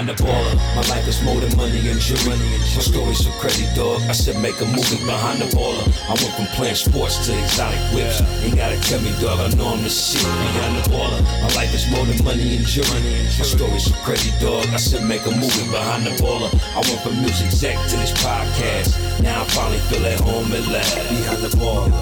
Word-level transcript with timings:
behind 0.00 0.18
the 0.18 0.24
baller. 0.24 0.56
My 0.76 0.82
life 0.88 1.06
is 1.08 1.22
more 1.22 1.40
than 1.40 1.54
money 1.56 1.88
and 1.88 2.00
jewelry. 2.00 2.38
My 2.38 2.82
story's 2.82 3.24
so 3.24 3.30
crazy, 3.40 3.66
dog. 3.74 4.00
I 4.08 4.12
said 4.12 4.40
make 4.40 4.60
a 4.60 4.64
movie 4.64 5.04
behind 5.04 5.40
the 5.40 5.48
baller. 5.56 5.84
I 6.08 6.14
went 6.16 6.32
from 6.36 6.46
playing 6.56 6.76
sports 6.76 7.26
to 7.26 7.36
exotic 7.36 7.80
whips. 7.92 8.20
Ain't 8.42 8.56
gotta 8.56 8.80
tell 8.80 9.00
me, 9.02 9.12
dog. 9.20 9.40
I 9.40 9.48
know 9.56 9.68
I'm 9.68 9.82
the 9.82 9.90
shit 9.90 10.22
behind 10.22 10.76
the 10.76 10.88
baller. 10.90 11.20
My 11.42 11.52
life 11.54 11.74
is 11.74 11.84
more 11.90 12.04
than 12.06 12.24
money 12.24 12.56
and 12.56 12.66
jewelry. 12.66 13.00
My 13.36 13.44
story's 13.44 13.84
so 13.84 13.94
crazy, 14.04 14.32
dog. 14.40 14.66
I 14.72 14.76
said 14.76 15.06
make 15.06 15.24
a 15.26 15.30
movie 15.30 15.68
behind 15.70 16.06
the 16.06 16.12
baller. 16.22 16.50
I 16.72 16.80
went 16.80 17.00
from 17.02 17.20
music 17.20 17.46
exec 17.46 17.76
to 17.90 17.96
this 17.96 18.12
podcast. 18.24 19.22
Now 19.22 19.42
I 19.42 19.44
finally 19.52 19.80
feel 19.90 20.04
at 20.06 20.20
home 20.20 20.52
at 20.52 20.66
last. 20.68 20.96
Behind 21.10 21.42
the 21.44 21.52
baller. 21.60 21.92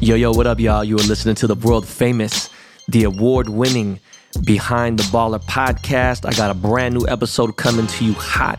Yo, 0.00 0.14
yo, 0.14 0.30
what 0.32 0.46
up, 0.46 0.60
y'all? 0.60 0.84
You 0.84 0.96
are 0.96 1.08
listening 1.08 1.34
to 1.36 1.46
the 1.46 1.54
world 1.54 1.86
famous, 1.86 2.50
the 2.86 3.04
award 3.04 3.48
winning 3.48 3.98
Behind 4.44 4.98
the 4.98 5.04
Baller 5.04 5.42
podcast. 5.44 6.26
I 6.26 6.32
got 6.36 6.50
a 6.50 6.54
brand 6.54 6.94
new 6.94 7.06
episode 7.08 7.56
coming 7.56 7.86
to 7.86 8.04
you 8.04 8.12
hot, 8.14 8.58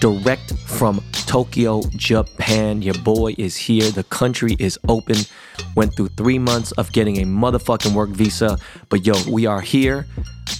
direct 0.00 0.56
from 0.66 1.02
Tokyo, 1.12 1.82
Japan. 1.96 2.82
Your 2.82 2.94
boy 2.94 3.34
is 3.38 3.56
here. 3.56 3.90
The 3.90 4.04
country 4.04 4.56
is 4.58 4.78
open. 4.88 5.16
Went 5.74 5.94
through 5.94 6.08
three 6.08 6.38
months 6.38 6.72
of 6.72 6.92
getting 6.92 7.18
a 7.18 7.24
motherfucking 7.24 7.94
work 7.94 8.10
visa. 8.10 8.58
But 8.88 9.06
yo, 9.06 9.14
we 9.30 9.46
are 9.46 9.60
here. 9.60 10.06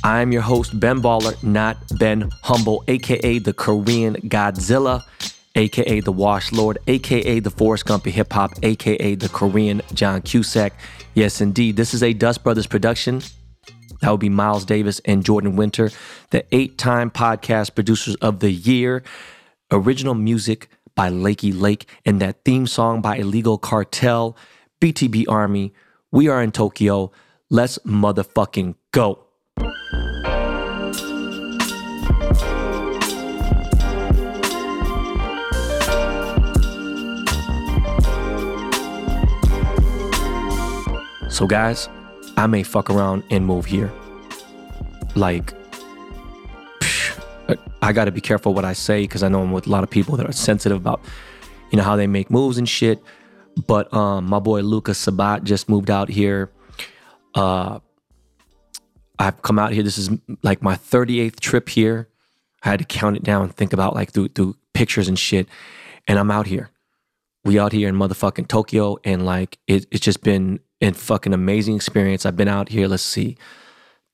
I'm 0.04 0.32
your 0.32 0.42
host, 0.42 0.78
Ben 0.78 1.00
Baller, 1.00 1.42
not 1.42 1.76
Ben 1.98 2.30
Humble, 2.42 2.84
aka 2.88 3.38
the 3.38 3.52
Korean 3.52 4.14
Godzilla 4.16 5.04
aka 5.54 6.00
the 6.00 6.12
Wash 6.12 6.52
Lord, 6.52 6.78
aka 6.86 7.40
the 7.40 7.50
Forrest 7.50 7.86
Gump 7.86 8.06
hip 8.06 8.32
hop, 8.32 8.52
aka 8.62 9.14
the 9.14 9.28
Korean 9.28 9.82
John 9.92 10.22
Cusack. 10.22 10.72
Yes, 11.14 11.40
indeed, 11.40 11.76
this 11.76 11.94
is 11.94 12.02
a 12.02 12.12
Dust 12.12 12.44
Brothers 12.44 12.66
production. 12.66 13.22
That 14.00 14.10
would 14.10 14.20
be 14.20 14.28
Miles 14.28 14.64
Davis 14.64 15.00
and 15.04 15.24
Jordan 15.24 15.56
Winter, 15.56 15.90
the 16.30 16.44
eight 16.54 16.78
time 16.78 17.10
podcast 17.10 17.74
producers 17.74 18.14
of 18.16 18.40
the 18.40 18.50
year. 18.50 19.02
Original 19.70 20.14
music 20.14 20.68
by 20.94 21.10
Lakey 21.10 21.58
Lake 21.58 21.88
and 22.04 22.20
that 22.20 22.44
theme 22.44 22.66
song 22.66 23.00
by 23.00 23.16
Illegal 23.16 23.58
Cartel, 23.58 24.36
BTB 24.80 25.24
Army. 25.28 25.72
We 26.10 26.28
are 26.28 26.42
in 26.42 26.52
Tokyo. 26.52 27.12
Let's 27.50 27.78
motherfucking 27.78 28.74
go. 28.92 29.24
So, 41.30 41.46
guys, 41.46 41.88
I 42.38 42.46
may 42.46 42.62
fuck 42.62 42.88
around 42.88 43.24
and 43.30 43.44
move 43.44 43.66
here. 43.66 43.92
Like, 45.16 45.54
I 47.82 47.92
gotta 47.92 48.12
be 48.12 48.20
careful 48.20 48.54
what 48.54 48.64
I 48.64 48.74
say 48.74 49.02
because 49.02 49.24
I 49.24 49.28
know 49.28 49.42
I'm 49.42 49.50
with 49.50 49.66
a 49.66 49.70
lot 49.70 49.82
of 49.82 49.90
people 49.90 50.16
that 50.18 50.28
are 50.28 50.30
sensitive 50.30 50.78
about, 50.78 51.00
you 51.72 51.76
know, 51.76 51.82
how 51.82 51.96
they 51.96 52.06
make 52.06 52.30
moves 52.30 52.56
and 52.56 52.68
shit. 52.68 53.02
But 53.66 53.92
um, 53.92 54.26
my 54.26 54.38
boy 54.38 54.60
Lucas 54.60 54.98
Sabat 54.98 55.42
just 55.42 55.68
moved 55.68 55.90
out 55.90 56.08
here. 56.08 56.52
Uh, 57.34 57.80
I've 59.18 59.42
come 59.42 59.58
out 59.58 59.72
here. 59.72 59.82
This 59.82 59.98
is 59.98 60.08
like 60.44 60.62
my 60.62 60.76
38th 60.76 61.40
trip 61.40 61.68
here. 61.68 62.08
I 62.62 62.68
had 62.68 62.78
to 62.78 62.84
count 62.84 63.16
it 63.16 63.24
down, 63.24 63.48
think 63.48 63.72
about 63.72 63.96
like 63.96 64.12
through 64.12 64.28
through 64.28 64.54
pictures 64.74 65.08
and 65.08 65.18
shit. 65.18 65.48
And 66.06 66.20
I'm 66.20 66.30
out 66.30 66.46
here. 66.46 66.70
We 67.44 67.58
out 67.58 67.72
here 67.72 67.88
in 67.88 67.96
motherfucking 67.96 68.46
Tokyo, 68.46 68.98
and 69.02 69.26
like 69.26 69.58
it, 69.66 69.86
it's 69.90 70.04
just 70.04 70.22
been 70.22 70.60
and 70.80 70.96
fucking 70.96 71.32
amazing 71.32 71.76
experience. 71.76 72.24
I've 72.24 72.36
been 72.36 72.48
out 72.48 72.68
here, 72.68 72.88
let's 72.88 73.02
see, 73.02 73.36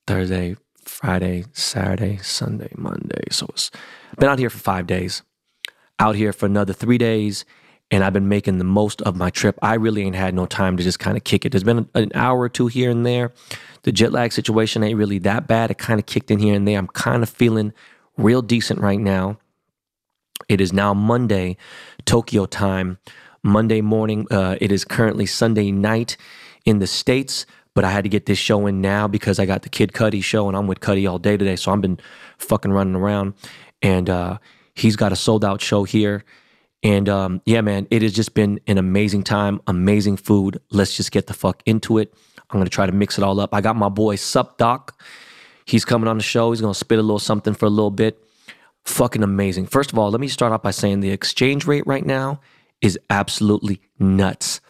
Thursday, 0.07 0.57
Friday, 0.85 1.45
Saturday, 1.53 2.19
Sunday, 2.19 2.71
Monday. 2.77 3.25
So 3.31 3.49
I've 3.55 4.19
been 4.19 4.29
out 4.29 4.39
here 4.39 4.51
for 4.51 4.59
five 4.59 4.87
days, 4.87 5.23
out 5.99 6.17
here 6.17 6.33
for 6.33 6.47
another 6.47 6.73
three 6.73 6.99
days, 6.99 7.45
and 7.91 8.03
I've 8.03 8.13
been 8.13 8.29
making 8.29 8.59
the 8.59 8.65
most 8.65 9.03
of 9.03 9.17
my 9.17 9.31
trip. 9.31 9.59
I 9.63 9.75
really 9.75 10.03
ain't 10.03 10.17
had 10.17 10.35
no 10.35 10.47
time 10.47 10.77
to 10.77 10.83
just 10.83 10.99
kind 10.99 11.17
of 11.17 11.25
kick 11.25 11.45
it. 11.45 11.53
There's 11.53 11.65
been 11.65 11.89
an 11.95 12.13
hour 12.15 12.41
or 12.41 12.49
two 12.49 12.67
here 12.67 12.91
and 12.91 13.05
there. 13.05 13.33
The 13.83 13.93
jet 13.93 14.13
lag 14.13 14.33
situation 14.33 14.83
ain't 14.83 14.99
really 14.99 15.19
that 15.21 15.47
bad. 15.47 15.71
It 15.71 15.79
kind 15.79 16.01
of 16.01 16.07
kicked 16.07 16.31
in 16.31 16.39
here 16.39 16.55
and 16.55 16.67
there. 16.67 16.79
I'm 16.79 16.89
kind 16.89 17.23
of 17.23 17.29
feeling 17.29 17.73
real 18.17 18.43
decent 18.43 18.81
right 18.81 18.99
now. 18.99 19.39
It 20.49 20.61
is 20.61 20.73
now 20.73 20.95
Monday, 20.95 21.57
Tokyo 22.05 22.47
time. 22.47 22.99
Monday 23.45 23.83
morning. 23.83 24.27
Uh, 24.31 24.57
it 24.61 24.73
is 24.73 24.85
currently 24.85 25.27
Sunday 25.27 25.71
night 25.71 26.17
in 26.65 26.79
the 26.79 26.87
States, 26.87 27.47
but 27.75 27.85
I 27.85 27.91
had 27.91 28.05
to 28.05 28.11
get 28.11 28.27
this 28.27 28.39
show 28.39 28.67
in 28.67 28.81
now 28.81 29.09
because 29.09 29.39
I 29.39 29.47
got 29.47 29.63
the 29.63 29.69
Kid 29.69 29.93
Cudi 29.93 30.23
show 30.23 30.49
and 30.49 30.57
I'm 30.57 30.67
with 30.67 30.81
Cudi 30.81 31.11
all 31.11 31.19
day 31.19 31.37
today. 31.37 31.57
So 31.57 31.73
I've 31.73 31.81
been 31.81 31.99
fucking 32.39 32.73
running 32.73 32.95
around 32.95 33.35
and 33.83 34.09
uh, 34.09 34.39
he's 34.75 34.97
got 34.97 35.13
a 35.13 35.17
sold 35.17 35.45
out 35.45 35.61
show 35.61 35.85
here. 35.85 36.25
And 36.83 37.09
um, 37.09 37.41
yeah, 37.47 37.63
man, 37.63 37.87
it 37.91 38.03
has 38.03 38.13
just 38.13 38.35
been 38.35 38.61
an 38.67 38.79
amazing 38.79 39.25
time, 39.25 39.61
amazing 39.67 40.19
food. 40.19 40.61
Let's 40.71 40.97
just 40.97 41.13
get 41.13 41.27
the 41.27 41.35
fuck 41.35 41.63
into 41.67 41.99
it. 41.99 42.15
I'm 42.51 42.61
gonna 42.61 42.71
try 42.71 42.87
to 42.87 42.93
mix 42.93 43.19
it 43.19 43.25
all 43.25 43.41
up. 43.41 43.55
I 43.55 43.61
got 43.61 43.75
my 43.75 43.89
boy 43.89 44.17
Sup 44.17 44.59
Doc. 44.59 45.01
He's 45.65 45.85
coming 45.85 46.09
on 46.09 46.19
the 46.19 46.23
show. 46.23 46.53
He's 46.53 46.61
gonna 46.61 46.75
spit 46.75 46.99
a 46.99 47.03
little 47.03 47.19
something 47.19 47.55
for 47.55 47.67
a 47.67 47.71
little 47.71 47.91
bit. 47.91 48.23
Fucking 48.85 49.23
amazing. 49.23 49.67
First 49.67 49.93
of 49.93 49.99
all, 49.99 50.11
let 50.11 50.21
me 50.21 50.29
start 50.29 50.53
off 50.53 50.63
by 50.63 50.71
saying 50.71 51.01
the 51.01 51.11
exchange 51.11 51.67
rate 51.67 51.87
right 51.87 52.05
now 52.05 52.41
is 52.83 52.99
absolutely 53.09 53.81
nuts. 53.99 54.61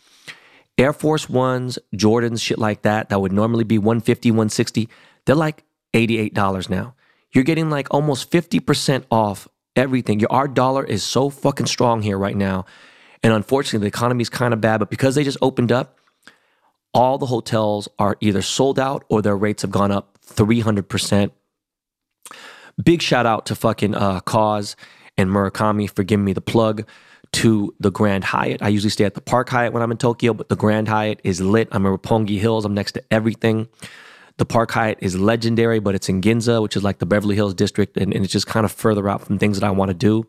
Air 0.76 0.92
Force 0.92 1.28
Ones, 1.28 1.78
Jordans, 1.94 2.42
shit 2.42 2.58
like 2.58 2.82
that, 2.82 3.08
that 3.08 3.20
would 3.20 3.32
normally 3.32 3.64
be 3.64 3.78
150, 3.78 4.30
160, 4.30 4.88
they're 5.24 5.36
like 5.36 5.64
$88 5.92 6.68
now. 6.68 6.94
You're 7.32 7.44
getting 7.44 7.70
like 7.70 7.92
almost 7.92 8.30
50% 8.30 9.04
off 9.10 9.48
everything. 9.76 10.20
Your 10.20 10.32
our 10.32 10.48
dollar 10.48 10.84
is 10.84 11.02
so 11.02 11.30
fucking 11.30 11.66
strong 11.66 12.02
here 12.02 12.18
right 12.18 12.36
now. 12.36 12.64
And 13.22 13.32
unfortunately, 13.32 13.80
the 13.80 13.96
economy 13.96 14.22
is 14.22 14.28
kind 14.28 14.52
of 14.52 14.60
bad, 14.60 14.78
but 14.78 14.90
because 14.90 15.14
they 15.14 15.24
just 15.24 15.38
opened 15.40 15.72
up, 15.72 15.98
all 16.92 17.18
the 17.18 17.26
hotels 17.26 17.88
are 17.98 18.16
either 18.20 18.42
sold 18.42 18.78
out 18.78 19.04
or 19.08 19.22
their 19.22 19.36
rates 19.36 19.62
have 19.62 19.70
gone 19.70 19.90
up 19.90 20.18
300%. 20.26 21.30
Big 22.82 23.02
shout 23.02 23.26
out 23.26 23.46
to 23.46 23.54
fucking 23.54 23.94
uh, 23.94 24.20
KAWS 24.20 24.76
and 25.16 25.30
Murakami 25.30 25.90
for 25.90 26.02
giving 26.02 26.24
me 26.24 26.32
the 26.32 26.40
plug 26.40 26.86
to 27.34 27.74
the 27.80 27.90
Grand 27.90 28.22
Hyatt. 28.22 28.62
I 28.62 28.68
usually 28.68 28.90
stay 28.90 29.04
at 29.04 29.14
the 29.14 29.20
Park 29.20 29.48
Hyatt 29.48 29.72
when 29.72 29.82
I'm 29.82 29.90
in 29.90 29.96
Tokyo, 29.96 30.32
but 30.32 30.48
the 30.48 30.56
Grand 30.56 30.88
Hyatt 30.88 31.20
is 31.24 31.40
lit. 31.40 31.68
I'm 31.72 31.84
in 31.84 31.96
Roppongi 31.96 32.38
Hills. 32.38 32.64
I'm 32.64 32.74
next 32.74 32.92
to 32.92 33.02
everything. 33.10 33.68
The 34.36 34.44
Park 34.44 34.70
Hyatt 34.70 34.98
is 35.00 35.18
legendary, 35.18 35.80
but 35.80 35.94
it's 35.94 36.08
in 36.08 36.20
Ginza, 36.20 36.62
which 36.62 36.76
is 36.76 36.84
like 36.84 36.98
the 36.98 37.06
Beverly 37.06 37.34
Hills 37.34 37.54
district, 37.54 37.96
and, 37.96 38.14
and 38.14 38.24
it's 38.24 38.32
just 38.32 38.46
kind 38.46 38.64
of 38.64 38.72
further 38.72 39.08
out 39.08 39.22
from 39.22 39.38
things 39.38 39.58
that 39.58 39.66
I 39.66 39.70
want 39.70 39.90
to 39.90 39.94
do. 39.94 40.26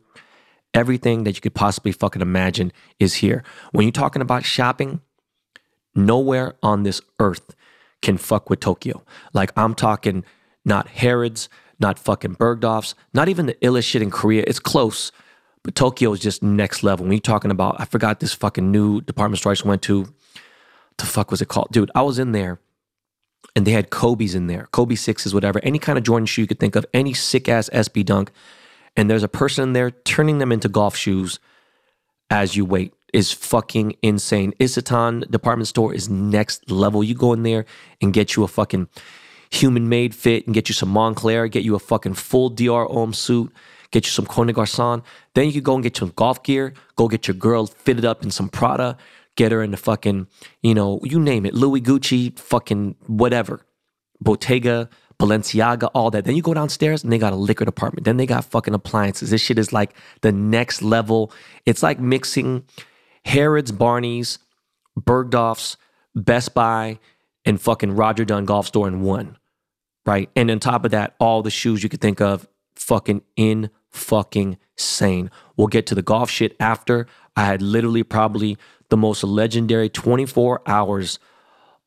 Everything 0.73 1.23
that 1.23 1.35
you 1.35 1.41
could 1.41 1.55
possibly 1.55 1.91
fucking 1.91 2.21
imagine 2.21 2.71
is 2.99 3.15
here. 3.15 3.43
When 3.71 3.85
you're 3.85 3.91
talking 3.91 4.21
about 4.21 4.43
shopping, 4.43 5.01
nowhere 5.93 6.55
on 6.61 6.83
this 6.83 7.01
earth 7.19 7.55
can 8.01 8.17
fuck 8.17 8.49
with 8.49 8.59
Tokyo. 8.59 9.03
Like 9.33 9.51
I'm 9.55 9.75
talking 9.75 10.25
not 10.65 10.87
Harrods, 10.87 11.49
not 11.79 11.99
fucking 11.99 12.35
Bergdorf's, 12.35 12.95
not 13.13 13.29
even 13.29 13.45
the 13.45 13.53
illest 13.55 13.85
shit 13.85 14.01
in 14.01 14.11
Korea. 14.11 14.43
It's 14.47 14.59
close, 14.59 15.11
but 15.65 15.73
Tokyo 15.73 16.13
is 16.13 16.19
just 16.19 16.43
next 16.43 16.83
level. 16.83 17.05
When 17.05 17.13
you're 17.13 17.19
talking 17.19 17.49
about, 17.49 17.81
I 17.81 17.85
forgot 17.85 18.19
this 18.19 18.33
fucking 18.33 18.71
new 18.71 19.01
department 19.01 19.39
store 19.39 19.51
I 19.51 19.55
just 19.55 19.65
went 19.65 19.81
to. 19.83 20.05
The 20.99 21.05
fuck 21.07 21.31
was 21.31 21.41
it 21.41 21.47
called? 21.47 21.69
Dude, 21.71 21.89
I 21.95 22.03
was 22.03 22.19
in 22.19 22.33
there 22.33 22.59
and 23.55 23.65
they 23.65 23.71
had 23.71 23.89
Kobe's 23.89 24.35
in 24.35 24.45
there, 24.45 24.67
Kobe 24.71 24.93
sixes, 24.93 25.33
whatever, 25.33 25.59
any 25.63 25.79
kind 25.79 25.97
of 25.97 26.03
Jordan 26.03 26.27
shoe 26.27 26.41
you 26.41 26.47
could 26.47 26.59
think 26.59 26.75
of, 26.75 26.85
any 26.93 27.15
sick 27.15 27.49
ass 27.49 27.67
SB 27.73 28.05
dunk. 28.05 28.31
And 28.95 29.09
there's 29.09 29.23
a 29.23 29.27
person 29.27 29.63
in 29.63 29.73
there 29.73 29.89
turning 29.89 30.37
them 30.37 30.51
into 30.51 30.69
golf 30.69 30.95
shoes 30.95 31.39
as 32.29 32.55
you 32.55 32.63
wait 32.63 32.93
is 33.11 33.31
fucking 33.31 33.95
insane. 34.03 34.53
Isetan 34.59 35.29
department 35.31 35.67
store 35.67 35.95
is 35.95 36.09
next 36.09 36.69
level. 36.69 37.03
You 37.03 37.15
go 37.15 37.33
in 37.33 37.41
there 37.41 37.65
and 38.01 38.13
get 38.13 38.35
you 38.35 38.43
a 38.43 38.47
fucking 38.47 38.87
human 39.49 39.89
made 39.89 40.13
fit 40.13 40.45
and 40.45 40.53
get 40.53 40.69
you 40.69 40.73
some 40.75 40.93
Moncler, 40.93 41.49
get 41.49 41.63
you 41.63 41.73
a 41.73 41.79
fucking 41.79 42.13
full 42.13 42.51
Dior 42.51 42.87
Homme 42.91 43.13
suit 43.13 43.51
get 43.91 44.05
you 44.05 44.11
some 44.11 44.25
Comme 44.25 44.47
des 44.47 44.53
Garçons. 44.53 45.03
Then 45.33 45.47
you 45.47 45.53
could 45.53 45.63
go 45.63 45.75
and 45.75 45.83
get 45.83 45.97
some 45.97 46.13
golf 46.15 46.43
gear, 46.43 46.73
go 46.95 47.07
get 47.07 47.27
your 47.27 47.35
girl 47.35 47.67
fitted 47.67 48.05
up 48.05 48.23
in 48.23 48.31
some 48.31 48.49
Prada, 48.49 48.97
get 49.35 49.51
her 49.51 49.61
in 49.61 49.71
the 49.71 49.77
fucking, 49.77 50.27
you 50.61 50.73
know, 50.73 50.99
you 51.03 51.19
name 51.19 51.45
it, 51.45 51.53
Louis 51.53 51.81
Gucci, 51.81 52.37
fucking 52.37 52.95
whatever, 53.07 53.65
Bottega, 54.21 54.89
Balenciaga, 55.19 55.89
all 55.93 56.11
that. 56.11 56.25
Then 56.25 56.35
you 56.35 56.41
go 56.41 56.53
downstairs 56.53 57.03
and 57.03 57.11
they 57.11 57.17
got 57.17 57.33
a 57.33 57.37
liquor 57.37 57.65
department. 57.65 58.05
Then 58.05 58.17
they 58.17 58.25
got 58.25 58.45
fucking 58.45 58.73
appliances. 58.73 59.29
This 59.29 59.41
shit 59.41 59.57
is 59.57 59.71
like 59.71 59.95
the 60.21 60.31
next 60.31 60.81
level. 60.81 61.31
It's 61.65 61.83
like 61.83 61.99
mixing 61.99 62.65
Harrods, 63.23 63.71
Barney's, 63.71 64.39
Bergdorf's, 64.99 65.77
Best 66.15 66.53
Buy, 66.53 66.99
and 67.45 67.61
fucking 67.61 67.95
Roger 67.95 68.25
Dunn 68.25 68.45
Golf 68.45 68.67
Store 68.67 68.87
in 68.87 69.01
one, 69.01 69.37
right? 70.05 70.29
And 70.35 70.49
on 70.49 70.59
top 70.59 70.85
of 70.85 70.91
that, 70.91 71.15
all 71.19 71.41
the 71.41 71.51
shoes 71.51 71.83
you 71.83 71.89
could 71.89 72.01
think 72.01 72.21
of, 72.21 72.47
fucking 72.75 73.21
in 73.35 73.69
fucking 73.89 74.57
sane. 74.75 75.31
We'll 75.55 75.67
get 75.67 75.85
to 75.87 75.95
the 75.95 76.01
golf 76.01 76.29
shit 76.29 76.55
after. 76.59 77.07
I 77.35 77.45
had 77.45 77.61
literally 77.61 78.03
probably 78.03 78.57
the 78.89 78.97
most 78.97 79.23
legendary 79.23 79.89
24 79.89 80.61
hours 80.65 81.19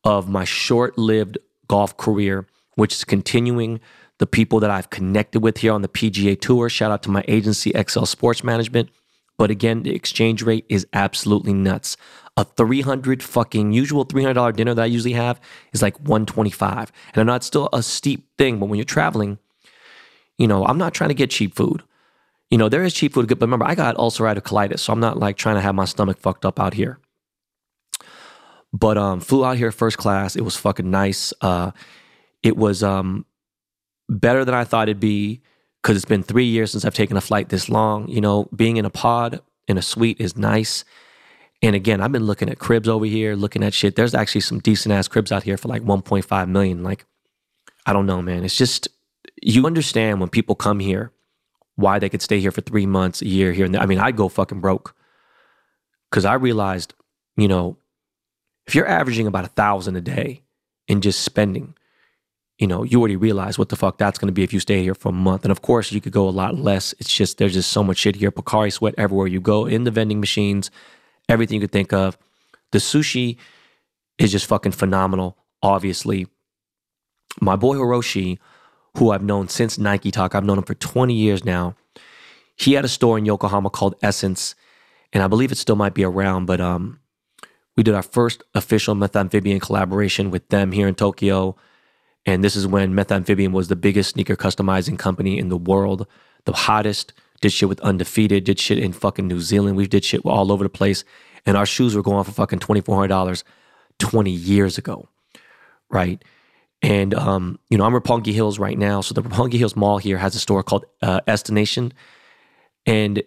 of 0.03 0.29
my 0.29 0.43
short 0.43 0.97
lived 0.97 1.37
golf 1.67 1.95
career, 1.97 2.47
which 2.75 2.93
is 2.93 3.03
continuing 3.03 3.79
the 4.17 4.27
people 4.27 4.59
that 4.59 4.69
I've 4.69 4.89
connected 4.89 5.41
with 5.41 5.59
here 5.59 5.71
on 5.71 5.81
the 5.81 5.87
PGA 5.87 6.39
Tour. 6.39 6.69
Shout 6.69 6.91
out 6.91 7.03
to 7.03 7.09
my 7.09 7.23
agency, 7.27 7.71
Excel 7.71 8.05
Sports 8.05 8.43
Management. 8.43 8.89
But 9.37 9.49
again, 9.49 9.83
the 9.83 9.95
exchange 9.95 10.43
rate 10.43 10.65
is 10.67 10.85
absolutely 10.91 11.53
nuts. 11.53 11.95
A 12.35 12.43
300 12.43 13.23
fucking 13.23 13.71
usual 13.71 14.05
$300 14.05 14.55
dinner 14.55 14.73
that 14.73 14.81
I 14.81 14.85
usually 14.85 15.13
have 15.13 15.39
is 15.71 15.81
like 15.81 15.97
125. 15.99 16.91
And 17.13 17.21
I 17.21 17.23
know 17.23 17.35
it's 17.35 17.45
still 17.45 17.69
a 17.71 17.81
steep 17.81 18.27
thing, 18.37 18.59
but 18.59 18.65
when 18.65 18.77
you're 18.77 18.83
traveling, 18.83 19.39
you 20.39 20.47
know, 20.47 20.65
I'm 20.65 20.77
not 20.79 20.93
trying 20.93 21.09
to 21.09 21.13
get 21.13 21.29
cheap 21.29 21.53
food. 21.53 21.83
You 22.49 22.57
know, 22.57 22.69
there 22.69 22.83
is 22.83 22.93
cheap 22.93 23.13
food, 23.13 23.27
but 23.27 23.41
remember, 23.41 23.65
I 23.65 23.75
got 23.75 23.97
ulcerative 23.97 24.41
colitis, 24.41 24.79
so 24.79 24.93
I'm 24.93 24.99
not 24.99 25.19
like 25.19 25.37
trying 25.37 25.55
to 25.55 25.61
have 25.61 25.75
my 25.75 25.85
stomach 25.85 26.17
fucked 26.17 26.45
up 26.45 26.59
out 26.59 26.73
here. 26.73 26.97
But 28.73 28.97
um, 28.97 29.19
flew 29.19 29.45
out 29.45 29.57
here 29.57 29.71
first 29.71 29.97
class. 29.97 30.35
It 30.35 30.41
was 30.41 30.55
fucking 30.55 30.89
nice. 30.89 31.33
Uh, 31.41 31.71
it 32.41 32.55
was 32.55 32.81
um, 32.81 33.25
better 34.07 34.45
than 34.45 34.55
I 34.55 34.63
thought 34.63 34.87
it'd 34.87 34.99
be 34.99 35.41
because 35.81 35.95
it's 35.95 36.05
been 36.05 36.23
three 36.23 36.45
years 36.45 36.71
since 36.71 36.85
I've 36.85 36.93
taken 36.93 37.17
a 37.17 37.21
flight 37.21 37.49
this 37.49 37.69
long. 37.69 38.07
You 38.07 38.21
know, 38.21 38.49
being 38.55 38.77
in 38.77 38.85
a 38.85 38.89
pod 38.89 39.41
in 39.67 39.77
a 39.77 39.81
suite 39.81 40.19
is 40.19 40.37
nice. 40.37 40.85
And 41.61 41.75
again, 41.75 41.99
I've 41.99 42.11
been 42.11 42.25
looking 42.25 42.49
at 42.49 42.59
cribs 42.59 42.87
over 42.87 43.05
here, 43.05 43.35
looking 43.35 43.63
at 43.63 43.73
shit. 43.73 43.95
There's 43.95 44.15
actually 44.15 44.41
some 44.41 44.59
decent 44.59 44.93
ass 44.93 45.09
cribs 45.09 45.31
out 45.31 45.43
here 45.43 45.57
for 45.57 45.67
like 45.67 45.83
1.5 45.83 46.47
million. 46.47 46.83
Like, 46.83 47.05
I 47.85 47.91
don't 47.91 48.05
know, 48.05 48.21
man. 48.21 48.45
It's 48.45 48.55
just 48.55 48.87
you 49.41 49.65
understand 49.65 50.19
when 50.19 50.29
people 50.29 50.55
come 50.55 50.79
here 50.79 51.11
why 51.75 51.97
they 51.99 52.09
could 52.09 52.21
stay 52.21 52.39
here 52.39 52.51
for 52.51 52.61
three 52.61 52.85
months, 52.85 53.21
a 53.21 53.27
year 53.27 53.53
here 53.53 53.65
and 53.65 53.73
there. 53.73 53.81
I 53.81 53.85
mean, 53.85 53.99
I'd 53.99 54.17
go 54.17 54.27
fucking 54.27 54.59
broke 54.59 54.95
because 56.09 56.25
I 56.25 56.33
realized, 56.33 56.93
you 57.37 57.47
know, 57.47 57.77
if 58.67 58.75
you're 58.75 58.87
averaging 58.87 59.27
about 59.27 59.45
a 59.45 59.49
thousand 59.49 59.95
a 59.95 60.01
day 60.01 60.43
in 60.87 61.01
just 61.01 61.21
spending, 61.21 61.75
you 62.57 62.67
know, 62.67 62.83
you 62.83 62.99
already 62.99 63.15
realize 63.15 63.57
what 63.57 63.69
the 63.69 63.77
fuck 63.77 63.97
that's 63.97 64.19
going 64.19 64.27
to 64.27 64.33
be 64.33 64.43
if 64.43 64.51
you 64.51 64.59
stay 64.59 64.83
here 64.83 64.93
for 64.93 65.09
a 65.09 65.13
month. 65.13 65.45
And 65.45 65.51
of 65.51 65.61
course, 65.61 65.91
you 65.91 66.01
could 66.01 66.11
go 66.11 66.27
a 66.27 66.31
lot 66.31 66.55
less. 66.55 66.93
It's 66.99 67.11
just 67.11 67.37
there's 67.37 67.53
just 67.53 67.71
so 67.71 67.83
much 67.83 67.97
shit 67.97 68.17
here. 68.17 68.31
Pocari 68.31 68.73
Sweat 68.73 68.95
everywhere 68.97 69.27
you 69.27 69.39
go 69.39 69.65
in 69.65 69.85
the 69.85 69.91
vending 69.91 70.19
machines, 70.19 70.69
everything 71.29 71.55
you 71.55 71.61
could 71.61 71.71
think 71.71 71.93
of. 71.93 72.17
The 72.71 72.79
sushi 72.79 73.37
is 74.17 74.31
just 74.33 74.45
fucking 74.47 74.73
phenomenal. 74.73 75.37
Obviously, 75.63 76.27
my 77.39 77.55
boy 77.55 77.77
Hiroshi 77.77 78.37
who 78.97 79.11
I've 79.11 79.23
known 79.23 79.47
since 79.47 79.77
Nike 79.77 80.11
Talk. 80.11 80.35
I've 80.35 80.43
known 80.43 80.57
him 80.57 80.63
for 80.63 80.75
20 80.75 81.13
years 81.13 81.45
now. 81.45 81.75
He 82.55 82.73
had 82.73 82.85
a 82.85 82.89
store 82.89 83.17
in 83.17 83.25
Yokohama 83.25 83.69
called 83.69 83.95
Essence, 84.01 84.55
and 85.13 85.23
I 85.23 85.27
believe 85.27 85.51
it 85.51 85.57
still 85.57 85.75
might 85.75 85.93
be 85.93 86.03
around, 86.03 86.45
but 86.45 86.59
um, 86.59 86.99
we 87.77 87.83
did 87.83 87.95
our 87.95 88.03
first 88.03 88.43
official 88.53 88.95
Methamphibian 88.95 89.61
collaboration 89.61 90.31
with 90.31 90.49
them 90.49 90.73
here 90.73 90.87
in 90.87 90.95
Tokyo. 90.95 91.55
And 92.25 92.43
this 92.43 92.55
is 92.55 92.67
when 92.67 92.93
Methamphibian 92.93 93.53
was 93.53 93.69
the 93.69 93.77
biggest 93.77 94.11
sneaker 94.11 94.35
customizing 94.35 94.99
company 94.99 95.39
in 95.39 95.47
the 95.47 95.57
world, 95.57 96.05
the 96.43 96.51
hottest, 96.51 97.13
did 97.39 97.53
shit 97.53 97.69
with 97.69 97.79
Undefeated, 97.79 98.43
did 98.43 98.59
shit 98.59 98.79
in 98.79 98.91
fucking 98.91 99.27
New 99.27 99.39
Zealand. 99.39 99.77
We 99.77 99.87
did 99.87 100.03
shit 100.03 100.25
all 100.25 100.51
over 100.51 100.65
the 100.65 100.69
place. 100.69 101.05
And 101.45 101.55
our 101.55 101.65
shoes 101.65 101.95
were 101.95 102.03
going 102.03 102.25
for 102.25 102.31
fucking 102.31 102.59
$2,400 102.59 103.43
20 103.99 104.31
years 104.31 104.77
ago, 104.77 105.07
right? 105.89 106.23
And 106.81 107.13
um, 107.13 107.59
you 107.69 107.77
know, 107.77 107.83
I'm 107.83 107.93
Roppongi 107.93 108.33
Hills 108.33 108.57
right 108.57 108.77
now. 108.77 109.01
So 109.01 109.13
the 109.13 109.21
Roppongi 109.21 109.57
Hills 109.57 109.75
Mall 109.75 109.97
here 109.97 110.17
has 110.17 110.35
a 110.35 110.39
store 110.39 110.63
called 110.63 110.85
uh, 111.01 111.19
Estnation, 111.27 111.93
and 112.85 113.21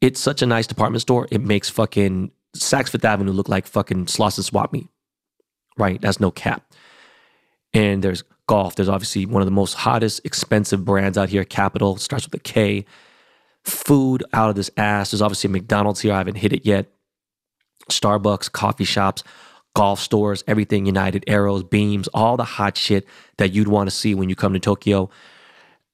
it's 0.00 0.20
such 0.20 0.42
a 0.42 0.46
nice 0.46 0.66
department 0.66 1.02
store. 1.02 1.28
It 1.30 1.40
makes 1.40 1.70
fucking 1.70 2.32
Saks 2.56 2.88
Fifth 2.90 3.04
Avenue 3.04 3.32
look 3.32 3.48
like 3.48 3.66
fucking 3.66 4.06
Slauson 4.06 4.42
Swap 4.42 4.72
Meet. 4.72 4.88
Right? 5.76 6.00
That's 6.00 6.20
no 6.20 6.30
cap. 6.30 6.72
And 7.72 8.02
there's 8.02 8.22
golf. 8.46 8.76
There's 8.76 8.88
obviously 8.88 9.26
one 9.26 9.42
of 9.42 9.46
the 9.46 9.52
most 9.52 9.74
hottest, 9.74 10.20
expensive 10.24 10.84
brands 10.84 11.18
out 11.18 11.28
here. 11.28 11.44
Kapital 11.44 11.96
starts 11.96 12.26
with 12.26 12.34
a 12.34 12.38
K. 12.38 12.84
Food 13.64 14.22
out 14.32 14.50
of 14.50 14.56
this 14.56 14.70
ass. 14.76 15.10
There's 15.10 15.22
obviously 15.22 15.48
a 15.48 15.52
McDonald's 15.52 16.00
here. 16.00 16.12
I 16.12 16.18
haven't 16.18 16.36
hit 16.36 16.52
it 16.52 16.66
yet. 16.66 16.86
Starbucks, 17.90 18.52
coffee 18.52 18.84
shops 18.84 19.24
golf 19.74 20.00
stores, 20.00 20.44
everything 20.46 20.86
United, 20.86 21.24
arrows, 21.26 21.62
beams, 21.62 22.08
all 22.08 22.36
the 22.36 22.44
hot 22.44 22.76
shit 22.76 23.06
that 23.36 23.52
you'd 23.52 23.68
want 23.68 23.88
to 23.90 23.94
see 23.94 24.14
when 24.14 24.28
you 24.28 24.36
come 24.36 24.52
to 24.52 24.60
Tokyo. 24.60 25.10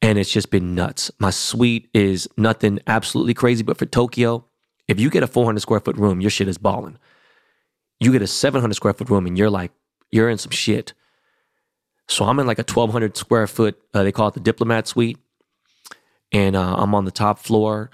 And 0.02 0.18
it's 0.18 0.30
just 0.30 0.50
been 0.50 0.74
nuts. 0.74 1.10
My 1.18 1.30
suite 1.30 1.88
is 1.92 2.28
nothing 2.36 2.78
absolutely 2.86 3.34
crazy, 3.34 3.62
but 3.62 3.76
for 3.76 3.86
Tokyo, 3.86 4.44
if 4.88 4.98
you 4.98 5.10
get 5.10 5.22
a 5.22 5.26
400 5.26 5.60
square 5.60 5.80
foot 5.80 5.96
room, 5.96 6.20
your 6.20 6.30
shit 6.30 6.48
is 6.48 6.58
balling. 6.58 6.98
You 7.98 8.12
get 8.12 8.22
a 8.22 8.26
700 8.26 8.74
square 8.74 8.94
foot 8.94 9.10
room 9.10 9.26
and 9.26 9.36
you're 9.36 9.50
like, 9.50 9.72
you're 10.10 10.30
in 10.30 10.38
some 10.38 10.50
shit. 10.50 10.94
So 12.08 12.24
I'm 12.24 12.38
in 12.40 12.46
like 12.46 12.58
a 12.58 12.62
1200 12.62 13.16
square 13.16 13.46
foot, 13.46 13.80
uh, 13.94 14.02
they 14.02 14.12
call 14.12 14.28
it 14.28 14.34
the 14.34 14.40
Diplomat 14.40 14.88
Suite. 14.88 15.18
And 16.32 16.56
uh, 16.56 16.76
I'm 16.76 16.94
on 16.94 17.04
the 17.04 17.10
top 17.10 17.38
floor. 17.38 17.90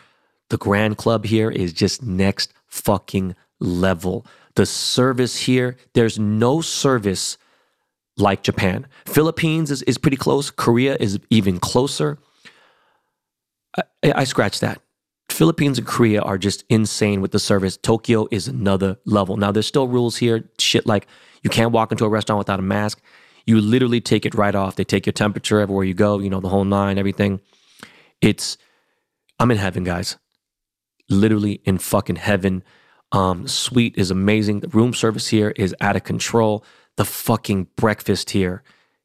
The 0.48 0.58
Grand 0.58 0.96
Club 0.96 1.24
here 1.24 1.50
is 1.50 1.72
just 1.72 2.02
next 2.02 2.52
fucking 2.66 3.34
level. 3.60 4.26
The 4.56 4.66
service 4.66 5.36
here, 5.36 5.76
there's 5.94 6.18
no 6.18 6.60
service 6.60 7.38
like 8.16 8.42
Japan. 8.42 8.86
Philippines 9.06 9.70
is, 9.70 9.82
is 9.82 9.98
pretty 9.98 10.16
close. 10.16 10.50
Korea 10.50 10.96
is 10.98 11.18
even 11.30 11.60
closer. 11.60 12.18
I, 13.76 13.82
I 14.02 14.24
scratch 14.24 14.60
that. 14.60 14.80
Philippines 15.28 15.78
and 15.78 15.86
Korea 15.86 16.22
are 16.22 16.38
just 16.38 16.64
insane 16.70 17.20
with 17.20 17.32
the 17.32 17.38
service. 17.38 17.76
Tokyo 17.76 18.26
is 18.30 18.48
another 18.48 18.96
level. 19.04 19.36
Now, 19.36 19.52
there's 19.52 19.66
still 19.66 19.88
rules 19.88 20.16
here. 20.16 20.48
Shit 20.58 20.86
like 20.86 21.06
you 21.42 21.50
can't 21.50 21.72
walk 21.72 21.92
into 21.92 22.04
a 22.04 22.08
restaurant 22.08 22.38
without 22.38 22.58
a 22.58 22.62
mask. 22.62 23.02
You 23.44 23.60
literally 23.60 24.00
take 24.00 24.24
it 24.24 24.34
right 24.34 24.54
off. 24.54 24.76
They 24.76 24.84
take 24.84 25.04
your 25.04 25.12
temperature 25.12 25.60
everywhere 25.60 25.84
you 25.84 25.94
go, 25.94 26.18
you 26.18 26.30
know, 26.30 26.40
the 26.40 26.48
whole 26.48 26.64
nine, 26.64 26.96
everything. 26.96 27.40
It's, 28.20 28.56
I'm 29.38 29.50
in 29.50 29.58
heaven, 29.58 29.84
guys. 29.84 30.16
Literally 31.10 31.60
in 31.64 31.78
fucking 31.78 32.16
heaven. 32.16 32.64
Um, 33.12 33.46
suite 33.46 33.94
is 33.96 34.10
amazing. 34.10 34.60
The 34.60 34.68
room 34.68 34.92
service 34.92 35.28
here 35.28 35.52
is 35.56 35.74
out 35.80 35.96
of 35.96 36.04
control. 36.04 36.64
The 36.96 37.04
fucking 37.04 37.68
breakfast 37.76 38.30
here 38.30 38.62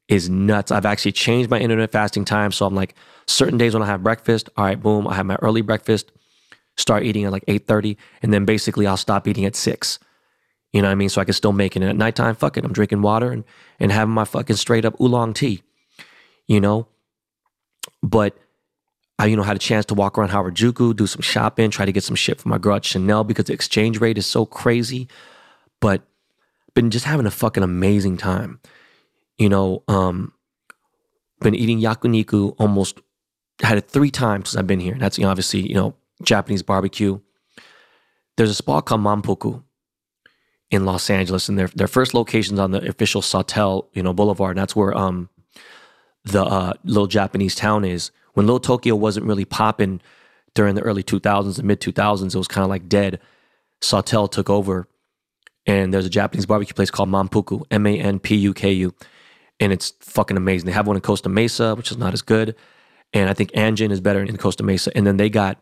is 0.08 0.28
nuts. 0.28 0.70
I've 0.70 0.86
actually 0.86 1.12
changed 1.12 1.50
my 1.50 1.60
intermittent 1.60 1.92
fasting 1.92 2.24
time. 2.24 2.52
So 2.52 2.66
I'm 2.66 2.74
like, 2.74 2.94
certain 3.26 3.58
days 3.58 3.74
when 3.74 3.82
I 3.82 3.86
have 3.86 4.02
breakfast, 4.02 4.50
all 4.56 4.64
right, 4.64 4.80
boom, 4.80 5.06
I 5.06 5.14
have 5.14 5.26
my 5.26 5.36
early 5.36 5.62
breakfast, 5.62 6.10
start 6.76 7.04
eating 7.04 7.24
at 7.24 7.32
like 7.32 7.46
8.30, 7.46 7.96
and 8.22 8.32
then 8.32 8.44
basically 8.44 8.86
I'll 8.86 8.96
stop 8.96 9.28
eating 9.28 9.44
at 9.44 9.56
6. 9.56 9.98
You 10.72 10.80
know 10.80 10.88
what 10.88 10.92
I 10.92 10.96
mean? 10.96 11.08
So 11.08 11.20
I 11.20 11.24
can 11.24 11.34
still 11.34 11.52
make 11.52 11.76
it. 11.76 11.82
And 11.82 11.90
at 11.90 11.96
nighttime, 11.96 12.34
fuck 12.34 12.56
it. 12.56 12.64
I'm 12.64 12.72
drinking 12.72 13.02
water 13.02 13.30
and, 13.30 13.44
and 13.78 13.92
having 13.92 14.14
my 14.14 14.24
fucking 14.24 14.56
straight 14.56 14.84
up 14.84 14.98
oolong 15.00 15.34
tea. 15.34 15.62
You 16.46 16.60
know? 16.60 16.88
But 18.02 18.36
I, 19.22 19.26
you 19.26 19.36
know, 19.36 19.44
had 19.44 19.54
a 19.54 19.60
chance 19.60 19.84
to 19.86 19.94
walk 19.94 20.18
around 20.18 20.30
Harajuku, 20.30 20.96
do 20.96 21.06
some 21.06 21.20
shopping, 21.20 21.70
try 21.70 21.84
to 21.84 21.92
get 21.92 22.02
some 22.02 22.16
shit 22.16 22.40
for 22.40 22.48
my 22.48 22.58
girl 22.58 22.74
at 22.74 22.84
Chanel 22.84 23.22
because 23.22 23.44
the 23.44 23.52
exchange 23.52 24.00
rate 24.00 24.18
is 24.18 24.26
so 24.26 24.44
crazy. 24.44 25.06
But 25.80 26.02
been 26.74 26.90
just 26.90 27.04
having 27.04 27.24
a 27.24 27.30
fucking 27.30 27.62
amazing 27.62 28.16
time. 28.16 28.58
You 29.38 29.48
know, 29.48 29.84
um, 29.86 30.32
been 31.38 31.54
eating 31.54 31.78
yakiniku 31.78 32.56
almost 32.58 33.00
had 33.62 33.78
it 33.78 33.88
three 33.88 34.10
times 34.10 34.50
since 34.50 34.58
I've 34.58 34.66
been 34.66 34.80
here. 34.80 34.96
That's 34.98 35.18
you 35.18 35.24
know, 35.24 35.30
obviously, 35.30 35.68
you 35.68 35.76
know, 35.76 35.94
Japanese 36.24 36.64
barbecue. 36.64 37.20
There's 38.36 38.50
a 38.50 38.54
spot 38.54 38.86
called 38.86 39.02
Manpuku 39.02 39.62
in 40.72 40.84
Los 40.84 41.08
Angeles, 41.08 41.48
and 41.48 41.56
their 41.56 41.68
their 41.68 41.86
first 41.86 42.12
location's 42.12 42.58
on 42.58 42.72
the 42.72 42.88
official 42.88 43.22
Sawtelle, 43.22 43.86
you 43.92 44.02
know, 44.02 44.12
Boulevard. 44.12 44.56
And 44.56 44.62
that's 44.62 44.74
where 44.74 44.92
um 44.98 45.28
the 46.24 46.44
uh, 46.44 46.74
little 46.84 47.06
Japanese 47.06 47.54
town 47.54 47.84
is 47.84 48.10
when 48.34 48.46
Little 48.46 48.60
Tokyo 48.60 48.94
wasn't 48.94 49.26
really 49.26 49.44
popping 49.44 50.00
during 50.54 50.74
the 50.74 50.82
early 50.82 51.02
2000s 51.02 51.58
and 51.58 51.66
mid 51.66 51.80
2000s, 51.80 52.34
it 52.34 52.38
was 52.38 52.48
kind 52.48 52.64
of 52.64 52.70
like 52.70 52.88
dead. 52.88 53.20
Sawtelle 53.80 54.28
took 54.28 54.48
over, 54.48 54.86
and 55.66 55.92
there's 55.92 56.06
a 56.06 56.10
Japanese 56.10 56.46
barbecue 56.46 56.74
place 56.74 56.90
called 56.90 57.08
Manpuku, 57.08 57.64
M 57.70 57.86
A 57.86 57.98
N 57.98 58.18
P 58.20 58.36
U 58.36 58.54
K 58.54 58.72
U, 58.72 58.94
and 59.58 59.72
it's 59.72 59.92
fucking 60.00 60.36
amazing. 60.36 60.66
They 60.66 60.72
have 60.72 60.86
one 60.86 60.96
in 60.96 61.02
Costa 61.02 61.28
Mesa, 61.28 61.74
which 61.74 61.90
is 61.90 61.96
not 61.96 62.12
as 62.14 62.22
good, 62.22 62.54
and 63.12 63.28
I 63.28 63.34
think 63.34 63.50
Anjin 63.52 63.90
is 63.90 64.00
better 64.00 64.22
in 64.22 64.36
Costa 64.36 64.62
Mesa. 64.62 64.96
And 64.96 65.06
then 65.06 65.16
they 65.16 65.28
got 65.28 65.58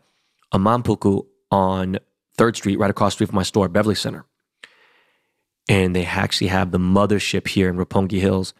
a 0.51 0.59
Manpuku 0.59 1.25
on 1.49 1.97
Third 2.37 2.55
Street, 2.55 2.77
right 2.77 2.89
across 2.89 3.13
street 3.13 3.27
from 3.27 3.35
my 3.35 3.43
store, 3.43 3.67
Beverly 3.67 3.95
Center, 3.95 4.25
and 5.67 5.95
they 5.95 6.05
actually 6.05 6.47
have 6.47 6.71
the 6.71 6.79
mothership 6.79 7.47
here 7.47 7.69
in 7.69 7.77
Roppongi 7.77 8.19
Hills. 8.19 8.53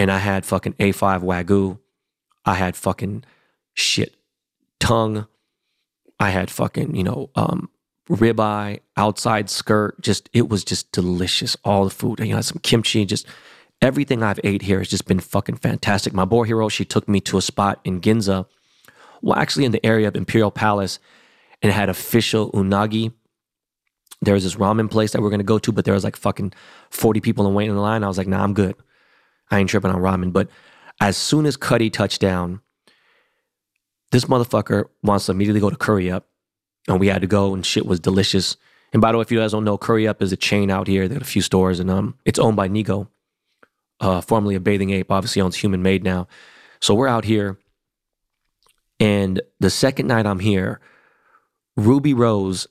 And 0.00 0.10
I 0.10 0.16
had 0.16 0.46
fucking 0.46 0.72
A5 0.74 1.20
Wagyu 1.20 1.78
I 2.46 2.54
had 2.54 2.74
fucking 2.74 3.22
shit 3.74 4.16
tongue. 4.78 5.26
I 6.18 6.30
had 6.30 6.50
fucking, 6.50 6.94
you 6.94 7.04
know, 7.04 7.28
um, 7.34 7.68
ribeye, 8.08 8.80
outside 8.96 9.50
skirt. 9.50 10.00
Just, 10.00 10.30
it 10.32 10.48
was 10.48 10.64
just 10.64 10.90
delicious. 10.90 11.54
All 11.64 11.84
the 11.84 11.90
food, 11.90 12.20
you 12.20 12.34
know, 12.34 12.40
some 12.40 12.60
kimchi, 12.62 13.04
just 13.04 13.26
everything 13.82 14.22
I've 14.22 14.40
ate 14.42 14.62
here 14.62 14.78
has 14.78 14.88
just 14.88 15.04
been 15.04 15.20
fucking 15.20 15.56
fantastic. 15.56 16.14
My 16.14 16.24
boy 16.24 16.48
Hiroshi 16.48 16.88
took 16.88 17.06
me 17.06 17.20
to 17.20 17.36
a 17.36 17.42
spot 17.42 17.78
in 17.84 18.00
Ginza, 18.00 18.46
well, 19.20 19.36
actually 19.36 19.66
in 19.66 19.72
the 19.72 19.84
area 19.84 20.08
of 20.08 20.16
Imperial 20.16 20.50
Palace, 20.50 20.98
and 21.60 21.70
had 21.70 21.90
official 21.90 22.50
unagi. 22.52 23.12
There 24.22 24.32
was 24.32 24.44
this 24.44 24.54
ramen 24.56 24.90
place 24.90 25.12
that 25.12 25.20
we 25.20 25.26
are 25.26 25.30
gonna 25.30 25.42
go 25.42 25.58
to, 25.58 25.72
but 25.72 25.84
there 25.84 25.92
was 25.92 26.04
like 26.04 26.16
fucking 26.16 26.54
40 26.88 27.20
people 27.20 27.46
in 27.46 27.52
waiting 27.52 27.72
in 27.72 27.76
the 27.76 27.82
line. 27.82 28.02
I 28.02 28.08
was 28.08 28.16
like, 28.16 28.26
nah, 28.26 28.42
I'm 28.42 28.54
good. 28.54 28.76
I 29.50 29.58
ain't 29.58 29.70
tripping 29.70 29.90
on 29.90 30.00
ramen. 30.00 30.32
But 30.32 30.48
As 31.00 31.16
soon 31.16 31.46
as 31.46 31.56
Cudi 31.56 31.90
touched 31.92 32.20
down, 32.20 32.60
this 34.12 34.26
motherfucker 34.26 34.84
wants 35.02 35.26
to 35.26 35.32
immediately 35.32 35.60
go 35.60 35.70
to 35.70 35.76
Curry 35.76 36.10
Up. 36.10 36.26
And 36.88 37.00
we 37.00 37.08
had 37.08 37.20
to 37.22 37.26
go, 37.26 37.54
and 37.54 37.64
shit 37.64 37.86
was 37.86 38.00
delicious. 38.00 38.56
And 38.92 39.00
by 39.00 39.12
the 39.12 39.18
way, 39.18 39.22
if 39.22 39.30
you 39.30 39.38
guys 39.38 39.52
don't 39.52 39.64
know, 39.64 39.78
Curry 39.78 40.08
Up 40.08 40.20
is 40.22 40.32
a 40.32 40.36
chain 40.36 40.70
out 40.70 40.86
here. 40.88 41.06
They 41.06 41.14
got 41.14 41.22
a 41.22 41.26
few 41.26 41.42
stores, 41.42 41.78
and 41.78 41.90
um, 41.90 42.18
it's 42.24 42.38
owned 42.38 42.56
by 42.56 42.68
Nigo, 42.68 43.08
uh, 44.00 44.20
formerly 44.20 44.54
a 44.54 44.60
Bathing 44.60 44.90
Ape. 44.90 45.10
Obviously 45.10 45.40
owns 45.42 45.56
Human 45.56 45.82
Made 45.82 46.02
now. 46.02 46.26
So 46.80 46.94
we're 46.94 47.06
out 47.06 47.24
here, 47.24 47.58
and 48.98 49.40
the 49.60 49.70
second 49.70 50.06
night 50.06 50.26
I'm 50.26 50.40
here, 50.40 50.80
Rubi 51.76 52.14
Rose 52.14 52.66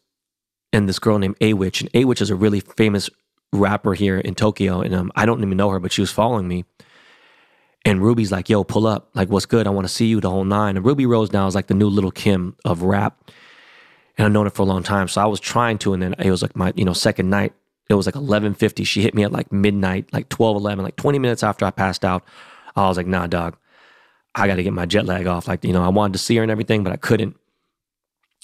and 0.73 0.89
this 0.89 0.99
girl 0.99 1.17
named 1.19 1.37
Awich, 1.39 1.81
and 1.81 1.91
Awich 1.93 2.21
is 2.21 2.29
a 2.29 2.35
really 2.35 2.59
famous 2.59 3.09
rapper 3.53 3.93
here 3.93 4.19
in 4.19 4.35
Tokyo, 4.35 4.81
and 4.81 4.93
um, 4.93 5.11
I 5.15 5.25
don't 5.25 5.43
even 5.43 5.57
know 5.57 5.69
her, 5.69 5.79
but 5.79 5.91
she 5.91 6.01
was 6.01 6.11
following 6.11 6.47
me. 6.47 6.65
And 7.85 8.01
Rubi's 8.01 8.31
like, 8.31 8.49
"Yo, 8.49 8.63
pull 8.63 8.87
up! 8.87 9.09
Like, 9.13 9.29
what's 9.29 9.45
good? 9.45 9.65
I 9.65 9.69
want 9.71 9.87
to 9.87 9.93
see 9.93 10.07
you." 10.07 10.19
The 10.19 10.29
whole 10.29 10.43
nine. 10.43 10.75
And 10.75 10.85
Rubi 10.85 11.05
Rose 11.05 11.31
now 11.31 11.47
is 11.47 11.55
like 11.55 11.67
the 11.67 11.73
new 11.73 11.87
little 11.87 12.11
Kim 12.11 12.55
of 12.65 12.83
rap, 12.83 13.31
and 14.17 14.25
I've 14.25 14.31
known 14.31 14.45
her 14.45 14.49
for 14.49 14.63
a 14.63 14.65
long 14.65 14.83
time. 14.83 15.07
So 15.07 15.21
I 15.21 15.25
was 15.25 15.39
trying 15.39 15.77
to, 15.79 15.93
and 15.93 16.03
then 16.03 16.15
it 16.19 16.29
was 16.29 16.41
like 16.41 16.55
my 16.55 16.73
you 16.75 16.85
know 16.85 16.93
second 16.93 17.29
night. 17.29 17.53
It 17.89 17.95
was 17.95 18.05
like 18.05 18.15
eleven 18.15 18.53
fifty. 18.53 18.83
She 18.83 19.01
hit 19.01 19.15
me 19.15 19.23
at 19.23 19.31
like 19.31 19.51
midnight, 19.51 20.11
like 20.13 20.29
12, 20.29 20.57
11, 20.57 20.83
like 20.83 20.95
twenty 20.95 21.19
minutes 21.19 21.41
after 21.41 21.65
I 21.65 21.71
passed 21.71 22.03
out. 22.05 22.23
I 22.75 22.87
was 22.87 22.97
like, 22.97 23.07
"Nah, 23.07 23.27
dog, 23.27 23.57
I 24.35 24.45
got 24.45 24.55
to 24.55 24.63
get 24.63 24.73
my 24.73 24.85
jet 24.85 25.05
lag 25.05 25.25
off." 25.25 25.47
Like 25.47 25.63
you 25.63 25.73
know, 25.73 25.83
I 25.83 25.89
wanted 25.89 26.13
to 26.13 26.19
see 26.19 26.35
her 26.35 26.43
and 26.43 26.51
everything, 26.51 26.83
but 26.83 26.93
I 26.93 26.97
couldn't. 26.97 27.37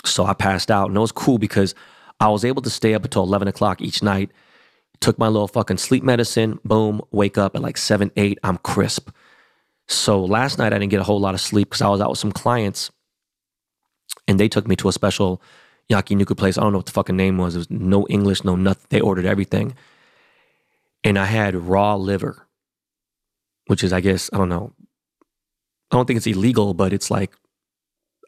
So 0.06 0.26
I 0.26 0.34
passed 0.34 0.72
out, 0.72 0.88
and 0.88 0.98
it 0.98 1.00
was 1.00 1.12
cool 1.12 1.38
because 1.38 1.76
I 2.20 2.30
was 2.30 2.46
able 2.46 2.62
to 2.62 2.70
stay 2.70 2.94
up 2.94 3.04
until 3.04 3.24
eleven 3.24 3.48
o'clock 3.48 3.82
each 3.82 4.02
night. 4.02 4.32
Took 5.00 5.20
my 5.20 5.28
little 5.28 5.48
fucking 5.48 5.78
sleep 5.78 6.04
medicine. 6.04 6.60
Boom, 6.66 7.02
wake 7.12 7.38
up 7.38 7.56
at 7.56 7.62
like 7.62 7.78
seven, 7.78 8.12
eight. 8.16 8.40
I'm 8.44 8.58
crisp. 8.58 9.10
So 9.88 10.24
last 10.24 10.58
night 10.58 10.74
I 10.74 10.80
didn't 10.80 10.92
get 10.92 11.00
a 11.02 11.04
whole 11.04 11.20
lot 11.20 11.34
of 11.34 11.42
sleep 11.42 11.70
because 11.70 11.82
I 11.82 11.90
was 11.90 12.02
out 12.02 12.10
with 12.10 12.20
some 12.20 12.32
clients 12.32 12.92
and 14.28 14.40
they 14.40 14.48
took 14.48 14.68
me 14.68 14.76
to 14.78 14.88
a 14.88 14.92
special 14.92 15.42
yakiniku 15.92 16.36
place. 16.38 16.58
I 16.58 16.62
don't 16.62 16.72
know 16.72 16.80
what 16.80 16.88
the 16.88 16.92
fucking 16.92 17.16
name 17.16 17.38
was. 17.38 17.56
It 17.56 17.60
was 17.60 17.70
no 17.70 18.08
English, 18.10 18.44
no 18.44 18.56
nothing. 18.56 18.88
They 18.90 19.00
ordered 19.00 19.26
everything. 19.26 19.76
And 21.04 21.20
I 21.20 21.26
had 21.26 21.56
raw 21.56 21.96
liver, 21.96 22.48
which 23.68 23.84
is, 23.84 23.94
I 23.94 24.02
guess, 24.02 24.30
I 24.34 24.38
don't 24.38 24.50
know. 24.50 24.74
I 25.92 25.98
don't 25.98 26.08
think 26.08 26.18
it's 26.18 26.28
illegal, 26.28 26.74
but 26.74 26.94
it's 26.94 27.12
like, 27.12 27.36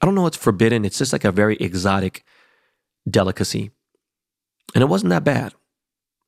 I 0.01 0.05
don't 0.05 0.13
know, 0.13 0.27
it's 0.27 0.37
forbidden. 0.37 0.85
It's 0.85 0.99
just 0.99 1.11
like 1.11 1.23
a 1.23 1.31
very 1.31 1.55
exotic 1.57 2.23
delicacy. 3.09 3.71
And 4.75 4.83
it 4.83 4.87
wasn't 4.87 5.09
that 5.09 5.23
bad. 5.23 5.53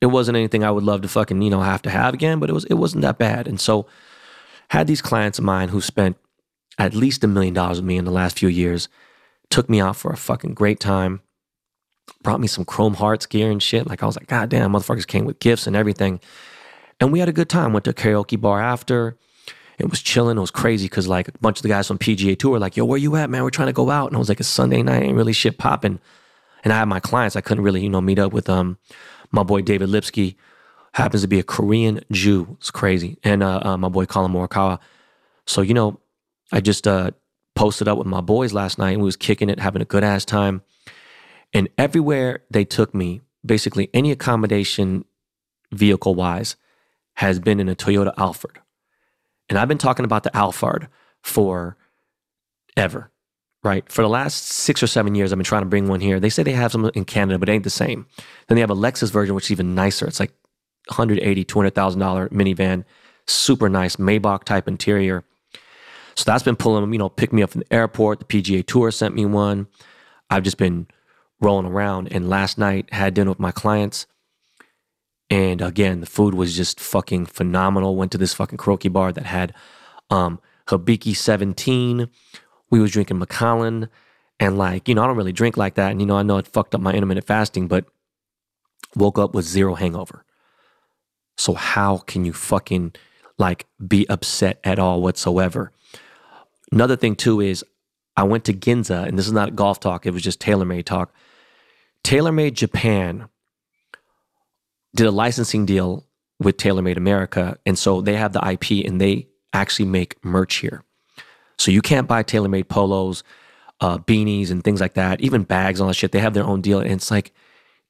It 0.02 0.08
wasn't 0.08 0.38
anything 0.38 0.64
I 0.64 0.72
would 0.72 0.84
love 0.84 1.02
to 1.02 1.08
fucking, 1.08 1.42
you 1.42 1.50
know, 1.50 1.62
have 1.62 1.82
to 1.84 1.90
have 1.90 2.14
again, 2.14 2.40
but 2.40 2.50
it 2.50 2.54
was 2.54 2.66
it 2.66 2.76
wasn't 2.76 3.02
that 3.02 3.18
bad. 3.18 3.48
And 3.48 3.60
so 3.60 3.86
had 4.70 4.88
these 4.88 5.02
clients 5.02 5.40
of 5.40 5.46
mine 5.46 5.70
who 5.70 5.82
spent 5.82 6.18
at 6.78 6.94
least 6.94 7.24
a 7.24 7.28
million 7.28 7.54
dollars 7.54 7.78
with 7.78 7.86
me 7.86 7.98
in 7.98 8.06
the 8.06 8.12
last 8.12 8.40
few 8.40 8.48
years, 8.48 8.88
took 9.50 9.70
me 9.70 9.82
out 9.82 9.98
for 9.98 10.12
a 10.12 10.18
fucking 10.18 10.54
great 10.54 10.80
time, 10.80 11.22
brought 12.24 12.40
me 12.40 12.48
some 12.48 12.66
Chrome 12.66 12.96
Hearts 12.96 13.26
gear 13.26 13.52
and 13.52 13.62
shit. 13.62 13.88
Like 13.88 14.02
I 14.02 14.06
was 14.06 14.16
like, 14.16 14.28
God 14.28 14.50
damn, 14.50 14.72
motherfuckers 14.72 15.06
came 15.06 15.26
with 15.26 15.40
gifts 15.40 15.68
and 15.68 15.76
everything. 15.76 16.20
And 17.00 17.12
we 17.12 17.20
had 17.20 17.30
a 17.30 17.34
good 17.34 17.50
time. 17.50 17.74
Went 17.74 17.86
to 17.86 17.92
a 17.92 17.94
karaoke 17.94 18.40
bar 18.40 18.62
after. 18.62 19.18
It 19.78 19.90
was 19.90 20.02
chilling. 20.02 20.38
It 20.38 20.42
was 20.42 20.52
crazy 20.52 20.86
because 20.88 21.08
like 21.08 21.30
a 21.30 21.38
bunch 21.40 21.60
of 21.60 21.64
the 21.64 21.70
guys 21.70 21.88
from 21.88 21.98
PGA 21.98 22.38
Tour 22.38 22.52
were 22.52 22.60
like, 22.60 22.76
yo, 22.76 22.84
where 22.84 22.98
you 22.98 23.16
at, 23.16 23.30
man? 23.30 23.44
We're 23.44 23.50
trying 23.50 23.70
to 23.70 23.74
go 23.74 23.90
out. 23.90 24.08
And 24.08 24.16
I 24.16 24.20
was 24.20 24.28
like, 24.28 24.40
it's 24.40 24.50
Sunday 24.50 24.84
night, 24.84 25.04
ain't 25.04 25.16
really 25.16 25.34
shit 25.34 25.58
popping. 25.58 26.00
And 26.64 26.74
I 26.74 26.78
had 26.78 26.86
my 26.86 27.00
clients. 27.00 27.38
I 27.38 27.42
couldn't 27.42 27.64
really, 27.64 27.82
you 27.82 27.90
know, 27.90 28.02
meet 28.02 28.20
up 28.20 28.34
with 28.34 28.50
um 28.50 28.78
my 29.32 29.44
boy 29.44 29.62
David 29.62 29.90
Lipsky, 29.90 30.36
happens 30.94 31.22
to 31.22 31.28
be 31.28 31.40
a 31.40 31.44
Korean 31.44 32.02
Jew. 32.12 32.58
It's 32.60 32.72
crazy. 32.72 33.18
And 33.24 33.44
uh, 33.44 33.62
uh, 33.64 33.78
my 33.78 33.90
boy 33.90 34.06
Collin 34.06 34.32
Morikawa. 34.32 34.80
So, 35.46 35.62
you 35.62 35.74
know, 35.74 36.00
I 36.52 36.62
just 36.62 36.88
uh, 36.88 37.12
posted 37.56 37.88
up 37.88 37.98
with 37.98 38.08
my 38.08 38.22
boys 38.22 38.54
last 38.54 38.78
night 38.78 38.92
and 38.92 39.02
we 39.02 39.06
was 39.06 39.16
kicking 39.16 39.50
it, 39.50 39.60
having 39.60 39.82
a 39.82 39.86
good 39.86 40.04
ass 40.04 40.26
time. 40.26 40.62
And 41.54 41.70
everywhere 41.78 42.44
they 42.50 42.66
took 42.66 42.94
me, 42.94 43.22
basically 43.46 43.90
any 43.94 44.12
accommodation 44.12 45.06
vehicle 45.72 46.16
wise 46.16 46.56
has 47.16 47.40
been 47.40 47.60
in 47.60 47.70
a 47.70 47.76
Toyota 47.76 48.14
Alphard. 48.16 48.58
And 49.50 49.58
I've 49.58 49.68
been 49.68 49.78
talking 49.78 50.06
about 50.06 50.24
the 50.24 50.30
Alphard 50.32 50.88
for 51.22 51.76
ever, 52.78 53.12
right? 53.64 53.90
For 53.92 54.02
the 54.02 54.10
last 54.10 54.46
six 54.46 54.82
or 54.82 54.88
seven 54.88 55.16
years, 55.16 55.32
I've 55.32 55.38
been 55.38 55.44
trying 55.44 55.64
to 55.64 55.70
bring 55.70 55.88
one 55.88 56.00
here. 56.00 56.20
They 56.20 56.30
say 56.30 56.44
they 56.44 56.54
have 56.54 56.72
some 56.72 56.90
in 56.94 57.06
Canada, 57.06 57.38
but 57.38 57.50
it 57.50 57.52
ain't 57.52 57.64
the 57.64 57.70
same. 57.70 58.06
Then 58.48 58.56
they 58.56 58.62
have 58.62 58.70
a 58.70 58.76
Lexus 58.76 59.12
version, 59.12 59.36
which 59.36 59.46
is 59.46 59.52
even 59.52 59.76
nicer. 59.76 60.08
It's 60.08 60.20
like 60.20 60.32
180 60.88 61.46
$200,000 61.46 62.30
minivan, 62.30 62.86
super 63.28 63.70
nice 63.70 63.98
Maybach 63.98 64.44
type 64.44 64.68
interior. 64.68 65.24
So 66.16 66.24
that's 66.26 66.44
been 66.44 66.56
pulling, 66.56 66.82
them, 66.82 66.94
you 66.94 67.00
know, 67.00 67.10
pick 67.10 67.32
me 67.32 67.44
up 67.44 67.52
from 67.52 67.62
the 67.62 67.74
airport. 67.74 68.20
The 68.20 68.26
PGA 68.26 68.66
Tour 68.66 68.92
sent 68.92 69.16
me 69.16 69.26
one. 69.26 69.68
I've 70.30 70.44
just 70.44 70.58
been 70.58 70.88
rolling 71.40 71.66
around. 71.66 72.12
And 72.12 72.30
last 72.30 72.58
night 72.58 72.92
had 72.92 73.14
dinner 73.14 73.32
with 73.32 73.40
my 73.40 73.52
clients. 73.52 74.06
And 75.30 75.62
again, 75.62 76.00
the 76.02 76.08
food 76.08 76.34
was 76.34 76.56
just 76.56 76.80
fucking 76.80 77.28
phenomenal. 77.28 77.96
Went 77.96 78.12
to 78.14 78.18
this 78.18 78.34
fucking 78.34 78.58
karaoke 78.58 78.92
bar 78.92 79.12
that 79.14 79.26
had 79.26 79.54
um, 80.10 80.40
Hibiki 80.68 81.16
17. 81.16 82.10
We 82.70 82.80
was 82.80 82.92
drinking 82.92 83.20
Macallan. 83.20 83.90
And 84.40 84.58
like, 84.58 84.88
you 84.88 84.96
know, 84.96 85.04
I 85.04 85.08
don't 85.08 85.18
really 85.18 85.34
drink 85.34 85.58
like 85.58 85.76
that. 85.76 85.92
And, 85.92 86.00
you 86.00 86.08
know, 86.08 86.18
I 86.18 86.24
know 86.24 86.38
it 86.38 86.48
fucked 86.48 86.74
up 86.74 86.82
my 86.82 86.94
intermittent 86.94 87.28
fasting, 87.28 87.68
but 87.68 87.86
woke 88.96 89.20
up 89.20 89.34
with 89.34 89.46
zero 89.46 89.76
hangover. 89.76 90.24
So 91.38 91.54
how 91.54 91.98
can 91.98 92.26
you 92.26 92.34
fucking 92.34 92.94
like 93.38 93.66
be 93.86 94.08
upset 94.10 94.60
at 94.64 94.80
all 94.80 95.02
whatsoever? 95.02 95.72
Another 96.72 96.96
thing 96.96 97.16
too 97.16 97.42
is 97.42 97.64
I 98.16 98.24
went 98.24 98.44
to 98.46 98.54
Ginza, 98.54 99.08
and 99.08 99.18
this 99.18 99.28
is 99.28 99.34
not 99.34 99.56
golf 99.56 99.80
talk, 99.80 100.06
it 100.06 100.12
was 100.12 100.22
just 100.22 100.42
TaylorMade 100.42 100.86
talk. 100.86 101.14
TaylorMade 102.04 102.54
Japan 102.54 103.30
did 104.96 105.08
a 105.08 105.12
licensing 105.12 105.66
deal 105.66 106.06
with 106.40 106.58
TaylorMade 106.58 106.98
America. 106.98 107.58
And 107.66 107.78
so 107.78 108.02
they 108.02 108.16
have 108.16 108.34
the 108.34 108.46
IP 108.50 108.86
and 108.86 109.00
they 109.00 109.28
actually 109.54 109.86
make 109.86 110.24
merch 110.24 110.56
here. 110.56 110.84
So 111.60 111.72
you 111.72 111.82
can't 111.82 112.08
buy 112.08 112.24
TaylorMade 112.24 112.70
polos, 112.70 113.24
uh, 113.82 113.98
beanies, 114.00 114.50
and 114.50 114.64
things 114.64 114.82
like 114.82 114.94
that, 114.96 115.22
even 115.22 115.44
bags, 115.44 115.80
all 115.80 115.88
that 115.88 115.94
shit. 115.94 116.12
They 116.12 116.20
have 116.20 116.34
their 116.34 116.46
own 116.46 116.62
deal. 116.62 116.80
And 116.80 116.92
it's 116.92 117.12
like 117.12 117.32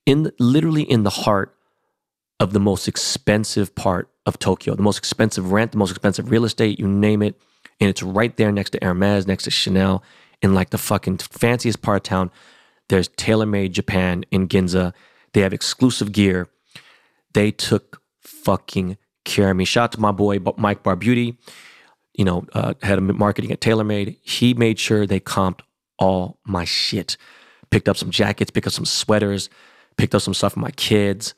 in 0.05 0.31
literally 0.39 0.83
in 0.83 1.03
the 1.03 1.09
heart 1.11 1.55
of 2.39 2.51
the 2.51 2.59
most 2.59 2.87
expensive 2.87 3.75
part 3.75 4.09
of 4.25 4.39
Tokyo, 4.39 4.75
the 4.75 4.81
most 4.81 4.97
expensive 4.97 5.51
rent, 5.51 5.71
the 5.71 5.77
most 5.77 5.91
expensive 5.91 6.31
real 6.31 6.45
estate, 6.45 6.79
you 6.79 6.87
name 6.87 7.21
it. 7.21 7.39
And 7.79 7.89
it's 7.89 8.03
right 8.03 8.35
there 8.37 8.51
next 8.51 8.71
to 8.71 8.79
Hermes, 8.81 9.27
next 9.27 9.43
to 9.43 9.51
Chanel, 9.51 10.03
in 10.41 10.53
like 10.53 10.71
the 10.71 10.77
fucking 10.77 11.19
fanciest 11.19 11.81
part 11.81 11.97
of 11.97 12.03
town. 12.03 12.31
There's 12.89 13.09
TaylorMade 13.09 13.71
Japan 13.71 14.25
in 14.31 14.47
Ginza. 14.47 14.93
They 15.33 15.41
have 15.41 15.53
exclusive 15.53 16.11
gear. 16.11 16.49
They 17.33 17.51
took 17.51 18.01
fucking 18.21 18.97
care 19.25 19.51
of 19.51 19.57
me. 19.57 19.65
Shout 19.65 19.83
out 19.83 19.91
to 19.93 19.99
my 19.99 20.11
boy 20.11 20.39
Mike 20.57 20.83
Barbuti, 20.83 21.37
you 22.19 22.25
know, 22.25 22.45
uh, 22.51 22.73
head 22.81 22.97
of 22.97 23.03
marketing 23.15 23.49
at 23.49 23.61
TaylorMade. 23.61 24.17
He 24.21 24.53
made 24.53 24.77
sure 24.77 25.07
they 25.07 25.21
comped 25.21 25.61
all 25.97 26.37
my 26.45 26.65
shit. 26.65 27.15
Picked 27.69 27.87
up 27.87 27.95
some 27.95 28.09
jackets, 28.09 28.51
picked 28.51 28.67
up 28.67 28.73
some 28.73 28.83
sweaters, 28.83 29.49
picked 29.95 30.13
up 30.13 30.21
some 30.21 30.33
stuff 30.33 30.51
for 30.51 30.59
my 30.59 30.71
kids. 30.71 31.33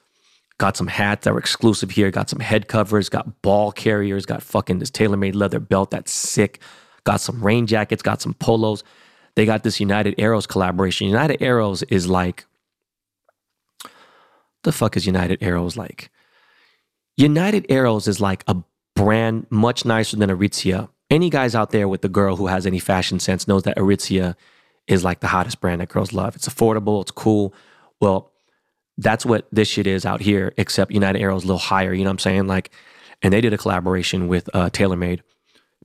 Got 0.58 0.76
some 0.76 0.88
hats 0.88 1.26
that 1.26 1.34
were 1.34 1.40
exclusive 1.40 1.92
here. 1.92 2.10
Got 2.10 2.32
some 2.32 2.40
head 2.40 2.68
covers. 2.68 3.10
Got 3.10 3.44
ball 3.44 3.72
carriers. 3.72 4.26
Got 4.26 4.42
fucking 4.42 4.80
this 4.80 4.90
TaylorMade 4.90 5.36
leather 5.36 5.60
belt 5.60 5.92
that's 5.92 6.12
sick. 6.12 6.60
Got 7.04 7.22
some 7.22 7.46
rain 7.46 7.68
jackets. 7.68 8.02
Got 8.02 8.20
some 8.20 8.34
polos. 8.34 8.84
They 9.36 9.46
got 9.46 9.62
this 9.62 9.80
United 9.80 10.16
Arrows 10.18 10.48
collaboration. 10.48 11.06
United 11.06 11.44
Arrows 11.44 11.84
is 11.84 12.08
like, 12.08 12.46
the 14.64 14.72
fuck 14.72 14.98
is 14.98 15.06
United 15.06 15.44
Arrows 15.44 15.78
like? 15.78 16.10
United 17.18 17.68
Arrows 17.70 18.08
is 18.08 18.20
like 18.20 18.44
a 18.48 18.56
brand 19.04 19.48
much 19.50 19.86
nicer 19.86 20.18
than 20.18 20.30
Aritzia. 20.30 20.90
Any 21.10 21.30
guys 21.30 21.56
out 21.56 21.72
there 21.72 21.88
with 21.88 22.02
the 22.02 22.10
girl 22.10 22.36
who 22.36 22.48
has 22.48 22.66
any 22.66 22.80
fashion 22.80 23.20
sense 23.20 23.48
knows 23.48 23.64
that 23.64 23.78
Aritzia 23.78 24.36
is 24.88 25.04
like 25.04 25.20
the 25.20 25.28
hottest 25.28 25.60
brand 25.60 25.82
that 25.82 25.90
girls 25.90 26.14
love. 26.14 26.36
It's 26.36 26.48
affordable. 26.48 27.02
It's 27.02 27.12
cool. 27.12 27.54
Well, 28.00 28.32
that's 28.98 29.26
what 29.26 29.48
this 29.52 29.68
shit 29.68 29.88
is 29.88 30.06
out 30.06 30.22
here, 30.22 30.54
except 30.58 30.92
United 30.92 31.20
Arrows 31.20 31.44
a 31.44 31.48
little 31.48 31.60
higher. 31.60 31.94
You 31.94 32.04
know 32.04 32.10
what 32.10 32.14
I'm 32.14 32.20
saying? 32.20 32.48
Like, 32.48 32.72
and 33.22 33.34
they 33.34 33.42
did 33.42 33.54
a 33.54 33.58
collaboration 33.58 34.28
with 34.28 34.50
uh, 34.54 34.70
TaylorMade, 34.70 35.22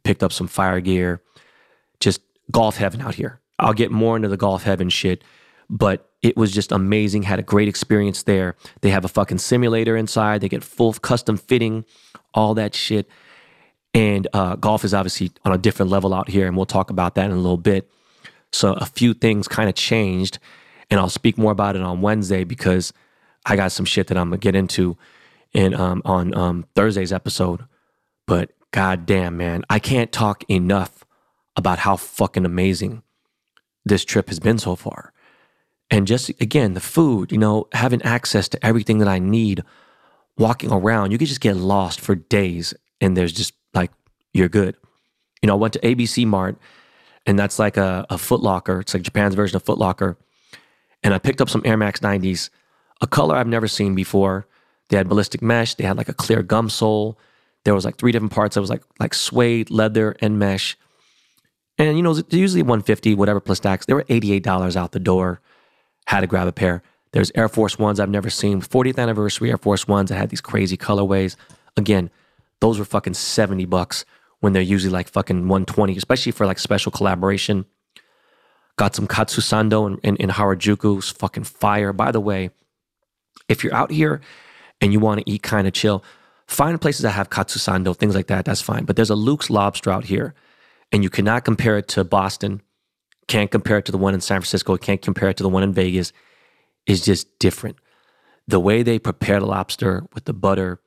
picked 0.04 0.22
up 0.22 0.32
some 0.32 0.46
fire 0.46 0.80
gear, 0.80 1.22
just 2.00 2.20
golf 2.50 2.76
heaven 2.76 3.00
out 3.00 3.14
here. 3.14 3.40
I'll 3.58 3.74
get 3.74 3.90
more 3.90 4.16
into 4.16 4.28
the 4.28 4.36
golf 4.36 4.62
heaven 4.64 4.90
shit, 4.90 5.24
but 5.70 6.10
it 6.22 6.36
was 6.36 6.52
just 6.52 6.72
amazing. 6.72 7.22
Had 7.22 7.38
a 7.38 7.42
great 7.42 7.68
experience 7.68 8.24
there. 8.24 8.56
They 8.82 8.90
have 8.90 9.04
a 9.04 9.08
fucking 9.08 9.38
simulator 9.38 9.96
inside. 9.96 10.40
They 10.40 10.48
get 10.48 10.64
full 10.64 10.92
custom 10.94 11.36
fitting, 11.36 11.84
all 12.36 12.54
that 12.54 12.74
shit. 12.74 13.08
And 13.94 14.28
uh, 14.32 14.56
golf 14.56 14.84
is 14.84 14.92
obviously 14.92 15.32
on 15.44 15.52
a 15.52 15.58
different 15.58 15.90
level 15.90 16.12
out 16.14 16.28
here, 16.28 16.46
and 16.46 16.56
we'll 16.56 16.66
talk 16.66 16.90
about 16.90 17.14
that 17.14 17.24
in 17.24 17.32
a 17.32 17.36
little 17.36 17.56
bit. 17.56 17.90
So 18.52 18.74
a 18.74 18.86
few 18.86 19.14
things 19.14 19.48
kind 19.48 19.68
of 19.68 19.74
changed, 19.74 20.38
and 20.90 21.00
I'll 21.00 21.08
speak 21.08 21.38
more 21.38 21.52
about 21.52 21.76
it 21.76 21.82
on 21.82 22.02
Wednesday 22.02 22.44
because 22.44 22.92
I 23.46 23.56
got 23.56 23.72
some 23.72 23.86
shit 23.86 24.08
that 24.08 24.18
I'm 24.18 24.28
gonna 24.28 24.38
get 24.38 24.54
into 24.54 24.96
in 25.52 25.74
um, 25.74 26.02
on 26.04 26.36
um, 26.36 26.66
Thursday's 26.74 27.12
episode. 27.12 27.64
But 28.26 28.50
goddamn, 28.70 29.38
man, 29.38 29.64
I 29.70 29.78
can't 29.78 30.12
talk 30.12 30.44
enough 30.50 31.04
about 31.56 31.78
how 31.78 31.96
fucking 31.96 32.44
amazing 32.44 33.02
this 33.84 34.04
trip 34.04 34.28
has 34.28 34.38
been 34.38 34.58
so 34.58 34.76
far. 34.76 35.12
And 35.90 36.06
just 36.06 36.28
again, 36.40 36.74
the 36.74 36.80
food, 36.80 37.32
you 37.32 37.38
know, 37.38 37.68
having 37.72 38.02
access 38.02 38.48
to 38.50 38.66
everything 38.66 38.98
that 38.98 39.08
I 39.08 39.18
need, 39.18 39.62
walking 40.38 40.72
around, 40.72 41.10
you 41.10 41.18
could 41.18 41.28
just 41.28 41.40
get 41.40 41.56
lost 41.56 42.00
for 42.00 42.14
days 42.14 42.74
and 43.00 43.16
there's 43.16 43.32
just 43.32 43.54
like, 43.74 43.90
you're 44.32 44.48
good. 44.48 44.76
You 45.42 45.48
know, 45.48 45.54
I 45.54 45.58
went 45.58 45.74
to 45.74 45.80
ABC 45.80 46.26
Mart 46.26 46.56
and 47.26 47.38
that's 47.38 47.58
like 47.58 47.76
a, 47.76 48.06
a 48.10 48.18
Foot 48.18 48.40
Locker. 48.40 48.80
It's 48.80 48.94
like 48.94 49.02
Japan's 49.02 49.34
version 49.34 49.56
of 49.56 49.62
Foot 49.64 49.78
Locker. 49.78 50.16
And 51.02 51.14
I 51.14 51.18
picked 51.18 51.40
up 51.40 51.50
some 51.50 51.62
Air 51.64 51.76
Max 51.76 52.00
90s, 52.00 52.50
a 53.00 53.06
color 53.06 53.36
I've 53.36 53.46
never 53.46 53.68
seen 53.68 53.94
before. 53.94 54.46
They 54.88 54.96
had 54.96 55.08
ballistic 55.08 55.42
mesh, 55.42 55.74
they 55.74 55.84
had 55.84 55.96
like 55.96 56.08
a 56.08 56.14
clear 56.14 56.42
gum 56.42 56.70
sole. 56.70 57.18
There 57.64 57.74
was 57.74 57.84
like 57.84 57.96
three 57.96 58.12
different 58.12 58.32
parts. 58.32 58.56
It 58.56 58.60
was 58.60 58.70
like 58.70 58.82
like 59.00 59.12
suede, 59.12 59.70
leather, 59.70 60.16
and 60.20 60.38
mesh. 60.38 60.76
And 61.78 61.96
you 61.96 62.02
know, 62.02 62.14
usually 62.30 62.62
150, 62.62 63.14
whatever 63.16 63.40
plus 63.40 63.58
tax. 63.58 63.86
They 63.86 63.94
were 63.94 64.04
$88 64.04 64.76
out 64.76 64.92
the 64.92 65.00
door. 65.00 65.40
Had 66.06 66.20
to 66.20 66.28
grab 66.28 66.46
a 66.46 66.52
pair. 66.52 66.82
There's 67.16 67.32
Air 67.34 67.48
Force 67.48 67.78
Ones 67.78 67.98
I've 67.98 68.10
never 68.10 68.28
seen. 68.28 68.60
40th 68.60 68.98
anniversary 68.98 69.48
Air 69.48 69.56
Force 69.56 69.88
Ones 69.88 70.10
that 70.10 70.16
had 70.16 70.28
these 70.28 70.42
crazy 70.42 70.76
colorways. 70.76 71.34
Again, 71.74 72.10
those 72.60 72.78
were 72.78 72.84
fucking 72.84 73.14
70 73.14 73.64
bucks 73.64 74.04
when 74.40 74.52
they're 74.52 74.60
usually 74.60 74.92
like 74.92 75.08
fucking 75.08 75.48
120, 75.48 75.96
especially 75.96 76.32
for 76.32 76.44
like 76.44 76.58
special 76.58 76.92
collaboration. 76.92 77.64
Got 78.76 78.94
some 78.94 79.06
Katsu 79.06 79.40
Sando 79.40 79.86
in, 79.86 79.98
in, 80.02 80.16
in 80.16 80.28
Harajuku. 80.28 81.02
Fucking 81.16 81.44
fire. 81.44 81.94
By 81.94 82.12
the 82.12 82.20
way, 82.20 82.50
if 83.48 83.64
you're 83.64 83.74
out 83.74 83.90
here 83.90 84.20
and 84.82 84.92
you 84.92 85.00
want 85.00 85.20
to 85.20 85.30
eat 85.30 85.42
kind 85.42 85.66
of 85.66 85.72
chill, 85.72 86.04
find 86.46 86.78
places 86.78 87.00
that 87.00 87.12
have 87.12 87.30
Katsu 87.30 87.58
Sando, 87.58 87.96
things 87.96 88.14
like 88.14 88.26
that. 88.26 88.44
That's 88.44 88.60
fine. 88.60 88.84
But 88.84 88.96
there's 88.96 89.08
a 89.08 89.14
Luke's 89.14 89.48
Lobster 89.48 89.90
out 89.90 90.04
here 90.04 90.34
and 90.92 91.02
you 91.02 91.08
cannot 91.08 91.46
compare 91.46 91.78
it 91.78 91.88
to 91.88 92.04
Boston, 92.04 92.60
can't 93.26 93.50
compare 93.50 93.78
it 93.78 93.86
to 93.86 93.92
the 93.92 93.96
one 93.96 94.12
in 94.12 94.20
San 94.20 94.42
Francisco, 94.42 94.76
can't 94.76 95.00
compare 95.00 95.30
it 95.30 95.38
to 95.38 95.42
the 95.42 95.48
one 95.48 95.62
in 95.62 95.72
Vegas. 95.72 96.12
Is 96.86 97.04
just 97.04 97.38
different. 97.38 97.76
The 98.46 98.60
way 98.60 98.82
they 98.82 98.98
prepare 98.98 99.40
the 99.40 99.46
lobster 99.46 100.06
with 100.14 100.24
the 100.24 100.32
butter 100.32 100.80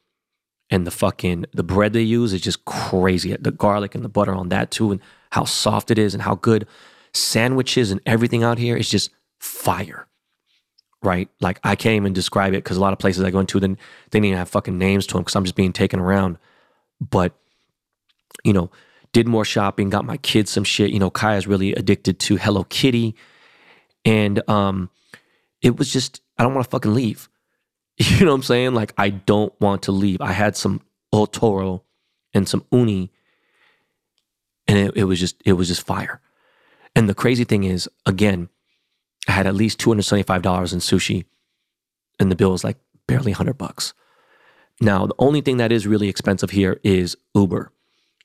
and 0.70 0.88
the 0.88 0.92
fucking 0.92 1.46
the 1.54 1.64
bread 1.64 1.94
they 1.94 2.02
use 2.02 2.32
is 2.32 2.42
just 2.42 2.64
crazy. 2.66 3.36
The 3.36 3.52
garlic 3.52 3.96
and 3.96 4.06
the 4.06 4.10
butter 4.10 4.34
on 4.34 4.50
that 4.50 4.72
too, 4.72 4.92
and 4.92 5.02
how 5.32 5.44
soft 5.44 5.92
it 5.92 5.98
is, 5.98 6.14
and 6.14 6.24
how 6.24 6.36
good 6.36 6.68
sandwiches 7.14 7.92
and 7.92 8.00
everything 8.06 8.44
out 8.44 8.58
here 8.58 8.78
is 8.78 8.90
just 8.90 9.12
fire. 9.40 10.08
Right? 11.02 11.30
Like 11.42 11.60
I 11.64 11.76
can't 11.76 11.96
even 11.96 12.14
describe 12.14 12.54
it 12.54 12.64
because 12.64 12.78
a 12.78 12.82
lot 12.82 12.94
of 12.94 13.00
places 13.00 13.24
I 13.24 13.32
go 13.32 13.40
into, 13.40 13.60
then 13.60 13.74
they 14.10 14.20
didn't 14.20 14.26
even 14.26 14.38
have 14.38 14.50
fucking 14.50 14.78
names 14.78 15.08
to 15.08 15.14
them 15.14 15.24
because 15.24 15.36
I'm 15.36 15.46
just 15.46 15.56
being 15.56 15.74
taken 15.74 16.00
around. 16.00 16.38
But 17.02 17.34
you 18.44 18.54
know, 18.54 18.70
did 19.12 19.28
more 19.28 19.46
shopping, 19.46 19.90
got 19.90 20.06
my 20.06 20.18
kids 20.18 20.52
some 20.52 20.64
shit. 20.64 20.92
You 20.92 21.00
know, 21.00 21.10
Kaya's 21.10 21.48
really 21.48 21.74
addicted 21.74 22.20
to 22.20 22.38
Hello 22.38 22.64
Kitty. 22.66 23.16
And 24.06 24.48
um, 24.50 24.90
it 25.62 25.78
was 25.78 25.92
just, 25.92 26.22
I 26.38 26.44
don't 26.44 26.54
want 26.54 26.66
to 26.66 26.72
fucking 26.72 26.94
leave. 26.94 27.30
You 28.02 28.26
know 28.26 28.32
what 28.32 28.36
I'm 28.38 28.44
saying? 28.44 28.74
Like, 28.76 28.94
I 28.98 29.10
don't 29.10 29.54
want 29.60 29.82
to 29.84 29.92
leave. 29.92 30.22
I 30.22 30.32
had 30.32 30.56
some 30.56 30.80
Otoro 31.14 31.82
and 32.34 32.48
some 32.48 32.64
Uni, 32.72 33.12
and 34.70 34.78
it, 34.78 34.96
it 34.96 35.04
was 35.04 35.20
just, 35.20 35.36
it 35.46 35.54
was 35.54 35.68
just 35.68 35.86
fire. 35.86 36.22
And 36.96 37.10
the 37.10 37.14
crazy 37.14 37.44
thing 37.44 37.66
is, 37.66 37.90
again, 38.06 38.48
I 39.28 39.34
had 39.34 39.48
at 39.48 39.54
least 39.54 39.80
$275 39.80 40.72
in 40.72 40.80
sushi, 40.80 41.26
and 42.22 42.32
the 42.32 42.38
bill 42.38 42.52
was 42.52 42.64
like 42.64 42.78
barely 43.06 43.34
100 43.34 43.58
bucks. 43.58 43.94
Now, 44.80 45.06
the 45.06 45.16
only 45.20 45.42
thing 45.42 45.58
that 45.58 45.74
is 45.74 45.86
really 45.86 46.08
expensive 46.08 46.52
here 46.52 46.80
is 46.84 47.18
Uber. 47.36 47.72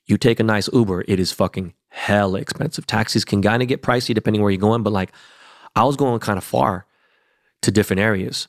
You 0.06 0.18
take 0.18 0.38
a 0.38 0.44
nice 0.44 0.68
Uber, 0.72 1.04
it 1.08 1.18
is 1.18 1.32
fucking 1.32 1.74
hell 1.88 2.36
expensive. 2.36 2.86
Taxis 2.86 3.24
can 3.24 3.42
kind 3.42 3.62
of 3.62 3.68
get 3.68 3.82
pricey 3.82 4.14
depending 4.14 4.40
where 4.40 4.50
you're 4.50 4.60
going, 4.60 4.82
but 4.82 4.92
like 4.92 5.12
I 5.74 5.84
was 5.84 5.96
going 5.96 6.20
kind 6.20 6.38
of 6.38 6.44
far 6.44 6.86
to 7.64 7.70
different 7.70 8.00
areas. 8.00 8.48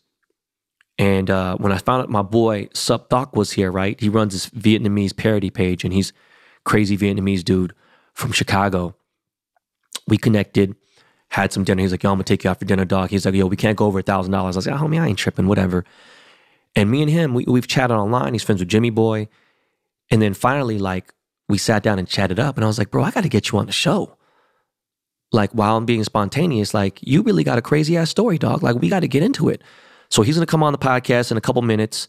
And 0.98 1.30
uh, 1.30 1.58
when 1.58 1.72
I 1.72 1.78
found 1.78 2.04
out 2.04 2.10
my 2.10 2.22
boy 2.22 2.70
Sup 2.74 3.10
Doc 3.10 3.36
was 3.36 3.52
here, 3.52 3.72
right? 3.72 4.00
He 4.00 4.10
runs 4.10 4.34
this 4.34 4.50
Vietnamese 4.50 5.16
parody 5.16 5.50
page 5.50 5.84
and 5.84 5.94
he's 5.94 6.14
crazy 6.64 6.98
Vietnamese 6.98 7.44
dude 7.44 7.74
from 8.14 8.32
Chicago. 8.32 8.96
We 10.08 10.18
connected, 10.18 10.76
had 11.30 11.52
some 11.52 11.64
dinner. 11.64 11.82
He's 11.82 11.92
like, 11.92 12.04
yo, 12.04 12.12
I'm 12.12 12.16
gonna 12.16 12.24
take 12.24 12.44
you 12.44 12.50
out 12.50 12.60
for 12.60 12.66
dinner, 12.66 12.86
dog. 12.86 13.10
He's 13.10 13.26
like, 13.26 13.36
yo, 13.36 13.48
we 13.48 13.58
can't 13.58 13.78
go 13.78 13.88
over 13.88 14.00
a 14.00 14.04
thousand 14.04 14.32
dollars. 14.32 14.56
I 14.56 14.60
was 14.60 14.68
like, 14.68 14.80
oh, 14.80 14.86
homie, 14.86 15.02
I 15.02 15.08
ain't 15.08 15.18
tripping, 15.18 15.48
whatever. 15.48 15.84
And 16.76 16.90
me 16.90 17.02
and 17.02 17.12
him, 17.12 17.34
we, 17.34 17.46
we've 17.46 17.68
chatted 17.68 17.96
online. 17.96 18.34
He's 18.34 18.44
friends 18.44 18.62
with 18.62 18.70
Jimmy 18.70 18.90
Boy. 18.90 19.28
And 20.12 20.22
then 20.22 20.34
finally, 20.34 20.78
like 20.78 21.14
we 21.50 21.58
sat 21.58 21.84
down 21.84 22.00
and 22.00 22.08
chatted 22.08 22.40
up 22.40 22.56
and 22.56 22.64
I 22.64 22.68
was 22.68 22.78
like, 22.78 22.92
bro, 22.92 23.04
I 23.04 23.12
got 23.12 23.24
to 23.24 23.30
get 23.30 23.52
you 23.52 23.60
on 23.60 23.66
the 23.66 23.72
show. 23.72 24.15
Like 25.32 25.52
while 25.52 25.78
I'm 25.78 25.86
being 25.86 26.04
spontaneous, 26.04 26.74
like 26.74 27.00
you 27.02 27.22
really 27.22 27.44
got 27.44 27.58
a 27.58 27.62
crazy 27.62 27.98
ass 27.98 28.10
story, 28.10 28.38
dog. 28.38 28.64
Like 28.64 28.78
we 28.78 28.90
got 28.90 29.02
to 29.02 29.08
get 29.08 29.24
into 29.24 29.50
it. 29.50 29.62
So 30.10 30.22
he's 30.22 30.38
to 30.40 30.46
come 30.46 30.64
on 30.64 30.72
the 30.72 30.80
podcast 30.80 31.32
in 31.32 31.38
a 31.38 31.42
couple 31.42 31.62
minutes. 31.62 32.08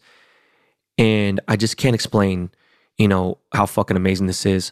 And 0.97 1.39
I 1.47 1.55
just 1.55 1.77
can't 1.77 1.95
explain, 1.95 2.51
you 2.97 3.07
know, 3.07 3.39
how 3.53 3.65
fucking 3.65 3.97
amazing 3.97 4.27
this 4.27 4.45
is. 4.45 4.71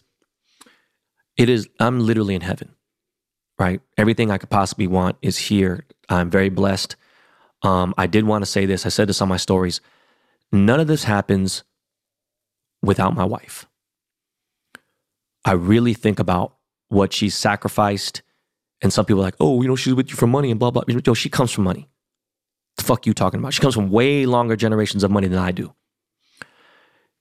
It 1.37 1.49
is, 1.49 1.67
I'm 1.79 1.99
literally 1.99 2.35
in 2.35 2.41
heaven, 2.41 2.75
right? 3.59 3.81
Everything 3.97 4.31
I 4.31 4.37
could 4.37 4.49
possibly 4.49 4.87
want 4.87 5.17
is 5.21 5.37
here. 5.37 5.85
I'm 6.07 6.29
very 6.29 6.49
blessed. 6.49 6.95
Um, 7.61 7.93
I 7.97 8.07
did 8.07 8.25
want 8.25 8.43
to 8.43 8.49
say 8.49 8.65
this. 8.65 8.85
I 8.85 8.89
said 8.89 9.09
this 9.09 9.21
on 9.21 9.27
my 9.27 9.37
stories. 9.37 9.81
None 10.51 10.79
of 10.79 10.87
this 10.87 11.03
happens 11.03 11.63
without 12.81 13.15
my 13.15 13.25
wife. 13.25 13.67
I 15.43 15.53
really 15.53 15.93
think 15.93 16.19
about 16.19 16.55
what 16.87 17.13
she's 17.13 17.35
sacrificed. 17.35 18.21
And 18.81 18.91
some 18.91 19.05
people 19.05 19.21
are 19.21 19.25
like, 19.25 19.35
oh, 19.39 19.61
you 19.61 19.67
know, 19.67 19.75
she's 19.75 19.93
with 19.93 20.09
you 20.09 20.15
for 20.15 20.27
money 20.27 20.51
and 20.51 20.59
blah, 20.59 20.71
blah. 20.71 20.83
Yo, 20.87 21.13
she 21.13 21.29
comes 21.29 21.51
from 21.51 21.63
money. 21.63 21.87
The 22.77 22.83
fuck 22.83 23.05
you 23.05 23.13
talking 23.13 23.39
about? 23.39 23.53
She 23.53 23.61
comes 23.61 23.75
from 23.75 23.89
way 23.89 24.25
longer 24.25 24.55
generations 24.55 25.03
of 25.03 25.11
money 25.11 25.27
than 25.27 25.39
I 25.39 25.51
do. 25.51 25.73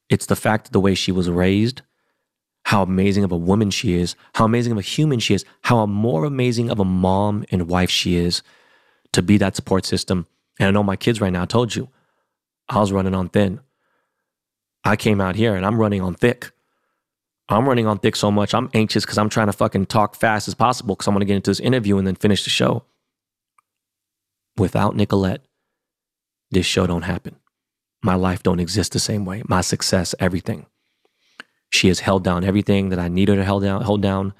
It's 0.08 0.26
the 0.26 0.36
fact 0.36 0.72
the 0.72 0.80
way 0.80 0.94
she 0.94 1.12
was 1.12 1.30
raised, 1.30 1.82
how 2.64 2.82
amazing 2.82 3.24
of 3.24 3.32
a 3.32 3.36
woman 3.36 3.70
she 3.70 3.94
is, 3.94 4.16
how 4.34 4.44
amazing 4.44 4.72
of 4.72 4.78
a 4.78 4.82
human 4.82 5.20
she 5.20 5.34
is, 5.34 5.44
how 5.62 5.86
more 5.86 6.24
amazing 6.24 6.70
of 6.70 6.80
a 6.80 6.84
mom 6.84 7.44
and 7.50 7.68
wife 7.68 7.90
she 7.90 8.16
is 8.16 8.42
to 9.12 9.22
be 9.22 9.38
that 9.38 9.56
support 9.56 9.86
system. 9.86 10.26
And 10.58 10.68
I 10.68 10.70
know 10.72 10.82
my 10.82 10.96
kids 10.96 11.20
right 11.20 11.32
now 11.32 11.42
I 11.42 11.46
told 11.46 11.74
you, 11.74 11.88
I 12.68 12.80
was 12.80 12.92
running 12.92 13.14
on 13.14 13.28
thin. 13.28 13.60
I 14.84 14.96
came 14.96 15.20
out 15.20 15.36
here 15.36 15.54
and 15.54 15.64
I'm 15.64 15.78
running 15.78 16.02
on 16.02 16.14
thick. 16.14 16.50
I'm 17.48 17.68
running 17.68 17.86
on 17.86 17.98
thick 17.98 18.16
so 18.16 18.30
much. 18.30 18.54
I'm 18.54 18.70
anxious 18.72 19.04
because 19.04 19.18
I'm 19.18 19.28
trying 19.28 19.48
to 19.48 19.52
fucking 19.52 19.86
talk 19.86 20.14
fast 20.14 20.48
as 20.48 20.54
possible 20.54 20.94
because 20.94 21.08
I 21.08 21.10
want 21.10 21.22
to 21.22 21.26
get 21.26 21.36
into 21.36 21.50
this 21.50 21.60
interview 21.60 21.98
and 21.98 22.06
then 22.06 22.14
finish 22.14 22.44
the 22.44 22.50
show. 22.50 22.84
Without 24.56 24.96
Nicolette, 24.96 25.44
this 26.50 26.64
show 26.64 26.86
don't 26.86 27.02
happen. 27.02 27.36
My 28.02 28.14
life 28.14 28.42
don't 28.42 28.60
exist 28.60 28.92
the 28.92 28.98
same 28.98 29.24
way. 29.24 29.42
My 29.46 29.60
success, 29.60 30.14
everything. 30.18 30.66
She 31.70 31.88
has 31.88 32.00
held 32.00 32.22
down 32.22 32.44
everything 32.44 32.90
that 32.90 32.98
I 32.98 33.08
needed 33.08 33.36
to 33.36 33.44
hold 33.44 33.64
down, 33.64 33.82
hold 33.82 34.00
down, 34.00 34.32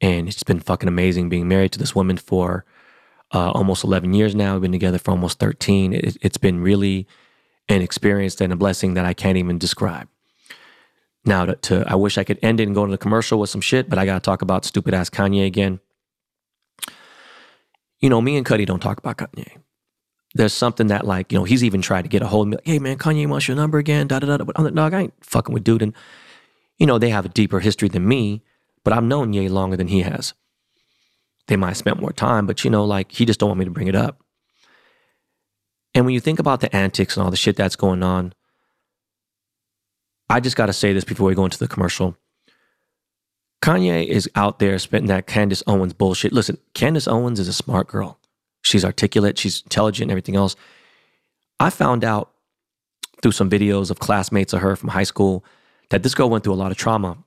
and 0.00 0.28
it's 0.28 0.42
been 0.42 0.60
fucking 0.60 0.88
amazing 0.88 1.28
being 1.28 1.48
married 1.48 1.72
to 1.72 1.78
this 1.78 1.94
woman 1.94 2.18
for 2.18 2.64
uh, 3.32 3.50
almost 3.52 3.84
11 3.84 4.12
years 4.14 4.34
now. 4.34 4.52
We've 4.52 4.62
been 4.62 4.72
together 4.72 4.98
for 4.98 5.10
almost 5.10 5.38
13. 5.38 5.92
It, 5.92 6.16
it's 6.20 6.36
been 6.36 6.60
really 6.60 7.06
an 7.68 7.82
experience 7.82 8.40
and 8.40 8.52
a 8.52 8.56
blessing 8.56 8.94
that 8.94 9.04
I 9.04 9.14
can't 9.14 9.38
even 9.38 9.58
describe. 9.58 10.08
Now, 11.28 11.44
to, 11.44 11.54
to, 11.56 11.84
I 11.86 11.94
wish 11.94 12.16
I 12.16 12.24
could 12.24 12.38
end 12.42 12.58
it 12.58 12.62
and 12.62 12.74
go 12.74 12.84
into 12.84 12.92
the 12.92 12.98
commercial 12.98 13.38
with 13.38 13.50
some 13.50 13.60
shit, 13.60 13.90
but 13.90 13.98
I 13.98 14.06
got 14.06 14.14
to 14.14 14.20
talk 14.20 14.40
about 14.40 14.64
stupid 14.64 14.94
ass 14.94 15.10
Kanye 15.10 15.46
again. 15.46 15.78
You 18.00 18.08
know, 18.08 18.22
me 18.22 18.38
and 18.38 18.46
Cudi 18.46 18.64
don't 18.64 18.80
talk 18.80 18.96
about 18.96 19.18
Kanye. 19.18 19.58
There's 20.32 20.54
something 20.54 20.86
that, 20.86 21.06
like, 21.06 21.30
you 21.30 21.38
know, 21.38 21.44
he's 21.44 21.62
even 21.62 21.82
tried 21.82 22.02
to 22.02 22.08
get 22.08 22.22
a 22.22 22.26
hold 22.26 22.46
of 22.46 22.50
me. 22.52 22.56
Like, 22.56 22.66
hey, 22.66 22.78
man, 22.78 22.96
Kanye 22.96 23.28
wants 23.28 23.46
your 23.46 23.58
number 23.58 23.76
again. 23.76 24.06
Da 24.06 24.20
da 24.20 24.38
da. 24.38 24.42
But 24.42 24.58
I'm 24.58 24.64
like, 24.64 24.72
dog, 24.72 24.94
I 24.94 25.00
ain't 25.02 25.14
fucking 25.20 25.52
with 25.52 25.64
dude. 25.64 25.82
And, 25.82 25.92
you 26.78 26.86
know, 26.86 26.98
they 26.98 27.10
have 27.10 27.26
a 27.26 27.28
deeper 27.28 27.60
history 27.60 27.90
than 27.90 28.08
me, 28.08 28.42
but 28.82 28.94
I've 28.94 29.04
known 29.04 29.34
Ye 29.34 29.50
longer 29.50 29.76
than 29.76 29.88
he 29.88 30.00
has. 30.00 30.32
They 31.48 31.56
might 31.56 31.68
have 31.68 31.76
spent 31.76 32.00
more 32.00 32.12
time, 32.12 32.46
but, 32.46 32.64
you 32.64 32.70
know, 32.70 32.86
like, 32.86 33.12
he 33.12 33.26
just 33.26 33.38
don't 33.38 33.50
want 33.50 33.58
me 33.58 33.66
to 33.66 33.70
bring 33.70 33.88
it 33.88 33.94
up. 33.94 34.22
And 35.94 36.06
when 36.06 36.14
you 36.14 36.20
think 36.20 36.38
about 36.38 36.60
the 36.60 36.74
antics 36.74 37.18
and 37.18 37.24
all 37.24 37.30
the 37.30 37.36
shit 37.36 37.56
that's 37.56 37.76
going 37.76 38.02
on, 38.02 38.32
I 40.30 40.40
just 40.40 40.56
got 40.56 40.66
to 40.66 40.72
say 40.72 40.92
this 40.92 41.04
before 41.04 41.28
we 41.28 41.34
go 41.34 41.44
into 41.44 41.58
the 41.58 41.68
commercial. 41.68 42.16
Kanye 43.62 44.06
is 44.06 44.30
out 44.34 44.58
there 44.58 44.78
spitting 44.78 45.08
that 45.08 45.26
Candace 45.26 45.62
Owens 45.66 45.92
bullshit. 45.92 46.32
Listen, 46.32 46.58
Candace 46.74 47.08
Owens 47.08 47.40
is 47.40 47.48
a 47.48 47.52
smart 47.52 47.88
girl. 47.88 48.18
She's 48.62 48.84
articulate, 48.84 49.38
she's 49.38 49.62
intelligent, 49.62 50.04
and 50.04 50.10
everything 50.10 50.36
else. 50.36 50.54
I 51.58 51.70
found 51.70 52.04
out 52.04 52.30
through 53.22 53.32
some 53.32 53.50
videos 53.50 53.90
of 53.90 53.98
classmates 53.98 54.52
of 54.52 54.60
her 54.60 54.76
from 54.76 54.90
high 54.90 55.04
school 55.04 55.44
that 55.90 56.02
this 56.02 56.14
girl 56.14 56.30
went 56.30 56.44
through 56.44 56.52
a 56.52 56.54
lot 56.54 56.70
of 56.70 56.76
trauma. 56.76 57.18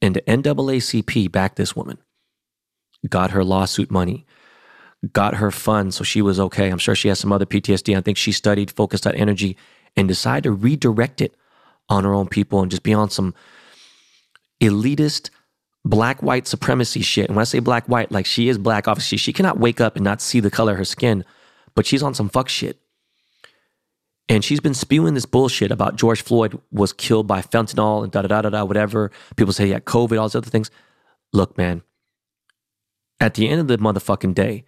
And 0.00 0.14
the 0.14 0.22
NAACP 0.22 1.30
backed 1.32 1.56
this 1.56 1.74
woman, 1.74 1.98
got 3.08 3.32
her 3.32 3.42
lawsuit 3.42 3.90
money, 3.90 4.26
got 5.12 5.34
her 5.34 5.50
funds 5.50 5.96
so 5.96 6.04
she 6.04 6.22
was 6.22 6.38
okay. 6.38 6.70
I'm 6.70 6.78
sure 6.78 6.94
she 6.94 7.08
has 7.08 7.18
some 7.18 7.32
other 7.32 7.46
PTSD. 7.46 7.96
I 7.96 8.00
think 8.00 8.16
she 8.16 8.30
studied, 8.30 8.70
focused 8.70 9.04
that 9.04 9.16
energy, 9.16 9.56
and 9.96 10.06
decided 10.06 10.44
to 10.44 10.52
redirect 10.52 11.20
it 11.20 11.34
on 11.88 12.04
her 12.04 12.14
own 12.14 12.28
people 12.28 12.60
and 12.60 12.70
just 12.70 12.82
be 12.82 12.92
on 12.94 13.10
some 13.10 13.34
elitist 14.60 15.30
black 15.84 16.22
white 16.22 16.46
supremacy 16.46 17.00
shit. 17.00 17.28
And 17.28 17.36
when 17.36 17.42
I 17.42 17.44
say 17.44 17.60
black 17.60 17.86
white, 17.86 18.12
like 18.12 18.26
she 18.26 18.48
is 18.48 18.58
black, 18.58 18.86
obviously, 18.88 19.18
she 19.18 19.32
cannot 19.32 19.58
wake 19.58 19.80
up 19.80 19.96
and 19.96 20.04
not 20.04 20.20
see 20.20 20.40
the 20.40 20.50
color 20.50 20.72
of 20.72 20.78
her 20.78 20.84
skin, 20.84 21.24
but 21.74 21.86
she's 21.86 22.02
on 22.02 22.14
some 22.14 22.28
fuck 22.28 22.48
shit. 22.48 22.78
And 24.28 24.44
she's 24.44 24.60
been 24.60 24.74
spewing 24.74 25.14
this 25.14 25.24
bullshit 25.24 25.70
about 25.70 25.96
George 25.96 26.20
Floyd 26.20 26.60
was 26.70 26.92
killed 26.92 27.26
by 27.26 27.40
fentanyl 27.40 28.02
and 28.02 28.12
da 28.12 28.22
da 28.22 28.28
da 28.28 28.42
da 28.42 28.50
da, 28.50 28.64
whatever. 28.64 29.10
People 29.36 29.54
say 29.54 29.66
he 29.66 29.72
had 29.72 29.86
COVID, 29.86 30.20
all 30.20 30.28
these 30.28 30.34
other 30.34 30.50
things. 30.50 30.70
Look, 31.32 31.56
man, 31.56 31.82
at 33.20 33.34
the 33.34 33.48
end 33.48 33.60
of 33.60 33.68
the 33.68 33.78
motherfucking 33.78 34.34
day, 34.34 34.64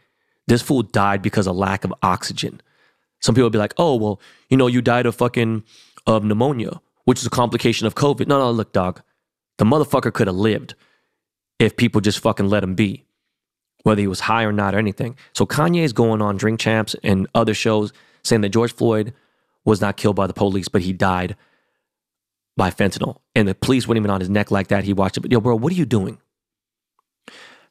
this 0.46 0.62
fool 0.62 0.82
died 0.82 1.20
because 1.20 1.46
of 1.46 1.56
lack 1.56 1.84
of 1.84 1.92
oxygen. 2.02 2.62
Some 3.20 3.34
people 3.34 3.50
be 3.50 3.58
like, 3.58 3.74
oh, 3.76 3.96
well, 3.96 4.20
you 4.48 4.56
know, 4.56 4.66
you 4.66 4.80
died 4.80 5.04
of 5.04 5.14
fucking 5.14 5.62
of 6.06 6.24
pneumonia, 6.24 6.80
which 7.10 7.18
is 7.18 7.26
a 7.26 7.30
complication 7.30 7.88
of 7.88 7.96
COVID. 7.96 8.28
No, 8.28 8.38
no, 8.38 8.52
look, 8.52 8.72
dog. 8.72 9.02
The 9.58 9.64
motherfucker 9.64 10.12
could 10.12 10.28
have 10.28 10.36
lived 10.36 10.76
if 11.58 11.76
people 11.76 12.00
just 12.00 12.20
fucking 12.20 12.48
let 12.48 12.62
him 12.62 12.76
be, 12.76 13.04
whether 13.82 14.00
he 14.00 14.06
was 14.06 14.20
high 14.20 14.44
or 14.44 14.52
not 14.52 14.76
or 14.76 14.78
anything. 14.78 15.16
So 15.32 15.44
Kanye 15.44 15.82
is 15.82 15.92
going 15.92 16.22
on 16.22 16.36
Drink 16.36 16.60
Champs 16.60 16.94
and 17.02 17.26
other 17.34 17.52
shows 17.52 17.92
saying 18.22 18.42
that 18.42 18.50
George 18.50 18.72
Floyd 18.72 19.12
was 19.64 19.80
not 19.80 19.96
killed 19.96 20.14
by 20.14 20.28
the 20.28 20.32
police, 20.32 20.68
but 20.68 20.82
he 20.82 20.92
died 20.92 21.34
by 22.56 22.70
fentanyl. 22.70 23.16
And 23.34 23.48
the 23.48 23.56
police 23.56 23.88
went 23.88 23.96
even 23.96 24.08
on 24.08 24.20
his 24.20 24.30
neck 24.30 24.52
like 24.52 24.68
that. 24.68 24.84
He 24.84 24.92
watched 24.92 25.16
it. 25.16 25.22
But 25.22 25.32
yo, 25.32 25.40
bro, 25.40 25.56
what 25.56 25.72
are 25.72 25.76
you 25.76 25.86
doing? 25.86 26.18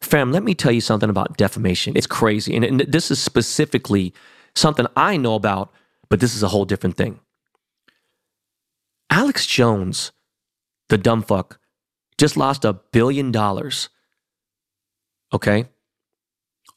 Fam, 0.01 0.33
let 0.33 0.43
me 0.43 0.53
tell 0.53 0.73
you 0.73 0.81
something 0.81 1.09
about 1.09 1.37
defamation. 1.37 1.95
It's 1.95 2.07
crazy. 2.07 2.57
And, 2.57 2.65
and 2.65 2.81
this 2.81 3.09
is 3.09 3.21
specifically 3.21 4.13
something 4.53 4.85
I 4.97 5.15
know 5.15 5.35
about, 5.35 5.71
but 6.09 6.19
this 6.19 6.35
is 6.35 6.43
a 6.43 6.49
whole 6.49 6.65
different 6.65 6.97
thing. 6.97 7.21
Alex 9.09 9.45
Jones, 9.45 10.11
the 10.89 10.97
dumb 10.97 11.21
fuck, 11.21 11.59
just 12.17 12.37
lost 12.37 12.65
a 12.65 12.73
billion 12.73 13.31
dollars, 13.31 13.89
okay, 15.33 15.65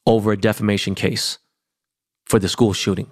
over 0.07 0.33
a 0.33 0.37
defamation 0.37 0.95
case 0.95 1.39
for 2.27 2.39
the 2.39 2.49
school 2.49 2.73
shooting. 2.73 3.11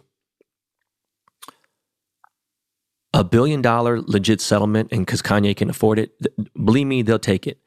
A 3.12 3.24
billion 3.24 3.61
dollar 3.61 4.00
legit 4.00 4.40
settlement, 4.40 4.92
and 4.92 5.04
because 5.04 5.20
Kanye 5.20 5.56
can 5.56 5.68
afford 5.68 5.98
it, 5.98 6.12
believe 6.54 6.87
me, 6.87 7.02
they'll 7.02 7.18
take 7.18 7.46
it. 7.46 7.59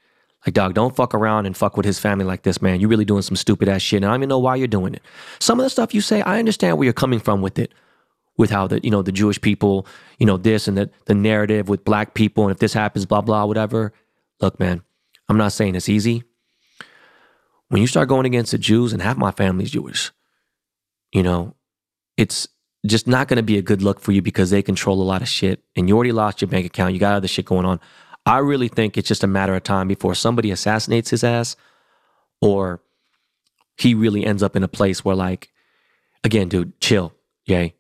Like, 0.46 0.54
dog, 0.54 0.74
don't 0.74 0.96
fuck 0.96 1.14
around 1.14 1.46
and 1.46 1.56
fuck 1.56 1.78
with 1.78 1.86
his 1.86 2.00
family 2.00 2.26
like 2.26 2.44
this, 2.44 2.62
man. 2.62 2.80
You're 2.80 2.90
really 2.90 3.06
doing 3.06 3.22
some 3.22 3.36
stupid 3.36 3.70
ass 3.70 3.82
shit, 3.82 3.98
and 3.98 4.06
I 4.06 4.10
don't 4.10 4.22
even 4.22 4.30
know 4.30 4.40
why 4.40 4.56
you're 4.56 4.68
doing 4.68 4.94
it. 4.94 5.02
Some 5.40 5.60
of 5.60 5.64
the 5.64 5.70
stuff 5.70 5.94
you 5.94 6.02
say, 6.02 6.22
I 6.22 6.40
understand 6.40 6.78
where 6.78 6.86
you're 6.86 6.94
coming 6.94 7.20
from 7.20 7.42
with 7.42 7.60
it, 7.60 7.74
with 8.38 8.50
how 8.50 8.68
the 8.68 8.80
you 8.84 8.90
know 8.90 9.02
the 9.02 9.12
Jewish 9.12 9.40
people, 9.40 9.88
you 10.20 10.26
know 10.26 10.38
this 10.38 10.68
and 10.68 10.78
the 10.78 10.90
the 11.06 11.14
narrative 11.14 11.70
with 11.70 11.86
black 11.86 12.14
people, 12.14 12.44
and 12.44 12.52
if 12.52 12.60
this 12.60 12.74
happens, 12.74 13.06
blah 13.06 13.22
blah, 13.22 13.46
whatever. 13.46 13.94
Look, 14.42 14.60
man, 14.60 14.82
I'm 15.30 15.38
not 15.38 15.54
saying 15.54 15.76
it's 15.76 15.90
easy. 15.90 16.24
When 17.70 17.82
you 17.82 17.88
start 17.88 18.10
going 18.10 18.26
against 18.26 18.52
the 18.52 18.58
Jews, 18.58 18.94
and 18.94 19.02
half 19.02 19.18
my 19.18 19.32
family's 19.32 19.72
Jewish, 19.72 20.12
you 21.12 21.24
know, 21.24 21.56
it's 22.18 22.48
just 22.86 23.08
not 23.08 23.28
going 23.28 23.38
to 23.38 23.44
be 23.44 23.58
a 23.58 23.62
good 23.62 23.82
look 23.82 24.00
for 24.00 24.12
you 24.12 24.22
because 24.22 24.50
they 24.50 24.62
control 24.62 25.02
a 25.02 25.04
lot 25.04 25.22
of 25.22 25.28
shit, 25.28 25.64
and 25.76 25.88
you 25.88 25.96
already 25.96 26.12
lost 26.12 26.42
your 26.42 26.50
bank 26.50 26.66
account. 26.66 26.94
You 26.94 27.00
got 27.00 27.16
other 27.16 27.28
shit 27.28 27.46
going 27.46 27.66
on. 27.66 27.80
I 28.26 28.38
really 28.40 28.68
think 28.68 28.98
it's 28.98 29.08
just 29.08 29.24
a 29.24 29.28
matter 29.28 29.54
of 29.54 29.64
time 29.64 29.88
before 29.88 30.16
somebody 30.16 30.50
assassinates 30.52 31.10
his 31.10 31.24
ass 31.24 31.58
or 32.42 32.82
he 33.78 33.94
really 33.94 34.26
ends 34.26 34.44
up 34.44 34.56
in 34.56 34.64
a 34.64 34.68
place 34.68 35.04
where, 35.04 35.16
like, 35.16 35.50
again, 36.24 36.50
dude, 36.50 36.80
chill. 36.80 37.14
Yay. 37.46 37.76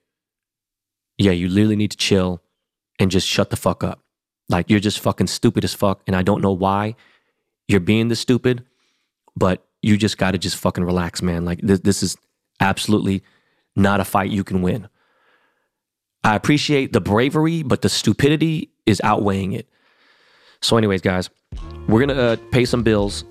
Yeah, 1.17 1.31
you 1.31 1.47
literally 1.47 1.75
need 1.75 1.91
to 1.91 1.97
chill 1.97 2.41
and 2.99 3.11
just 3.11 3.27
shut 3.27 3.49
the 3.49 3.55
fuck 3.55 3.83
up. 3.83 3.99
Like, 4.49 4.69
you're 4.69 4.79
just 4.79 4.99
fucking 4.99 5.27
stupid 5.27 5.63
as 5.63 5.73
fuck. 5.73 6.01
And 6.07 6.15
I 6.15 6.21
don't 6.21 6.41
know 6.41 6.51
why 6.51 6.95
you're 7.67 7.79
being 7.79 8.07
this 8.07 8.19
stupid, 8.19 8.65
but 9.35 9.65
you 9.81 9.97
just 9.97 10.17
got 10.17 10.31
to 10.31 10.37
just 10.37 10.57
fucking 10.57 10.83
relax, 10.83 11.21
man. 11.21 11.45
Like, 11.45 11.59
this, 11.61 12.03
is 12.03 12.17
absolutely 12.59 13.23
not 13.75 13.99
a 13.99 14.05
fight 14.05 14.31
you 14.31 14.43
can 14.43 14.61
win. 14.61 14.87
I 16.23 16.35
appreciate 16.35 16.93
the 16.93 17.01
bravery, 17.01 17.63
but 17.63 17.81
the 17.81 17.89
stupidity 17.89 18.71
is 18.85 19.01
outweighing 19.03 19.53
it. 19.53 19.67
So, 20.61 20.77
anyways, 20.77 21.01
guys, 21.01 21.29
we're 21.87 21.99
gonna 21.99 22.13
uh, 22.13 22.35
pay 22.51 22.63
some 22.63 22.83
bills, 22.83 23.25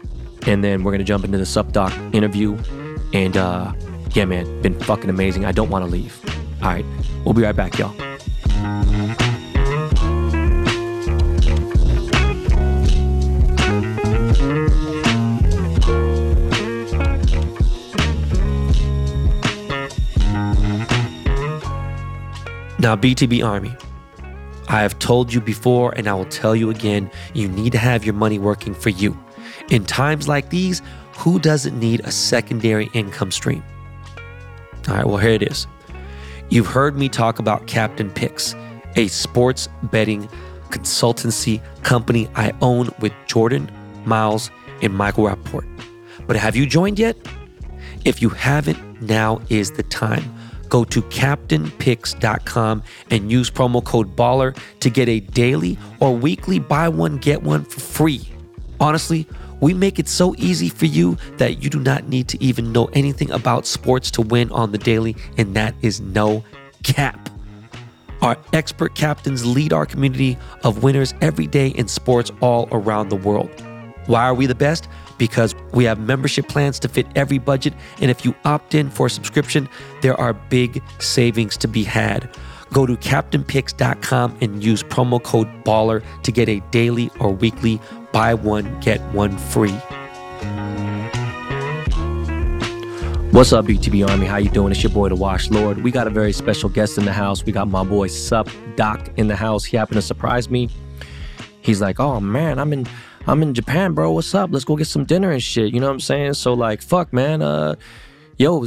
and 0.47 0.63
then 0.63 0.85
we're 0.85 0.93
gonna 0.93 1.05
jump 1.05 1.25
into 1.25 1.39
the 1.39 1.47
Sup 1.47 1.73
Doc 1.73 1.93
interview. 2.13 2.59
And 3.15 3.37
uh, 3.39 3.73
yeah, 4.13 4.27
man, 4.27 4.61
been 4.61 4.79
fucking 4.81 5.09
amazing. 5.09 5.47
I 5.47 5.53
don't 5.53 5.71
want 5.71 5.87
to 5.87 5.91
leave. 5.91 6.21
All 6.63 6.69
right, 6.69 6.85
we'll 7.25 7.35
be 7.35 7.43
right 7.43 7.57
back, 7.57 7.77
y'all. 7.77 7.93
Now, 22.79 22.97
BTB 22.97 23.45
Army. 23.45 23.75
I 24.69 24.83
have 24.83 24.99
told 24.99 25.33
you 25.33 25.41
before, 25.41 25.93
and 25.97 26.09
I 26.09 26.15
will 26.15 26.25
tell 26.27 26.55
you 26.55 26.71
again 26.71 27.11
you 27.35 27.49
need 27.49 27.73
to 27.73 27.79
have 27.79 28.05
your 28.05 28.15
money 28.15 28.39
working 28.39 28.75
for 28.75 28.91
you. 28.91 29.19
In 29.71 29.85
times 29.85 30.29
like 30.29 30.51
these, 30.51 30.81
who 31.17 31.39
doesn't 31.39 31.79
need 31.79 32.01
a 32.05 32.11
secondary 32.13 32.89
income 32.93 33.31
stream? 33.31 33.63
All 34.89 34.95
right, 34.95 35.07
well, 35.07 35.19
here 35.19 35.31
it 35.31 35.43
is. 35.43 35.67
You've 36.53 36.67
heard 36.67 36.99
me 36.99 37.09
talk 37.09 37.39
about 37.39 37.67
Captain 37.67 38.11
Picks, 38.11 38.55
a 38.97 39.09
sports 39.09 39.71
betting 39.85 40.29
consultancy 40.69 41.63
company 41.83 42.29
I 42.35 42.53
own 42.61 42.91
with 43.01 43.15
Jordan, 43.27 43.73
Miles, 44.05 44.51
and 44.83 44.93
Michael 44.93 45.25
Rapaport. 45.25 45.67
But 46.27 46.37
have 46.37 46.55
you 46.55 46.67
joined 46.67 46.99
yet? 46.99 47.17
If 48.05 48.21
you 48.21 48.29
haven't, 48.29 49.01
now 49.01 49.41
is 49.49 49.71
the 49.71 49.83
time 49.85 50.31
go 50.69 50.85
to 50.85 51.01
captainpicks.com 51.01 52.83
and 53.09 53.33
use 53.33 53.51
promo 53.51 53.83
code 53.83 54.15
BALLER 54.15 54.55
to 54.81 54.91
get 54.91 55.09
a 55.09 55.21
daily 55.21 55.79
or 56.01 56.15
weekly 56.15 56.59
buy 56.59 56.87
one, 56.87 57.17
get 57.17 57.43
one 57.43 57.65
for 57.65 57.81
free. 57.81 58.29
Honestly, 58.79 59.27
we 59.63 59.73
make 59.73 59.99
it 60.01 60.09
so 60.09 60.35
easy 60.37 60.69
for 60.69 60.87
you 60.87 61.17
that 61.39 61.63
you 61.63 61.71
do 61.71 61.79
not 61.79 62.09
need 62.09 62.29
to 62.29 62.43
even 62.43 62.73
know 62.73 62.87
anything 62.93 63.31
about 63.31 63.65
sports 63.65 64.11
to 64.11 64.21
win 64.21 64.51
on 64.51 64.73
the 64.73 64.79
daily, 64.79 65.17
and 65.39 65.55
that 65.55 65.75
is 65.81 66.01
no 66.01 66.45
cap. 66.83 67.31
Our 68.21 68.37
expert 68.53 68.97
captains 68.97 69.47
lead 69.47 69.73
our 69.73 69.87
community 69.87 70.37
of 70.65 70.83
winners 70.83 71.15
every 71.21 71.47
day 71.47 71.69
in 71.69 71.87
sports 71.87 72.31
all 72.41 72.69
around 72.73 73.09
the 73.09 73.17
world. 73.17 73.51
Why 74.07 74.25
are 74.25 74.35
we 74.35 74.47
the 74.47 74.55
best? 74.55 74.89
Because 75.17 75.55
we 75.73 75.85
have 75.85 76.01
membership 76.01 76.49
plans 76.49 76.81
to 76.81 76.89
fit 76.89 77.07
every 77.15 77.39
budget. 77.39 77.73
And 78.01 78.11
if 78.11 78.25
you 78.25 78.35
opt 78.45 78.75
in 78.75 78.91
for 78.91 79.07
a 79.07 79.11
subscription, 79.11 79.69
there 80.01 80.21
are 80.21 80.33
big 80.33 80.83
savings 80.99 81.57
to 81.59 81.69
be 81.69 81.85
had. 81.85 82.29
Go 82.73 82.87
to 82.87 82.97
captainpicks.com 82.97 84.39
and 84.41 84.65
use 84.65 84.83
promo 84.83 85.23
code 85.23 85.49
BALLER 85.63 86.03
to 86.23 86.33
get 86.33 86.49
a 86.49 86.59
daily 86.71 87.11
or 87.21 87.31
weekly 87.31 87.81
buy 88.13 88.35
one, 88.35 88.79
get 88.81 89.01
one 89.13 89.37
free. 89.37 89.77
What's 93.33 93.53
up, 93.55 93.65
BTB 93.65 94.07
Army? 94.09 94.27
How 94.27 94.37
you 94.37 94.51
doing? 94.51 94.73
It's 94.73 94.83
your 94.83 94.93
boy, 94.93 95.09
the 95.09 95.17
Wash 95.17 95.51
Lord. 95.51 95.83
We 95.83 95.91
got 95.91 96.07
a 96.07 96.11
very 96.11 96.33
special 96.33 96.69
guest 96.69 96.99
in 96.99 97.07
the 97.07 97.13
house. 97.13 97.45
We 97.45 97.53
got 97.53 97.67
my 97.67 97.83
boy 97.83 98.09
Sup 98.09 98.49
Doc 98.77 99.11
in 99.17 99.27
the 99.29 99.37
house. 99.37 99.65
He 99.65 99.77
happened 99.77 99.97
to 99.97 100.03
surprise 100.03 100.51
me. 100.51 100.69
He's 101.63 101.81
like, 101.81 101.99
"Oh 101.99 102.21
man, 102.21 102.59
I'm 102.59 102.73
in 102.75 102.87
I'm 103.27 103.43
in 103.43 103.55
Japan, 103.55 103.95
bro. 103.95 104.13
What's 104.13 104.35
up? 104.35 104.51
Let's 104.53 104.65
go 104.65 104.77
get 104.77 104.87
some 104.87 105.05
dinner 105.05 105.31
and 105.31 105.43
shit. 105.43 105.73
You 105.73 105.81
know 105.81 105.87
what 105.87 105.95
I'm 105.95 106.01
saying? 106.01 106.35
So 106.35 106.55
like, 106.55 106.83
fuck, 106.83 107.13
man. 107.13 107.41
Uh, 107.41 107.77
yo, 108.37 108.67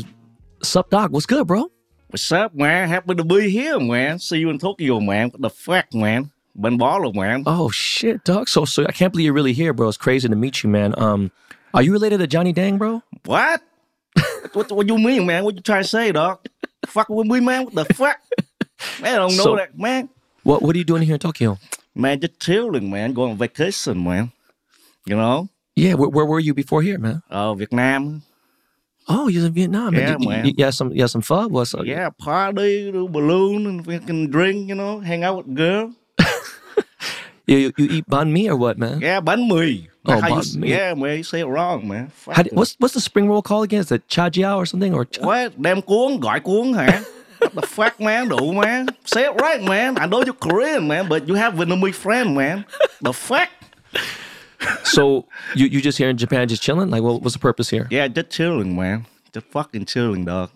sup, 0.63 0.89
doc? 0.89 1.11
What's 1.11 1.25
good, 1.25 1.45
bro? 1.45 1.69
What's 2.07 2.31
up, 2.31 2.55
man? 2.55 2.87
Happy 2.87 3.15
to 3.15 3.23
be 3.23 3.49
here, 3.49 3.79
man. 3.79 4.19
See 4.19 4.37
you 4.37 4.49
in 4.49 4.57
Tokyo, 4.57 4.99
man. 4.99 5.29
What 5.29 5.41
the 5.41 5.49
fuck, 5.49 5.93
man? 5.93 6.31
Ben 6.55 6.79
Baller, 6.79 7.13
man. 7.13 7.43
Oh 7.45 7.69
shit, 7.69 8.23
dog. 8.23 8.47
So 8.47 8.65
so 8.65 8.85
I 8.85 8.91
can't 8.91 9.11
believe 9.11 9.25
you're 9.25 9.33
really 9.33 9.53
here, 9.53 9.73
bro. 9.73 9.87
It's 9.89 9.97
crazy 9.97 10.27
to 10.29 10.35
meet 10.35 10.63
you, 10.63 10.69
man. 10.69 10.93
Um, 10.97 11.31
are 11.73 11.81
you 11.81 11.91
related 11.91 12.19
to 12.19 12.27
Johnny 12.27 12.53
Dang, 12.53 12.77
bro? 12.77 13.03
What? 13.25 13.61
what 14.53 14.71
what 14.71 14.87
you 14.87 14.97
mean, 14.97 15.25
man? 15.25 15.43
What 15.43 15.55
you 15.55 15.61
trying 15.61 15.83
to 15.83 15.87
say, 15.87 16.11
dog? 16.11 16.39
fuck 16.87 17.09
with 17.09 17.27
me, 17.27 17.39
man? 17.39 17.65
What 17.65 17.87
the 17.87 17.93
fuck? 17.93 18.17
Man, 19.01 19.15
I 19.15 19.17
don't 19.17 19.35
know 19.35 19.43
So- 19.43 19.55
that, 19.57 19.77
man. 19.77 20.09
What 20.43 20.61
what 20.61 20.75
are 20.75 20.77
you 20.77 20.85
doing 20.85 21.01
here 21.01 21.15
in 21.15 21.19
Tokyo? 21.19 21.57
Man, 21.95 22.19
just 22.19 22.39
chilling, 22.39 22.91
man. 22.91 23.13
Going 23.13 23.31
on 23.31 23.37
vacation, 23.37 24.03
man. 24.03 24.31
You 25.05 25.15
know? 25.15 25.49
Yeah, 25.75 25.95
where, 25.95 26.09
where 26.09 26.25
were 26.25 26.39
you 26.39 26.53
before 26.53 26.81
here, 26.81 26.97
man? 26.97 27.23
Oh, 27.31 27.53
Vietnam. 27.55 28.21
Oh, 29.07 29.27
you're 29.27 29.45
in 29.45 29.53
Vietnam. 29.53 29.93
Yeah, 29.93 30.17
you, 30.19 30.27
man. 30.27 30.45
You, 30.45 30.53
you, 30.57 30.65
had 30.65 30.73
some 30.73 30.91
you 30.91 31.01
had 31.01 31.09
some 31.09 31.21
fun. 31.21 31.51
What's 31.51 31.73
up? 31.73 31.85
Yeah, 31.85 32.09
party, 32.09 32.91
do 32.91 33.07
balloon, 33.07 33.65
and 33.65 33.85
fucking 33.85 34.29
drink, 34.29 34.69
you 34.69 34.75
know? 34.75 34.99
Hang 34.99 35.23
out 35.23 35.37
with 35.37 35.55
girl. 35.55 35.93
You, 37.47 37.71
you, 37.77 37.85
eat 37.89 38.09
banh 38.09 38.31
mi 38.31 38.49
or 38.49 38.55
what, 38.55 38.77
man? 38.77 39.01
Yeah, 39.01 39.19
bánh 39.21 39.47
mì. 39.47 39.87
Oh, 40.05 40.19
How 40.19 40.27
you- 40.27 40.35
banh 40.35 40.55
mi. 40.57 40.69
Yeah, 40.69 40.93
man, 40.95 41.17
you 41.17 41.23
say 41.23 41.41
it 41.41 41.45
wrong, 41.45 41.87
man. 41.87 42.07
Fuck 42.09 42.35
How 42.35 42.43
do- 42.43 42.49
what's 42.53 42.75
what's 42.79 42.93
the 42.93 43.01
spring 43.01 43.27
roll 43.29 43.41
called 43.41 43.65
again? 43.65 43.81
Is 43.81 43.91
it 43.91 44.07
cha 44.07 44.29
jiao 44.29 44.57
or 44.57 44.65
something 44.65 44.93
or? 44.93 45.05
Cha- 45.05 45.25
What? 45.25 45.61
Đem 45.61 45.81
cuốn, 45.81 46.19
gọi 46.19 46.39
cuốn 46.41 46.73
hả? 46.73 47.03
What 47.39 47.53
the 47.53 47.61
fuck, 47.67 47.99
man? 47.99 48.29
Đủ, 48.29 48.53
man. 48.53 48.87
Say 49.03 49.25
it 49.25 49.35
right, 49.41 49.61
man. 49.61 49.97
I 49.99 50.07
know 50.07 50.23
you're 50.23 50.33
Korean, 50.33 50.87
man, 50.87 51.07
but 51.09 51.27
you 51.27 51.35
have 51.35 51.53
Vietnamese 51.53 51.93
friend, 51.93 52.33
man. 52.33 52.65
The 53.01 53.13
fuck? 53.13 53.49
So 54.83 55.25
you 55.53 55.67
you 55.67 55.81
just 55.81 55.97
here 55.97 56.09
in 56.09 56.17
Japan, 56.17 56.47
just 56.47 56.63
chilling? 56.63 56.89
Like, 56.89 57.03
what, 57.03 57.21
what's 57.21 57.33
the 57.35 57.39
purpose 57.39 57.69
here? 57.69 57.87
Yeah, 57.91 58.07
just 58.07 58.29
chilling, 58.31 58.75
man. 58.75 59.05
Just 59.33 59.45
fucking 59.47 59.85
chilling, 59.85 60.25
dog. 60.25 60.49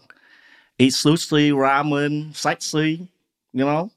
Eat 0.79 0.93
sushi, 0.93 1.51
ramen, 1.51 2.31
sightsee, 2.33 3.07
you 3.53 3.65
know? 3.65 3.91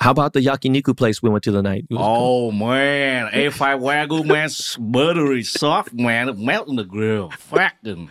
How 0.00 0.12
about 0.12 0.32
the 0.32 0.40
yakiniku 0.40 0.96
place 0.96 1.20
we 1.22 1.28
went 1.28 1.42
to 1.44 1.50
the 1.50 1.62
night? 1.62 1.84
It 1.90 1.96
cool. 1.96 1.98
Oh 2.00 2.50
man, 2.52 3.32
A5 3.32 3.80
Wagyu, 3.80 4.24
man, 4.24 4.48
buttery, 4.92 5.42
soft, 5.42 5.92
man, 5.92 6.28
it 6.28 6.38
melt 6.38 6.68
in 6.68 6.76
the 6.76 6.84
grill. 6.84 7.30
Fucking. 7.30 8.10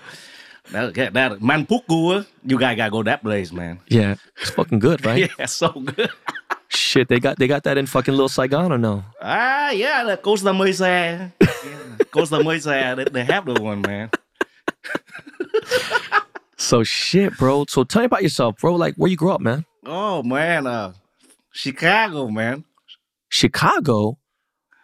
That, 0.71 0.93
that, 0.95 1.13
that 1.13 1.31
Manpuku, 1.39 2.25
you 2.45 2.59
guys 2.59 2.75
gotta 2.75 2.91
go 2.91 3.01
that 3.03 3.21
place, 3.23 3.53
man. 3.53 3.79
yeah, 3.87 4.15
it's 4.41 4.49
fucking 4.49 4.79
good, 4.79 5.05
right? 5.05 5.31
Yeah, 5.39 5.45
so 5.45 5.69
good. 5.71 6.09
Shit, 6.67 7.07
they 7.07 7.21
got 7.21 7.39
they 7.39 7.47
got 7.47 7.63
that 7.63 7.77
in 7.77 7.85
fucking 7.85 8.13
Little 8.13 8.27
Saigon 8.27 8.73
or 8.73 8.77
no? 8.77 9.05
Ah, 9.21 9.69
yeah, 9.71 10.03
the 10.03 10.17
Costa 10.17 10.53
Mesa. 10.53 11.31
Yeah, 11.41 11.47
Costa 12.11 12.43
Mesa, 12.43 12.95
they, 12.97 13.05
they 13.05 13.23
have 13.23 13.45
the 13.45 13.61
one, 13.61 13.79
man. 13.81 14.09
So 16.57 16.83
shit, 16.83 17.37
bro. 17.37 17.65
So 17.69 17.85
tell 17.85 18.01
me 18.01 18.07
about 18.07 18.23
yourself, 18.23 18.57
bro. 18.59 18.75
Like, 18.75 18.95
where 18.95 19.09
you 19.09 19.15
grew 19.15 19.31
up, 19.31 19.39
man? 19.39 19.63
Oh 19.85 20.21
man, 20.23 20.67
uh, 20.67 20.91
Chicago, 21.57 22.27
man. 22.27 22.65
Chicago. 23.29 24.19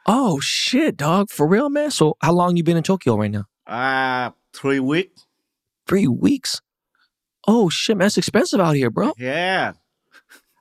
Oh 0.08 0.40
shit, 0.40 0.98
dog. 0.98 1.30
For 1.30 1.48
real, 1.48 1.70
man. 1.70 1.92
So 1.92 2.18
how 2.20 2.34
long 2.34 2.58
you 2.58 2.64
been 2.64 2.78
in 2.78 2.82
Tokyo 2.84 3.16
right 3.16 3.30
now? 3.30 3.46
Ah, 3.68 4.34
three 4.54 4.80
weeks. 4.80 5.28
Three 5.88 6.08
weeks. 6.08 6.62
Oh 7.48 7.70
shit, 7.70 7.96
man. 7.96 8.08
It's 8.08 8.18
expensive 8.18 8.60
out 8.60 8.76
here, 8.76 8.90
bro. 8.90 9.14
Yeah. 9.20 9.74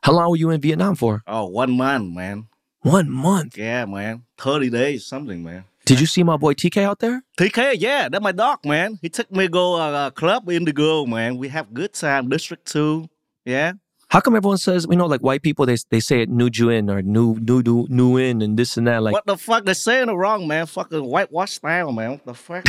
How 0.02 0.12
long 0.12 0.28
were 0.28 0.36
you 0.36 0.50
in 0.50 0.60
Vietnam 0.60 0.96
for? 0.96 1.22
Oh, 1.26 1.46
one 1.46 1.70
month, 1.72 2.14
man. 2.14 2.48
One 2.82 3.08
month. 3.08 3.56
Yeah, 3.56 3.86
man. 3.86 4.24
30 4.36 4.68
days, 4.68 5.06
something, 5.06 5.42
man. 5.42 5.64
Did 5.86 5.98
you 5.98 6.06
see 6.06 6.22
my 6.22 6.36
boy 6.36 6.52
TK 6.52 6.82
out 6.82 6.98
there? 6.98 7.22
TK, 7.38 7.76
yeah, 7.78 8.10
that's 8.10 8.22
my 8.22 8.32
dog, 8.32 8.66
man. 8.66 8.98
He 9.00 9.08
took 9.08 9.32
me 9.32 9.48
go 9.48 9.76
uh, 9.76 9.90
uh, 9.90 10.10
club 10.10 10.50
Indigo, 10.50 11.06
man. 11.06 11.38
We 11.38 11.48
have 11.48 11.72
good 11.72 11.94
time. 11.94 12.28
District 12.28 12.66
two, 12.66 13.08
yeah. 13.46 13.72
How 14.12 14.20
come 14.20 14.36
everyone 14.36 14.58
says, 14.58 14.86
you 14.90 14.96
know, 14.96 15.06
like 15.06 15.22
white 15.22 15.40
people, 15.40 15.64
they 15.64 15.78
they 15.88 15.98
say 15.98 16.20
it 16.20 16.28
new 16.28 16.50
Juin 16.50 16.90
or 16.90 17.00
new 17.00 17.34
new 17.36 17.62
new 17.62 17.86
new 17.88 18.18
in 18.18 18.42
and 18.42 18.58
this 18.58 18.76
and 18.76 18.86
that? 18.86 19.02
Like, 19.02 19.14
what 19.14 19.24
the 19.24 19.38
fuck? 19.38 19.64
They're 19.64 19.72
saying 19.72 20.10
it 20.10 20.12
wrong, 20.12 20.46
man. 20.46 20.66
Fucking 20.66 21.02
whitewash 21.02 21.52
style, 21.52 21.92
man. 21.92 22.10
What 22.10 22.26
the 22.26 22.34
fuck? 22.34 22.66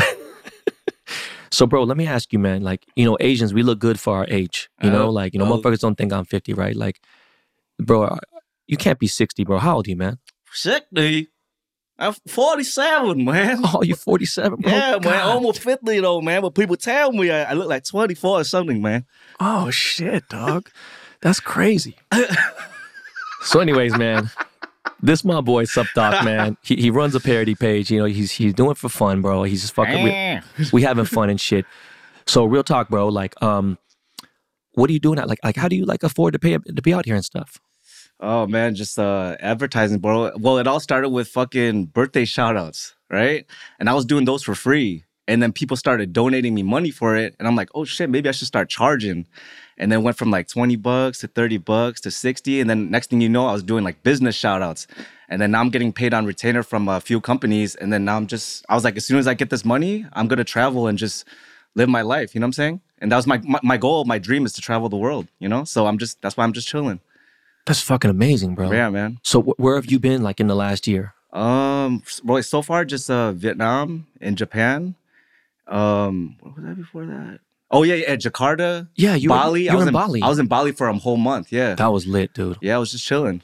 so, 1.51 1.67
bro, 1.67 1.83
let 1.83 1.97
me 1.97 2.07
ask 2.07 2.31
you, 2.31 2.39
man. 2.39 2.61
Like, 2.61 2.85
you 2.95 3.03
know, 3.03 3.17
Asians, 3.19 3.53
we 3.53 3.61
look 3.61 3.79
good 3.79 3.99
for 3.99 4.15
our 4.15 4.25
age. 4.29 4.69
You 4.81 4.89
know, 4.89 5.07
Oh, 5.07 5.09
like, 5.09 5.33
you 5.33 5.39
know, 5.39 5.51
oh. 5.51 5.57
motherfuckers 5.57 5.81
don't 5.81 5.97
think 5.97 6.13
I'm 6.13 6.23
50, 6.23 6.53
right? 6.53 6.77
Like, 6.77 7.01
bro, 7.77 8.03
uh, 8.03 8.19
you 8.67 8.77
can't 8.77 8.97
be 8.97 9.07
60, 9.07 9.43
bro. 9.43 9.57
How 9.57 9.75
old 9.75 9.87
are 9.87 9.89
you, 9.89 9.97
man? 9.97 10.19
60. 10.53 11.27
I'm 11.99 12.13
47, 12.25 13.21
man. 13.21 13.59
Oh, 13.65 13.83
you're 13.83 13.97
47, 13.97 14.61
bro. 14.61 14.71
yeah, 14.71 14.97
man. 15.03 15.21
Almost 15.23 15.59
50 15.59 15.99
though, 15.99 16.21
man. 16.21 16.41
But 16.41 16.55
people 16.55 16.77
tell 16.77 17.11
me 17.11 17.31
I, 17.31 17.51
I 17.51 17.53
look 17.53 17.67
like 17.67 17.83
24 17.83 18.39
or 18.39 18.43
something, 18.45 18.81
man. 18.81 19.05
Oh 19.41 19.69
shit, 19.71 20.29
dog. 20.29 20.69
That's 21.23 21.39
crazy. 21.39 21.95
so, 23.43 23.61
anyways, 23.61 23.97
man, 23.97 24.29
this 25.01 25.23
my 25.23 25.39
boy 25.39 25.63
Sup 25.63 25.87
Doc, 25.95 26.25
man. 26.25 26.57
He 26.61 26.75
he 26.75 26.89
runs 26.89 27.15
a 27.15 27.21
parody 27.21 27.55
page. 27.55 27.89
You 27.89 27.99
know, 27.99 28.05
he's 28.05 28.33
he's 28.33 28.53
doing 28.53 28.71
it 28.71 28.77
for 28.77 28.89
fun, 28.89 29.21
bro. 29.21 29.43
He's 29.43 29.61
just 29.61 29.73
fucking. 29.73 30.03
We, 30.03 30.41
we 30.73 30.81
having 30.81 31.05
fun 31.05 31.29
and 31.29 31.39
shit. 31.39 31.65
So, 32.27 32.43
real 32.43 32.63
talk, 32.63 32.89
bro. 32.89 33.07
Like, 33.07 33.41
um, 33.41 33.77
what 34.73 34.89
are 34.89 34.93
you 34.93 34.99
doing? 34.99 35.17
At, 35.17 35.29
like, 35.29 35.39
like, 35.45 35.55
how 35.55 35.69
do 35.69 35.77
you 35.77 35.85
like 35.85 36.03
afford 36.03 36.33
to 36.33 36.39
pay 36.39 36.57
to 36.57 36.81
be 36.81 36.93
out 36.93 37.05
here 37.05 37.15
and 37.15 37.23
stuff? 37.23 37.57
Oh 38.19 38.45
man, 38.45 38.75
just 38.75 38.99
uh 38.99 39.37
advertising, 39.39 39.99
bro. 39.99 40.31
Well, 40.37 40.57
it 40.57 40.67
all 40.67 40.81
started 40.81 41.09
with 41.09 41.29
fucking 41.29 41.85
birthday 41.85 42.25
shout 42.25 42.57
outs, 42.57 42.95
right? 43.09 43.45
And 43.79 43.89
I 43.89 43.93
was 43.93 44.03
doing 44.03 44.25
those 44.25 44.43
for 44.43 44.55
free. 44.55 45.05
And 45.27 45.41
then 45.41 45.53
people 45.53 45.77
started 45.77 46.11
donating 46.11 46.53
me 46.53 46.63
money 46.63 46.91
for 46.91 47.15
it. 47.15 47.35
And 47.39 47.47
I'm 47.47 47.55
like, 47.55 47.69
oh 47.73 47.85
shit, 47.85 48.09
maybe 48.09 48.27
I 48.27 48.33
should 48.33 48.47
start 48.47 48.69
charging. 48.69 49.25
And 49.77 49.91
then 49.91 50.03
went 50.03 50.17
from 50.17 50.31
like 50.31 50.47
20 50.47 50.75
bucks 50.75 51.19
to 51.19 51.27
30 51.27 51.57
bucks 51.57 52.01
to 52.01 52.11
60. 52.11 52.59
And 52.59 52.69
then 52.69 52.91
next 52.91 53.09
thing 53.09 53.21
you 53.21 53.29
know, 53.29 53.47
I 53.47 53.53
was 53.53 53.63
doing 53.63 53.83
like 53.83 54.03
business 54.03 54.35
shout 54.35 54.61
outs. 54.61 54.85
And 55.29 55.41
then 55.41 55.51
now 55.51 55.61
I'm 55.61 55.69
getting 55.69 55.93
paid 55.93 56.13
on 56.13 56.25
retainer 56.25 56.61
from 56.61 56.87
a 56.87 56.99
few 56.99 57.21
companies. 57.21 57.75
And 57.75 57.91
then 57.91 58.05
now 58.05 58.17
I'm 58.17 58.27
just, 58.27 58.65
I 58.69 58.75
was 58.75 58.83
like, 58.83 58.97
as 58.97 59.05
soon 59.05 59.17
as 59.17 59.27
I 59.27 59.33
get 59.33 59.49
this 59.49 59.65
money, 59.65 60.05
I'm 60.13 60.27
gonna 60.27 60.43
travel 60.43 60.87
and 60.87 60.97
just 60.97 61.25
live 61.75 61.89
my 61.89 62.01
life. 62.01 62.35
You 62.35 62.39
know 62.41 62.45
what 62.45 62.49
I'm 62.49 62.53
saying? 62.53 62.81
And 62.99 63.11
that 63.11 63.15
was 63.15 63.25
my, 63.25 63.39
my, 63.39 63.59
my 63.63 63.77
goal, 63.77 64.05
my 64.05 64.19
dream 64.19 64.45
is 64.45 64.53
to 64.53 64.61
travel 64.61 64.89
the 64.89 64.97
world, 64.97 65.27
you 65.39 65.49
know? 65.49 65.63
So 65.63 65.87
I'm 65.87 65.97
just, 65.97 66.21
that's 66.21 66.37
why 66.37 66.43
I'm 66.43 66.53
just 66.53 66.67
chilling. 66.67 66.99
That's 67.65 67.81
fucking 67.81 68.11
amazing, 68.11 68.55
bro. 68.55 68.71
Yeah, 68.71 68.89
man. 68.89 69.19
So, 69.23 69.41
wh- 69.41 69.59
where 69.59 69.75
have 69.75 69.85
you 69.85 69.97
been 69.99 70.21
like 70.21 70.39
in 70.39 70.47
the 70.47 70.55
last 70.55 70.85
year? 70.85 71.13
Um, 71.31 72.03
boy, 72.23 72.41
so 72.41 72.61
far 72.61 72.85
just 72.85 73.09
uh 73.09 73.31
Vietnam 73.31 74.05
and 74.21 74.37
Japan. 74.37 74.95
Um, 75.67 76.37
what 76.41 76.55
was 76.55 76.65
that 76.65 76.75
before 76.77 77.05
that? 77.05 77.39
Oh 77.71 77.83
yeah, 77.83 77.95
yeah, 77.95 78.15
Jakarta, 78.15 78.87
Yeah, 78.95 79.15
you 79.15 79.29
were- 79.29 79.35
Bali. 79.35 79.63
you 79.63 79.69
I 79.71 79.73
were 79.73 79.79
was 79.79 79.87
in 79.87 79.93
Bali. 79.93 80.21
I 80.21 80.29
was 80.29 80.37
in 80.39 80.47
Bali 80.47 80.71
for 80.73 80.87
a 80.87 80.93
whole 80.97 81.17
month. 81.17 81.51
Yeah, 81.51 81.73
That 81.75 81.87
was 81.87 82.05
lit, 82.05 82.33
dude. 82.33 82.57
yeah, 82.61 82.75
I 82.75 82.77
was 82.77 82.91
just 82.91 83.03
chilling, 83.05 83.41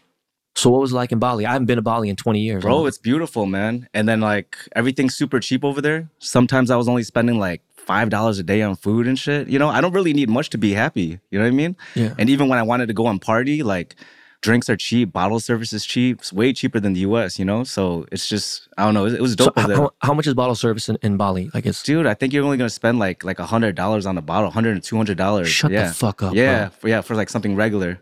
So, 0.55 0.69
what 0.69 0.81
was 0.81 0.91
it 0.91 0.95
like 0.95 1.11
in 1.11 1.19
Bali? 1.19 1.45
I 1.45 1.53
haven't 1.53 1.65
been 1.67 1.77
to 1.77 1.81
Bali 1.81 2.09
in 2.09 2.15
20 2.15 2.39
years. 2.41 2.61
bro. 2.61 2.85
It's 2.85 2.97
beautiful, 2.97 3.45
man. 3.45 3.87
And 3.93 4.07
then 4.07 4.19
like 4.21 4.57
everything's 4.75 5.15
super 5.15 5.39
cheap 5.39 5.63
over 5.63 5.81
there. 5.81 6.09
Sometimes 6.19 6.69
I 6.69 6.75
was 6.75 6.87
only 6.87 7.03
spending 7.03 7.39
like 7.39 7.61
five 7.77 8.09
dollars 8.09 8.37
a 8.37 8.43
day 8.43 8.61
on 8.61 8.75
food 8.75 9.07
and 9.07 9.17
shit. 9.17 9.47
You 9.47 9.57
know, 9.57 9.69
I 9.69 9.81
don't 9.81 9.93
really 9.93 10.13
need 10.13 10.29
much 10.29 10.49
to 10.51 10.57
be 10.59 10.73
happy. 10.73 11.19
You 11.31 11.39
know 11.39 11.45
what 11.45 11.53
I 11.53 11.61
mean? 11.63 11.75
Yeah. 11.95 12.13
And 12.19 12.29
even 12.29 12.49
when 12.49 12.59
I 12.59 12.63
wanted 12.63 12.87
to 12.89 12.93
go 12.93 13.07
and 13.07 13.19
party, 13.19 13.63
like 13.63 13.95
drinks 14.41 14.69
are 14.69 14.75
cheap, 14.75 15.11
bottle 15.11 15.39
service 15.39 15.73
is 15.73 15.85
cheap. 15.85 16.19
It's 16.19 16.31
way 16.33 16.53
cheaper 16.53 16.79
than 16.79 16.93
the 16.93 17.01
U.S. 17.01 17.37
You 17.39 17.45
know, 17.45 17.63
so 17.63 18.05
it's 18.11 18.27
just 18.27 18.67
I 18.77 18.85
don't 18.85 18.93
know. 18.93 19.05
It, 19.05 19.13
it 19.15 19.21
was 19.21 19.35
dope 19.35 19.55
there. 19.55 19.75
how, 19.75 19.91
how 20.01 20.13
much 20.13 20.27
is 20.27 20.33
bottle 20.33 20.55
service 20.55 20.89
in, 20.89 20.97
in 21.01 21.17
Bali? 21.17 21.49
Like, 21.53 21.65
it's 21.65 21.83
Dude, 21.83 22.05
I 22.05 22.13
think 22.13 22.33
you're 22.33 22.43
only 22.43 22.57
gonna 22.57 22.69
spend 22.69 22.99
like 22.99 23.23
like 23.23 23.39
a 23.39 23.45
hundred 23.45 23.75
dollars 23.75 24.05
on 24.05 24.17
a 24.17 24.21
bottle, 24.21 24.49
hundred 24.51 24.73
and 24.73 24.83
two 24.83 24.97
hundred 24.97 25.17
dollars. 25.17 25.49
Shut 25.49 25.71
the 25.71 25.77
yeah. 25.77 25.91
fuck 25.91 26.23
up, 26.23 26.33
Yeah, 26.33 26.69
for, 26.69 26.87
yeah, 26.89 27.01
for 27.01 27.15
like 27.15 27.29
something 27.29 27.55
regular. 27.55 27.99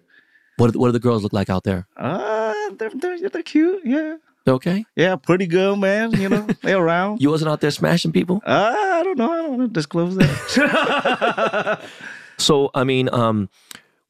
what, 0.57 0.75
what 0.75 0.87
do 0.87 0.91
the 0.91 0.99
girls 0.99 1.23
look 1.23 1.33
like 1.33 1.49
out 1.49 1.63
there? 1.63 1.87
Uh, 1.97 2.53
they're 2.77 2.91
they're, 2.93 3.29
they're 3.29 3.43
cute. 3.43 3.81
Yeah, 3.85 4.17
okay? 4.47 4.85
yeah, 4.95 5.15
pretty 5.15 5.47
good, 5.47 5.77
man. 5.79 6.11
You 6.11 6.29
know, 6.29 6.47
they 6.61 6.73
around. 6.83 7.21
You 7.21 7.29
wasn't 7.29 7.49
out 7.49 7.61
there 7.61 7.71
smashing 7.71 8.11
people? 8.11 8.41
Uh, 8.45 8.75
I 8.77 9.03
don't 9.03 9.17
know. 9.17 9.31
I 9.31 9.37
don't 9.37 9.57
want 9.57 9.61
to 9.61 9.73
disclose 9.73 10.15
that. 10.15 11.81
So, 12.39 12.69
I 12.75 12.83
mean, 12.83 13.09
um, 13.11 13.49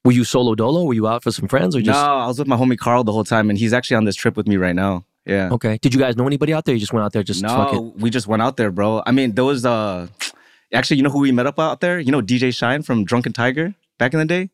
were 0.08 0.14
you 0.14 0.24
solo 0.24 0.56
dolo? 0.56 0.84
Were 0.86 0.94
you 0.94 1.06
out 1.08 1.22
for 1.24 1.32
some 1.32 1.48
friends 1.50 1.76
or 1.76 1.82
just? 1.82 2.00
no, 2.00 2.06
I 2.24 2.28
was 2.28 2.40
with 2.40 2.48
my 2.48 2.56
homie 2.56 2.78
Carl 2.78 3.04
the 3.04 3.12
whole 3.12 3.26
time, 3.26 3.50
and 3.50 3.60
he's 3.60 3.74
actually 3.74 3.98
on 3.98 4.06
this 4.06 4.16
trip 4.16 4.38
with 4.38 4.48
me 4.48 4.56
right 4.56 4.76
now. 4.76 5.04
Yeah. 5.26 5.50
okay? 5.52 5.78
Did 5.82 5.94
you 5.94 6.00
guys 6.00 6.16
know 6.16 6.26
anybody 6.26 6.54
out 6.54 6.64
there? 6.64 6.74
You 6.74 6.80
just 6.80 6.94
went 6.94 7.04
out 7.06 7.12
there 7.12 7.22
just 7.22 7.44
fuck 7.46 7.74
it. 7.74 7.76
No, 7.76 7.94
we 8.04 8.10
just 8.10 8.28
went 8.28 8.42
out 8.42 8.56
there, 8.56 8.72
bro. 8.72 9.04
I 9.06 9.12
mean, 9.12 9.34
there 9.36 9.44
was 9.44 9.66
uh, 9.66 10.08
actually, 10.74 10.98
you 10.98 11.04
know 11.04 11.10
who 11.10 11.20
we 11.20 11.34
met 11.34 11.46
up 11.46 11.60
out 11.60 11.82
there? 11.82 12.00
You 12.00 12.12
know 12.14 12.22
DJ 12.22 12.56
Shine 12.56 12.82
from 12.82 13.04
Drunken 13.04 13.34
Tiger 13.34 13.76
back 13.98 14.14
in 14.14 14.20
the 14.20 14.26
day, 14.26 14.50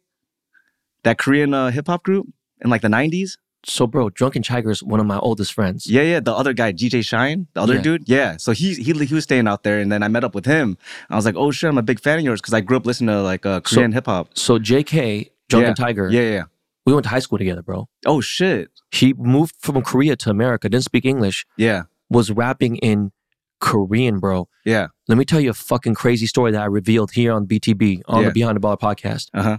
that 1.04 1.18
Korean 1.20 1.54
uh, 1.54 1.70
hip 1.70 1.86
hop 1.88 2.02
group 2.04 2.26
in 2.62 2.70
like 2.72 2.82
the 2.82 2.88
'90s. 2.88 3.38
So, 3.66 3.88
bro, 3.88 4.10
Drunken 4.10 4.44
Tiger 4.44 4.72
is 4.72 4.84
one 4.84 5.00
of 5.00 5.06
my 5.06 5.18
oldest 5.20 5.54
friends. 5.54 5.88
Yeah, 5.88 6.02
yeah. 6.02 6.20
The 6.20 6.34
other 6.34 6.52
guy, 6.52 6.74
DJ 6.74 7.06
Shine, 7.06 7.48
the 7.54 7.62
other 7.62 7.76
Yeah. 7.76 7.82
dude. 7.82 8.10
Yeah. 8.10 8.36
So 8.38 8.52
he 8.52 8.74
he 8.74 8.92
he 9.06 9.14
was 9.14 9.24
staying 9.24 9.48
out 9.48 9.64
there, 9.64 9.80
and 9.80 9.90
then 9.92 10.04
I 10.04 10.08
met 10.10 10.24
up 10.26 10.36
with 10.36 10.46
him. 10.46 10.78
I 11.10 11.16
was 11.16 11.24
like, 11.26 11.36
oh 11.38 11.52
shit, 11.52 11.70
I'm 11.70 11.78
a 11.78 11.82
big 11.84 12.00
fan 12.02 12.18
of 12.20 12.26
yours 12.26 12.42
because 12.42 12.54
I 12.54 12.60
grew 12.62 12.78
up 12.78 12.86
listening 12.86 13.14
to 13.16 13.22
like 13.22 13.46
uh, 13.46 13.62
Korean 13.62 13.92
hip 13.94 14.08
hop. 14.08 14.30
So, 14.38 14.60
JK, 14.60 15.30
Drunken 15.54 15.70
Yeah. 15.78 15.86
Tiger, 15.86 16.10
Yeah, 16.12 16.22
yeah. 16.38 16.44
we 16.86 16.94
went 16.94 17.04
to 17.06 17.10
high 17.10 17.20
school 17.20 17.38
together, 17.38 17.62
bro. 17.62 17.88
Oh 18.06 18.22
shit. 18.22 18.70
He 18.92 19.14
moved 19.14 19.56
from 19.60 19.82
Korea 19.82 20.16
to 20.18 20.30
America, 20.30 20.70
didn't 20.70 20.84
speak 20.86 21.06
English, 21.06 21.46
Yeah, 21.58 21.84
was 22.10 22.30
rapping 22.32 22.76
in 22.78 23.12
Korean, 23.60 24.20
bro. 24.20 24.48
yeah. 24.66 24.88
Let 25.08 25.18
me 25.18 25.26
tell 25.26 25.40
you 25.40 25.50
a 25.50 25.54
fucking 25.54 25.96
crazy 25.96 26.26
story 26.28 26.52
that 26.52 26.62
I 26.62 26.66
revealed 26.66 27.12
here 27.12 27.32
on 27.34 27.46
BTB 27.46 28.02
on 28.08 28.22
Yeah. 28.22 28.28
the 28.30 28.34
Behind 28.34 28.56
the 28.58 28.62
Baller 28.62 28.80
podcast. 28.80 29.30
Uh 29.34 29.44
huh. 29.44 29.58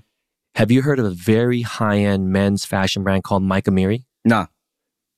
Have 0.57 0.71
you 0.71 0.83
heard 0.83 0.99
of 0.99 1.07
a 1.07 1.11
very 1.11 1.63
high 1.63 1.99
end 1.99 2.31
men's 2.31 2.65
fashion 2.65 3.03
brand 3.03 3.25
called 3.25 3.43
Mike 3.43 3.65
Amiri? 3.65 4.05
Nah. 4.25 4.47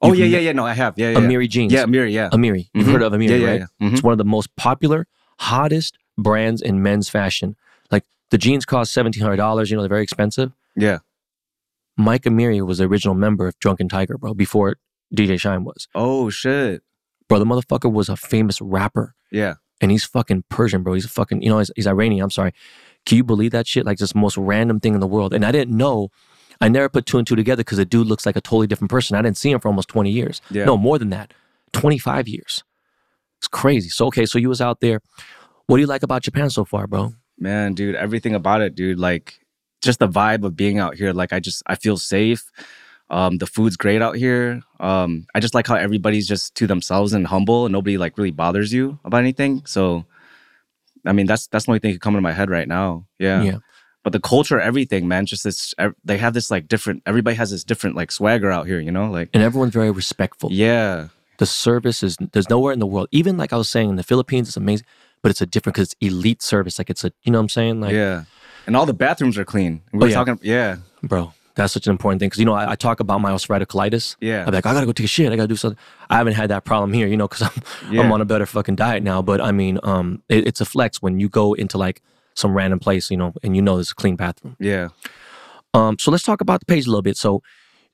Oh 0.03 0.09
You've 0.09 0.19
yeah, 0.31 0.39
yeah, 0.39 0.39
yeah. 0.47 0.53
No, 0.53 0.65
I 0.67 0.75
have. 0.75 0.95
Yeah, 0.97 1.11
yeah. 1.11 1.19
Amiri 1.19 1.49
jeans. 1.49 1.73
Yeah, 1.73 1.85
Amiri. 1.85 2.13
Yeah. 2.13 2.29
Amiri. 2.31 2.69
You've 2.75 2.87
Mhm. 2.87 2.93
heard 2.93 3.03
of 3.03 3.13
Amiri, 3.13 3.29
yeah, 3.31 3.37
yeah, 3.37 3.47
right? 3.51 3.61
yeah. 3.81 3.89
Mhm. 3.89 3.93
It's 3.95 4.03
one 4.03 4.13
of 4.13 4.19
the 4.19 4.25
most 4.25 4.55
popular, 4.57 5.07
hottest 5.41 5.99
brands 6.19 6.61
in 6.63 6.83
men's 6.83 7.09
fashion. 7.09 7.57
Like 7.91 8.05
the 8.31 8.39
jeans 8.39 8.65
cost 8.65 8.93
seventeen 8.93 9.23
hundred 9.23 9.37
dollars. 9.37 9.71
You 9.71 9.77
know 9.77 9.83
they're 9.83 9.89
very 9.89 10.03
expensive. 10.03 10.53
Yeah. 10.77 10.99
Mike 11.97 12.23
Amiri 12.25 12.65
was 12.67 12.79
the 12.79 12.85
original 12.85 13.15
member 13.15 13.47
of 13.49 13.59
Drunken 13.59 13.89
Tiger, 13.89 14.19
bro. 14.19 14.35
Before 14.35 14.77
DJ 15.15 15.41
Shine 15.41 15.65
was, 15.65 15.89
Oh 15.95 16.29
shit. 16.31 16.83
bro. 17.29 17.39
The 17.39 17.45
motherfucker 17.47 17.91
was 17.93 18.09
a 18.09 18.17
famous 18.17 18.61
rapper, 18.61 19.15
Yeah. 19.31 19.55
and 19.81 19.91
he's 19.91 20.05
fucking 20.05 20.45
Persian, 20.51 20.83
bro. 20.83 20.93
He's 20.95 21.07
a 21.07 21.09
fucking, 21.09 21.43
you 21.43 21.49
know, 21.49 21.59
he's, 21.59 21.71
he's 21.75 21.87
Iranian. 21.87 22.23
I'm 22.23 22.31
sorry. 22.31 22.53
Can 23.07 23.17
you 23.17 23.25
believe 23.25 23.53
that 23.53 23.67
shit? 23.67 23.87
Like 23.87 23.99
just 23.99 24.13
the 24.13 24.19
most 24.19 24.37
random 24.37 24.81
thing 24.81 24.95
in 24.95 25.01
the 25.01 25.07
world. 25.07 25.33
And 25.33 25.45
I 25.45 25.53
didn't 25.53 25.77
know. 25.77 26.11
I 26.61 26.69
never 26.69 26.89
put 26.89 27.07
two 27.07 27.19
and 27.19 27.27
two 27.27 27.37
together 27.37 27.61
because 27.61 27.79
the 27.79 27.85
dude 27.85 28.07
looks 28.07 28.27
like 28.27 28.37
a 28.37 28.41
totally 28.41 28.67
different 28.67 28.91
person. 28.91 29.17
I 29.17 29.23
didn't 29.23 29.37
see 29.37 29.51
him 29.51 29.61
for 29.61 29.69
almost 29.69 29.89
twenty 29.89 30.11
years. 30.11 30.41
Yeah. 30.51 30.65
No, 30.65 30.77
more 30.77 30.99
than 30.99 31.11
that. 31.11 31.33
Twenty 31.73 31.99
five 31.99 32.27
years. 32.29 32.65
It's 33.39 33.47
crazy. 33.49 33.91
So 33.91 34.07
okay, 34.07 34.25
so 34.27 34.39
you 34.39 34.49
was 34.49 34.61
out 34.63 34.81
there. 34.81 35.01
What 35.67 35.77
do 35.77 35.81
you 35.83 35.87
like 35.87 36.03
about 36.03 36.23
Japan 36.23 36.49
so 36.51 36.65
far, 36.65 36.87
bro? 36.87 37.13
Man, 37.39 37.75
dude, 37.75 37.95
everything 37.95 38.35
about 38.35 38.63
it, 38.63 38.75
dude. 38.75 38.99
Like, 38.99 39.39
just 39.87 39.99
the 40.01 40.09
vibe 40.09 40.45
of 40.45 40.57
being 40.57 40.79
out 40.79 40.95
here. 40.97 41.13
Like, 41.13 41.33
I 41.33 41.41
just 41.41 41.63
I 41.67 41.75
feel 41.77 41.97
safe. 41.97 42.51
Um, 43.09 43.39
the 43.39 43.47
food's 43.47 43.77
great 43.77 44.03
out 44.03 44.17
here. 44.17 44.63
Um, 44.81 45.27
I 45.35 45.39
just 45.41 45.55
like 45.55 45.67
how 45.69 45.77
everybody's 45.77 46.27
just 46.27 46.55
to 46.57 46.67
themselves 46.67 47.13
and 47.13 47.27
humble, 47.27 47.65
and 47.67 47.73
nobody 47.73 47.97
like 47.99 48.19
really 48.19 48.33
bothers 48.33 48.73
you 48.73 48.99
about 49.05 49.19
anything. 49.21 49.63
So, 49.65 50.05
I 51.05 51.13
mean, 51.13 51.27
that's 51.27 51.47
that's 51.47 51.67
the 51.67 51.71
only 51.71 51.79
thing 51.79 51.93
that 51.93 52.01
come 52.01 52.15
into 52.15 52.23
my 52.23 52.33
head 52.33 52.51
right 52.51 52.67
now. 52.69 53.07
Yeah. 53.19 53.43
Yeah. 53.43 53.59
But 54.03 54.13
the 54.13 54.21
culture, 54.21 54.61
everything, 54.61 55.09
man, 55.09 55.27
just 55.27 55.43
this. 55.45 55.75
They 56.05 56.19
have 56.19 56.33
this 56.35 56.51
like 56.51 56.69
different. 56.69 57.03
Everybody 57.07 57.37
has 57.37 57.51
this 57.51 57.65
different 57.65 57.97
like 57.97 58.13
swagger 58.13 58.51
out 58.53 58.67
here. 58.67 58.79
You 58.81 58.93
know, 58.93 59.11
like 59.11 59.31
And 59.35 59.43
everyone's 59.43 59.73
very 59.73 59.91
respectful. 59.91 60.51
yeah, 60.53 61.09
The 61.39 61.47
service 61.47 62.03
is 62.03 62.17
there's 62.33 62.49
nowhere 62.51 62.73
in 62.73 62.79
the 62.79 62.87
world. 62.87 63.09
Even 63.11 63.37
like 63.37 63.53
I 63.53 63.57
was 63.57 63.69
saying 63.69 63.89
in 63.91 63.97
the 63.97 64.05
Philippines, 64.05 64.49
it's 64.49 64.57
amazing, 64.57 64.87
but 65.23 65.31
it's 65.31 65.41
a 65.41 65.47
different 65.47 65.75
because 65.75 65.93
it's 65.93 65.97
elite 66.01 66.41
service. 66.43 66.79
Like 66.79 66.89
it's 66.91 67.05
a 67.05 67.13
you 67.23 67.33
know 67.33 67.39
what 67.39 67.43
I'm 67.43 67.49
saying? 67.51 67.81
Like 67.81 67.95
yeah. 67.95 68.25
And 68.67 68.77
all 68.77 68.87
the 68.87 68.95
bathrooms 68.95 69.39
are 69.39 69.45
clean. 69.45 69.83
We 69.93 70.03
Oh, 70.05 70.07
yeah. 70.07 70.15
talking. 70.15 70.39
Yeah, 70.43 70.77
bro, 71.03 71.33
that's 71.55 71.73
such 71.73 71.87
an 71.87 71.93
important 71.93 72.19
thing 72.21 72.29
because 72.29 72.39
you 72.41 72.45
know 72.45 72.55
I, 72.55 72.73
I 72.73 72.75
talk 72.77 73.01
about 73.01 73.21
my 73.21 73.31
ulcerative 73.33 73.67
colitis. 73.67 74.17
Yeah. 74.21 74.45
I'm 74.47 74.53
like 74.53 74.67
I 74.67 74.73
gotta 74.75 74.87
go 74.87 74.93
take 74.93 75.05
a 75.05 75.09
shit. 75.09 75.33
I 75.33 75.37
gotta 75.37 75.49
do 75.49 75.57
something. 75.57 75.79
I 76.11 76.17
haven't 76.19 76.35
had 76.35 76.51
that 76.51 76.65
problem 76.65 76.93
here, 76.93 77.07
you 77.07 77.17
know, 77.17 77.29
because 77.29 77.43
I'm 77.43 77.99
I'm 78.01 78.13
on 78.13 78.21
a 78.21 78.25
better 78.25 78.47
fucking 78.47 78.77
diet 78.77 79.03
now. 79.03 79.23
But 79.23 79.41
I 79.41 79.53
mean, 79.53 79.79
um, 79.83 80.23
it, 80.29 80.47
it's 80.49 80.61
a 80.61 80.65
flex 80.65 81.01
when 81.01 81.21
you 81.21 81.29
go 81.29 81.55
into 81.55 81.79
like 81.79 82.03
some 82.35 82.55
random 82.55 82.79
place, 82.79 83.11
you 83.11 83.17
know, 83.17 83.33
and 83.43 83.55
you 83.57 83.63
know 83.63 83.77
there's 83.77 83.93
a 83.93 83.95
clean 83.95 84.17
bathroom. 84.17 84.57
yeah, 84.61 84.89
Um, 85.73 85.99
so 85.99 86.11
let's 86.11 86.23
talk 86.25 86.41
about 86.43 86.61
the 86.61 86.67
page 86.67 86.87
a 86.87 86.91
little 86.91 87.03
bit. 87.03 87.17
So 87.17 87.43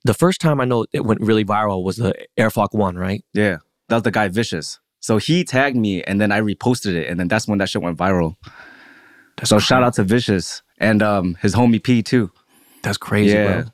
the 0.04 0.14
first 0.14 0.40
time 0.40 0.60
I 0.60 0.64
know 0.64 0.84
it 0.92 1.04
went 1.04 1.20
really 1.20 1.44
viral 1.44 1.84
was 1.84 1.96
the 1.96 2.12
Airflock 2.38 2.68
One, 2.72 2.96
right? 2.96 3.22
yeah. 3.34 3.58
That 3.88 3.96
was 3.96 4.02
the 4.04 4.10
guy 4.10 4.28
Vicious. 4.28 4.78
So 5.00 5.18
he 5.18 5.44
tagged 5.44 5.76
me, 5.76 6.02
and 6.02 6.20
then 6.20 6.32
I 6.32 6.40
reposted 6.40 6.94
it, 6.94 7.08
and 7.08 7.20
then 7.20 7.28
that's 7.28 7.46
when 7.46 7.58
that 7.58 7.68
shit 7.68 7.82
went 7.82 7.98
viral. 7.98 8.36
So 9.44 9.58
shout 9.58 9.82
out 9.82 9.94
to 9.94 10.04
Vicious 10.04 10.62
and 10.78 11.02
um 11.02 11.36
his 11.40 11.54
homie 11.54 11.82
P 11.82 12.02
too. 12.02 12.30
That's 12.82 12.98
crazy, 12.98 13.34
Yeah. 13.34 13.62
bro. 13.62 13.64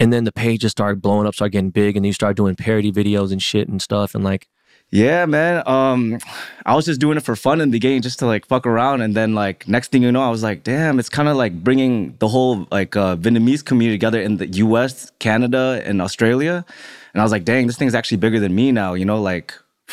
And 0.00 0.12
then 0.12 0.22
the 0.24 0.32
page 0.32 0.60
just 0.60 0.76
started 0.76 1.02
blowing 1.02 1.26
up, 1.26 1.34
started 1.34 1.50
getting 1.52 1.70
big, 1.70 1.96
and 1.96 2.04
then 2.04 2.08
you 2.08 2.12
started 2.12 2.36
doing 2.36 2.54
parody 2.54 2.92
videos 2.92 3.32
and 3.32 3.42
shit 3.42 3.68
and 3.68 3.82
stuff, 3.82 4.14
and 4.14 4.22
like, 4.22 4.46
Yeah, 4.90 5.26
man. 5.26 5.62
Um, 5.66 6.18
I 6.64 6.74
was 6.76 6.86
just 6.86 7.00
doing 7.00 7.16
it 7.18 7.24
for 7.24 7.34
fun 7.36 7.60
in 7.60 7.68
the 7.68 7.72
beginning, 7.72 8.00
just 8.02 8.20
to 8.20 8.26
like 8.26 8.46
fuck 8.46 8.64
around, 8.66 9.02
and 9.02 9.14
then 9.16 9.34
like 9.34 9.66
next 9.68 9.90
thing 9.90 10.02
you 10.04 10.12
know, 10.12 10.22
I 10.22 10.30
was 10.30 10.42
like, 10.42 10.62
damn, 10.62 10.98
it's 11.00 11.08
kind 11.08 11.28
of 11.28 11.36
like 11.36 11.52
bringing 11.64 12.14
the 12.20 12.28
whole 12.28 12.66
like 12.70 12.94
uh, 12.96 13.16
Vietnamese 13.16 13.64
community 13.64 13.98
together 13.98 14.20
in 14.20 14.36
the 14.36 14.46
U.S., 14.64 15.10
Canada, 15.18 15.82
and 15.84 16.00
Australia, 16.00 16.64
and 17.12 17.20
I 17.20 17.24
was 17.24 17.32
like, 17.32 17.44
dang, 17.44 17.66
this 17.66 17.76
thing's 17.76 17.94
actually 17.94 18.18
bigger 18.18 18.38
than 18.40 18.54
me 18.54 18.70
now. 18.72 18.94
You 18.94 19.04
know, 19.04 19.20
like. 19.20 19.52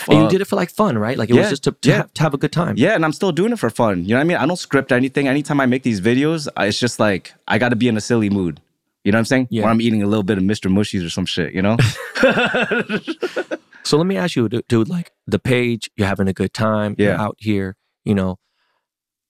And 0.10 0.22
you 0.24 0.30
did 0.30 0.42
it 0.42 0.46
for 0.46 0.56
like 0.56 0.70
fun, 0.70 0.98
right? 0.98 1.18
Like 1.18 1.30
it 1.30 1.34
was 1.36 1.50
just 1.50 1.64
to, 1.64 1.72
to, 1.72 1.90
yeah. 1.90 1.96
have, 1.98 2.14
to 2.14 2.24
have 2.24 2.34
a 2.34 2.38
good 2.38 2.52
time. 2.52 2.76
Yeah, 2.78 2.96
and 2.96 3.04
I'm 3.06 3.14
still 3.14 3.32
doing 3.32 3.52
it 3.54 3.60
for 3.60 3.70
fun. 3.70 4.04
You 4.04 4.10
know 4.10 4.16
what 4.18 4.22
I 4.22 4.24
mean? 4.26 4.38
I 4.38 4.46
don't 4.46 4.58
script 4.58 4.92
anything. 4.92 5.28
Anytime 5.28 5.60
I 5.62 5.66
make 5.66 5.84
these 5.84 6.02
videos, 6.02 6.48
I- 6.58 6.68
it's 6.68 6.80
just 6.80 7.00
like 7.00 7.34
I 7.48 7.58
got 7.58 7.70
to 7.70 7.76
be 7.76 7.88
in 7.88 7.96
a 7.98 8.02
silly 8.02 8.30
mood. 8.30 8.62
You 9.04 9.12
know 9.12 9.18
what 9.18 9.20
I'm 9.20 9.26
saying? 9.26 9.48
Yeah. 9.52 9.64
Or 9.64 9.70
I'm 9.70 9.82
eating 9.82 10.02
a 10.04 10.08
little 10.08 10.24
bit 10.24 10.38
of 10.38 10.44
Mr. 10.44 10.70
Mushies 10.72 11.06
or 11.06 11.10
some 11.10 11.26
shit. 11.26 11.54
You 11.54 11.62
know? 11.62 11.78
So 13.84 13.98
let 13.98 14.08
me 14.08 14.18
ask 14.18 14.36
you, 14.36 14.50
dude, 14.50 14.90
like 14.90 15.12
the 15.28 15.38
page, 15.38 15.92
you're 15.96 16.08
having 16.08 16.28
a 16.28 16.34
good 16.34 16.56
time, 16.56 16.96
you're 16.98 17.10
Yeah. 17.12 17.22
out 17.22 17.36
here, 17.38 17.76
you 18.04 18.16
know. 18.16 18.40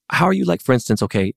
How 0.08 0.24
are 0.24 0.32
you 0.32 0.46
like, 0.46 0.62
for 0.62 0.72
instance, 0.72 1.02
okay, 1.02 1.34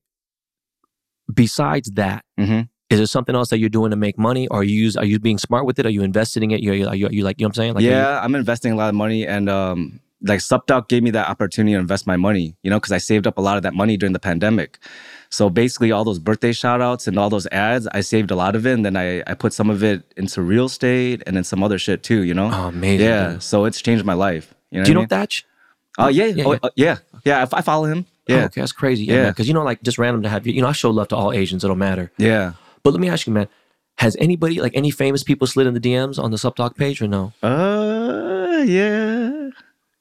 besides 1.32 1.90
that, 1.92 2.24
hmm 2.38 2.62
is 2.90 2.98
there 2.98 3.06
something 3.06 3.34
else 3.34 3.48
that 3.50 3.58
you're 3.58 3.68
doing 3.68 3.90
to 3.90 3.96
make 3.96 4.18
money? 4.18 4.48
Or 4.48 4.60
are 4.60 4.64
you 4.64 4.74
use, 4.78 4.96
are 4.96 5.04
you 5.04 5.18
being 5.18 5.38
smart 5.38 5.64
with 5.64 5.78
it? 5.78 5.86
Are 5.86 5.90
you 5.90 6.02
investing 6.02 6.42
in 6.42 6.50
it? 6.50 6.56
Are 6.56 6.74
you, 6.74 6.86
are 6.88 6.94
you, 6.96 7.06
are 7.06 7.12
you 7.12 7.22
like, 7.24 7.38
you 7.40 7.44
know 7.44 7.48
what 7.48 7.50
I'm 7.58 7.62
saying? 7.62 7.74
Like, 7.74 7.82
are 7.82 7.86
you- 7.86 7.90
yeah, 7.92 8.20
I'm 8.22 8.34
investing 8.34 8.72
a 8.72 8.76
lot 8.76 8.88
of 8.88 8.94
money, 8.96 9.26
and 9.26 9.48
um, 9.48 10.00
like 10.22 10.40
Supdoc 10.40 10.88
gave 10.88 11.02
me 11.02 11.10
that 11.12 11.28
opportunity 11.28 11.72
to 11.74 11.78
invest 11.80 12.06
my 12.06 12.16
money. 12.16 12.56
You 12.62 12.70
know, 12.70 12.78
because 12.78 12.92
I 12.92 12.98
saved 12.98 13.26
up 13.26 13.38
a 13.38 13.40
lot 13.40 13.56
of 13.56 13.62
that 13.62 13.74
money 13.74 13.96
during 13.96 14.12
the 14.12 14.18
pandemic. 14.18 14.78
So 15.32 15.48
basically, 15.48 15.92
all 15.92 16.02
those 16.04 16.18
birthday 16.18 16.50
shout 16.52 16.80
outs 16.80 17.06
and 17.06 17.16
all 17.16 17.30
those 17.30 17.46
ads, 17.52 17.86
I 17.94 18.00
saved 18.00 18.32
a 18.32 18.34
lot 18.34 18.56
of 18.56 18.66
it, 18.66 18.72
and 18.72 18.84
then 18.84 18.96
I 18.96 19.22
I 19.28 19.34
put 19.34 19.52
some 19.52 19.70
of 19.70 19.84
it 19.84 20.02
into 20.16 20.42
real 20.42 20.64
estate 20.66 21.22
and 21.26 21.36
then 21.36 21.44
some 21.44 21.62
other 21.62 21.78
shit 21.78 22.02
too. 22.02 22.24
You 22.24 22.34
know? 22.34 22.50
Oh, 22.52 22.66
amazing. 22.68 23.06
yeah. 23.06 23.32
dude. 23.34 23.42
So 23.44 23.64
it's 23.66 23.80
changed 23.80 24.04
my 24.04 24.14
life. 24.14 24.52
You 24.72 24.80
know? 24.80 24.84
Do 24.84 24.90
you 24.90 24.94
know 24.94 25.00
I 25.00 25.02
mean? 25.02 25.08
Thatch? 25.08 25.46
Oh 25.98 26.08
yeah, 26.08 26.24
Yeah, 26.26 26.44
oh, 26.46 26.52
yeah. 26.52 26.58
uh, 26.62 26.70
yeah, 26.76 26.96
yeah. 27.24 27.46
I, 27.52 27.58
I 27.58 27.62
follow 27.62 27.84
him. 27.84 28.06
Oh, 28.28 28.34
Yeah, 28.34 28.44
okay, 28.46 28.60
that's 28.60 28.72
crazy. 28.72 29.04
Yeah, 29.04 29.14
Yeah. 29.14 29.26
Because, 29.30 29.48
you 29.48 29.54
know, 29.54 29.62
like 29.64 29.82
just 29.82 29.98
random 29.98 30.22
to 30.22 30.28
have 30.28 30.46
you, 30.46 30.52
you 30.52 30.62
know, 30.62 30.68
I 30.68 30.72
show 30.72 30.90
love 30.90 31.08
to 31.08 31.16
all 31.16 31.32
Asians. 31.32 31.62
It 31.64 31.68
don't 31.68 31.78
matter. 31.78 32.10
yeah. 32.18 32.52
But 32.82 32.92
let 32.92 33.00
me 33.00 33.08
ask 33.08 33.26
you, 33.26 33.32
man, 33.32 33.48
has 33.98 34.16
anybody, 34.18 34.60
like 34.60 34.72
any 34.74 34.90
famous 34.90 35.22
people 35.22 35.46
slid 35.46 35.66
in 35.66 35.74
the 35.74 35.80
DMs 35.80 36.22
on 36.22 36.30
the 36.30 36.38
Sup 36.38 36.56
Doc 36.56 36.76
page 36.76 37.02
or 37.02 37.08
no? 37.08 37.32
Uh, 37.42 38.64
yeah, 38.66 39.19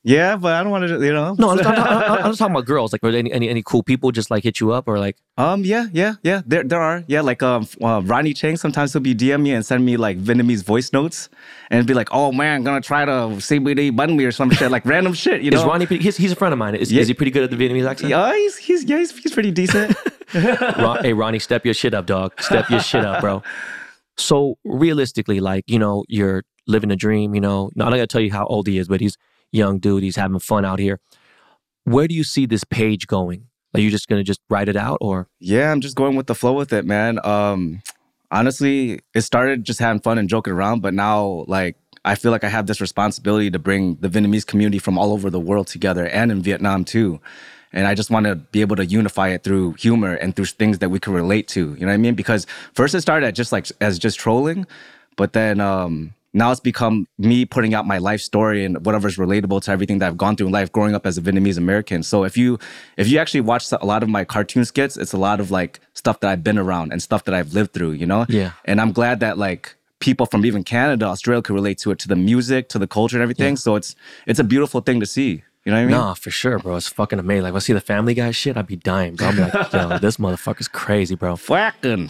yeah. 0.03 0.35
But 0.37 0.53
I 0.53 0.63
don't 0.63 0.71
want 0.71 0.87
to, 0.87 1.03
you 1.05 1.13
know. 1.13 1.35
No, 1.37 1.49
I'm, 1.51 1.59
I'm, 1.59 1.67
I'm, 1.67 2.11
I'm 2.11 2.23
just 2.31 2.39
talking 2.39 2.55
about 2.55 2.65
girls. 2.65 2.91
Like, 2.93 3.03
were 3.03 3.11
there 3.11 3.19
any, 3.19 3.31
any, 3.31 3.49
any 3.49 3.61
cool 3.63 3.83
people 3.83 4.11
just 4.11 4.31
like 4.31 4.43
hit 4.43 4.59
you 4.59 4.71
up 4.71 4.87
or 4.87 4.97
like, 4.99 5.17
Um, 5.37 5.63
yeah, 5.63 5.87
yeah, 5.91 6.15
yeah. 6.23 6.41
There, 6.45 6.63
there 6.63 6.81
are. 6.81 7.03
Yeah, 7.07 7.21
like 7.21 7.41
um, 7.43 7.67
uh, 7.81 8.01
Ronny 8.03 8.33
Chieng. 8.33 8.57
Sometimes 8.57 8.93
he'll 8.93 9.01
be 9.01 9.13
DM 9.15 9.41
me 9.41 9.51
and 9.53 9.65
send 9.65 9.85
me 9.85 9.97
like 9.97 10.17
Vietnamese 10.19 10.63
voice 10.63 10.91
notes, 10.93 11.29
and 11.71 11.85
be 11.87 11.93
like, 11.93 12.09
"Oh 12.11 12.31
man, 12.31 12.55
I'm 12.57 12.63
gonna 12.63 12.81
try 12.81 13.05
to 13.05 13.11
CBD 13.39 13.95
bun 13.95 14.15
me 14.17 14.25
or 14.25 14.31
some 14.31 14.49
shit, 14.51 14.71
like 14.71 14.85
random 14.85 15.13
shit." 15.23 15.41
You 15.41 15.51
know? 15.51 15.59
is 15.59 15.63
Ronnie, 15.65 15.85
pretty- 15.85 16.03
he's, 16.03 16.17
he's 16.17 16.31
a 16.31 16.35
friend 16.35 16.53
of 16.53 16.57
mine. 16.59 16.75
Is, 16.75 16.91
Yeah. 16.91 17.01
is 17.01 17.07
he 17.07 17.13
pretty 17.13 17.31
good 17.31 17.43
at 17.43 17.51
the 17.51 17.57
Vietnamese 17.57 17.87
accent? 17.87 18.09
Yeah, 18.09 18.33
he's 18.35 18.57
he's 18.57 18.83
yeah, 18.85 18.97
he's, 18.97 19.11
he's 19.17 19.33
pretty 19.33 19.51
decent. 19.51 19.95
Ron, 20.33 21.03
hey, 21.03 21.13
Ronnie, 21.13 21.39
step 21.39 21.65
your 21.65 21.73
shit 21.73 21.93
up, 21.93 22.05
dog. 22.05 22.39
Step 22.41 22.69
your 22.69 22.79
shit 22.81 23.03
up, 23.05 23.21
bro. 23.21 23.41
So 24.17 24.57
realistically, 24.65 25.39
like, 25.39 25.63
you 25.67 25.79
know, 25.79 26.03
you're 26.07 26.43
living 26.67 26.91
a 26.91 26.95
dream, 26.95 27.33
you 27.33 27.41
know. 27.41 27.69
Not, 27.75 27.85
I'm 27.85 27.91
not 27.91 27.97
gonna 27.97 28.07
tell 28.07 28.21
you 28.21 28.31
how 28.31 28.45
old 28.45 28.67
he 28.67 28.77
is, 28.77 28.87
but 28.87 28.99
he's 29.01 29.17
young 29.51 29.79
dude. 29.79 30.03
He's 30.03 30.15
having 30.15 30.39
fun 30.39 30.65
out 30.65 30.79
here. 30.79 30.99
Where 31.83 32.07
do 32.07 32.15
you 32.15 32.23
see 32.23 32.45
this 32.45 32.63
page 32.63 33.07
going? 33.07 33.47
Are 33.73 33.79
you 33.79 33.89
just 33.89 34.07
gonna 34.07 34.23
just 34.23 34.41
write 34.49 34.69
it 34.69 34.75
out 34.75 34.97
or 35.01 35.27
yeah, 35.39 35.71
I'm 35.71 35.81
just 35.81 35.95
going 35.95 36.15
with 36.15 36.27
the 36.27 36.35
flow 36.35 36.53
with 36.53 36.73
it, 36.73 36.85
man. 36.85 37.19
Um, 37.25 37.81
honestly, 38.31 39.01
it 39.13 39.21
started 39.21 39.63
just 39.63 39.79
having 39.79 40.01
fun 40.01 40.17
and 40.17 40.29
joking 40.29 40.53
around, 40.53 40.81
but 40.81 40.93
now 40.93 41.45
like. 41.47 41.75
I 42.05 42.15
feel 42.15 42.31
like 42.31 42.45
I 42.45 42.49
have 42.49 42.65
this 42.65 42.79
responsibility 42.79 43.51
to 43.51 43.59
bring 43.59 43.95
the 43.95 44.07
Vietnamese 44.07 44.47
community 44.47 44.79
from 44.79 44.97
all 44.97 45.11
over 45.11 45.29
the 45.29 45.39
world 45.39 45.67
together 45.67 46.07
and 46.07 46.31
in 46.31 46.41
Vietnam 46.41 46.85
too. 46.85 47.19
And 47.73 47.85
I 47.85 47.93
just 47.93 48.09
want 48.09 48.25
to 48.25 48.35
be 48.35 48.61
able 48.61 48.77
to 48.77 48.85
unify 48.85 49.27
it 49.29 49.43
through 49.43 49.73
humor 49.73 50.13
and 50.15 50.33
through 50.35 50.45
things 50.45 50.79
that 50.79 50.89
we 50.89 50.99
can 50.99 51.13
relate 51.13 51.49
to. 51.49 51.73
You 51.73 51.81
know 51.81 51.87
what 51.87 51.93
I 51.93 51.97
mean? 51.97 52.15
Because 52.15 52.47
first 52.73 52.95
it 52.95 53.01
started 53.01 53.35
just 53.35 53.51
like 53.51 53.67
as 53.81 53.99
just 53.99 54.17
trolling, 54.17 54.65
but 55.17 55.33
then 55.33 55.59
um, 55.59 56.13
now 56.33 56.51
it's 56.51 56.59
become 56.59 57.07
me 57.17 57.45
putting 57.45 57.73
out 57.73 57.87
my 57.87 57.97
life 57.97 58.21
story 58.21 58.63
and 58.63 58.85
whatever's 58.85 59.17
relatable 59.17 59.61
to 59.63 59.71
everything 59.71 59.99
that 59.99 60.07
I've 60.07 60.17
gone 60.17 60.35
through 60.35 60.47
in 60.47 60.53
life 60.53 60.71
growing 60.71 60.93
up 60.93 61.05
as 61.05 61.17
a 61.17 61.21
Vietnamese 61.21 61.57
American. 61.57 62.03
So 62.03 62.23
if 62.23 62.37
you 62.37 62.59
if 62.97 63.07
you 63.07 63.17
actually 63.17 63.41
watch 63.41 63.71
a 63.71 63.85
lot 63.85 64.03
of 64.03 64.09
my 64.09 64.23
cartoon 64.23 64.65
skits, 64.65 64.95
it's 64.97 65.13
a 65.13 65.17
lot 65.17 65.39
of 65.39 65.49
like 65.49 65.79
stuff 65.93 66.19
that 66.19 66.29
I've 66.29 66.43
been 66.43 66.57
around 66.57 66.91
and 66.91 67.01
stuff 67.01 67.23
that 67.25 67.33
I've 67.33 67.53
lived 67.53 67.73
through. 67.73 67.91
You 67.91 68.05
know? 68.05 68.25
Yeah. 68.29 68.51
And 68.65 68.79
I'm 68.79 68.91
glad 68.91 69.19
that 69.21 69.37
like 69.37 69.75
people 69.99 70.25
from 70.25 70.45
even 70.45 70.63
Canada, 70.63 71.05
Australia 71.05 71.41
could 71.41 71.53
relate 71.55 71.77
to 71.79 71.91
it, 71.91 71.99
to 71.99 72.07
the 72.07 72.15
music, 72.15 72.69
to 72.69 72.79
the 72.79 72.87
culture 72.87 73.17
and 73.17 73.23
everything. 73.23 73.55
So 73.55 73.75
it's 73.75 73.95
it's 74.27 74.39
a 74.39 74.43
beautiful 74.43 74.81
thing 74.81 74.99
to 74.99 75.05
see. 75.05 75.43
You 75.65 75.73
know 75.73 75.77
what 75.77 75.81
I 75.81 75.85
mean? 75.85 75.91
Nah, 75.91 76.13
for 76.13 76.31
sure, 76.31 76.57
bro. 76.57 76.77
It's 76.77 76.87
fucking 76.87 77.19
amazing. 77.19 77.43
Like, 77.43 77.51
when 77.51 77.57
I 77.57 77.59
see 77.59 77.73
the 77.73 77.81
Family 77.81 78.13
Guy 78.13 78.31
shit, 78.31 78.55
I'd 78.55 78.65
be 78.65 78.77
dying, 78.77 79.15
bro. 79.15 79.27
I'm 79.27 79.37
like, 79.37 79.73
yo, 79.73 79.99
this 79.99 80.17
motherfucker's 80.17 80.69
crazy, 80.69 81.15
bro. 81.15 81.35
Fucking. 81.35 82.09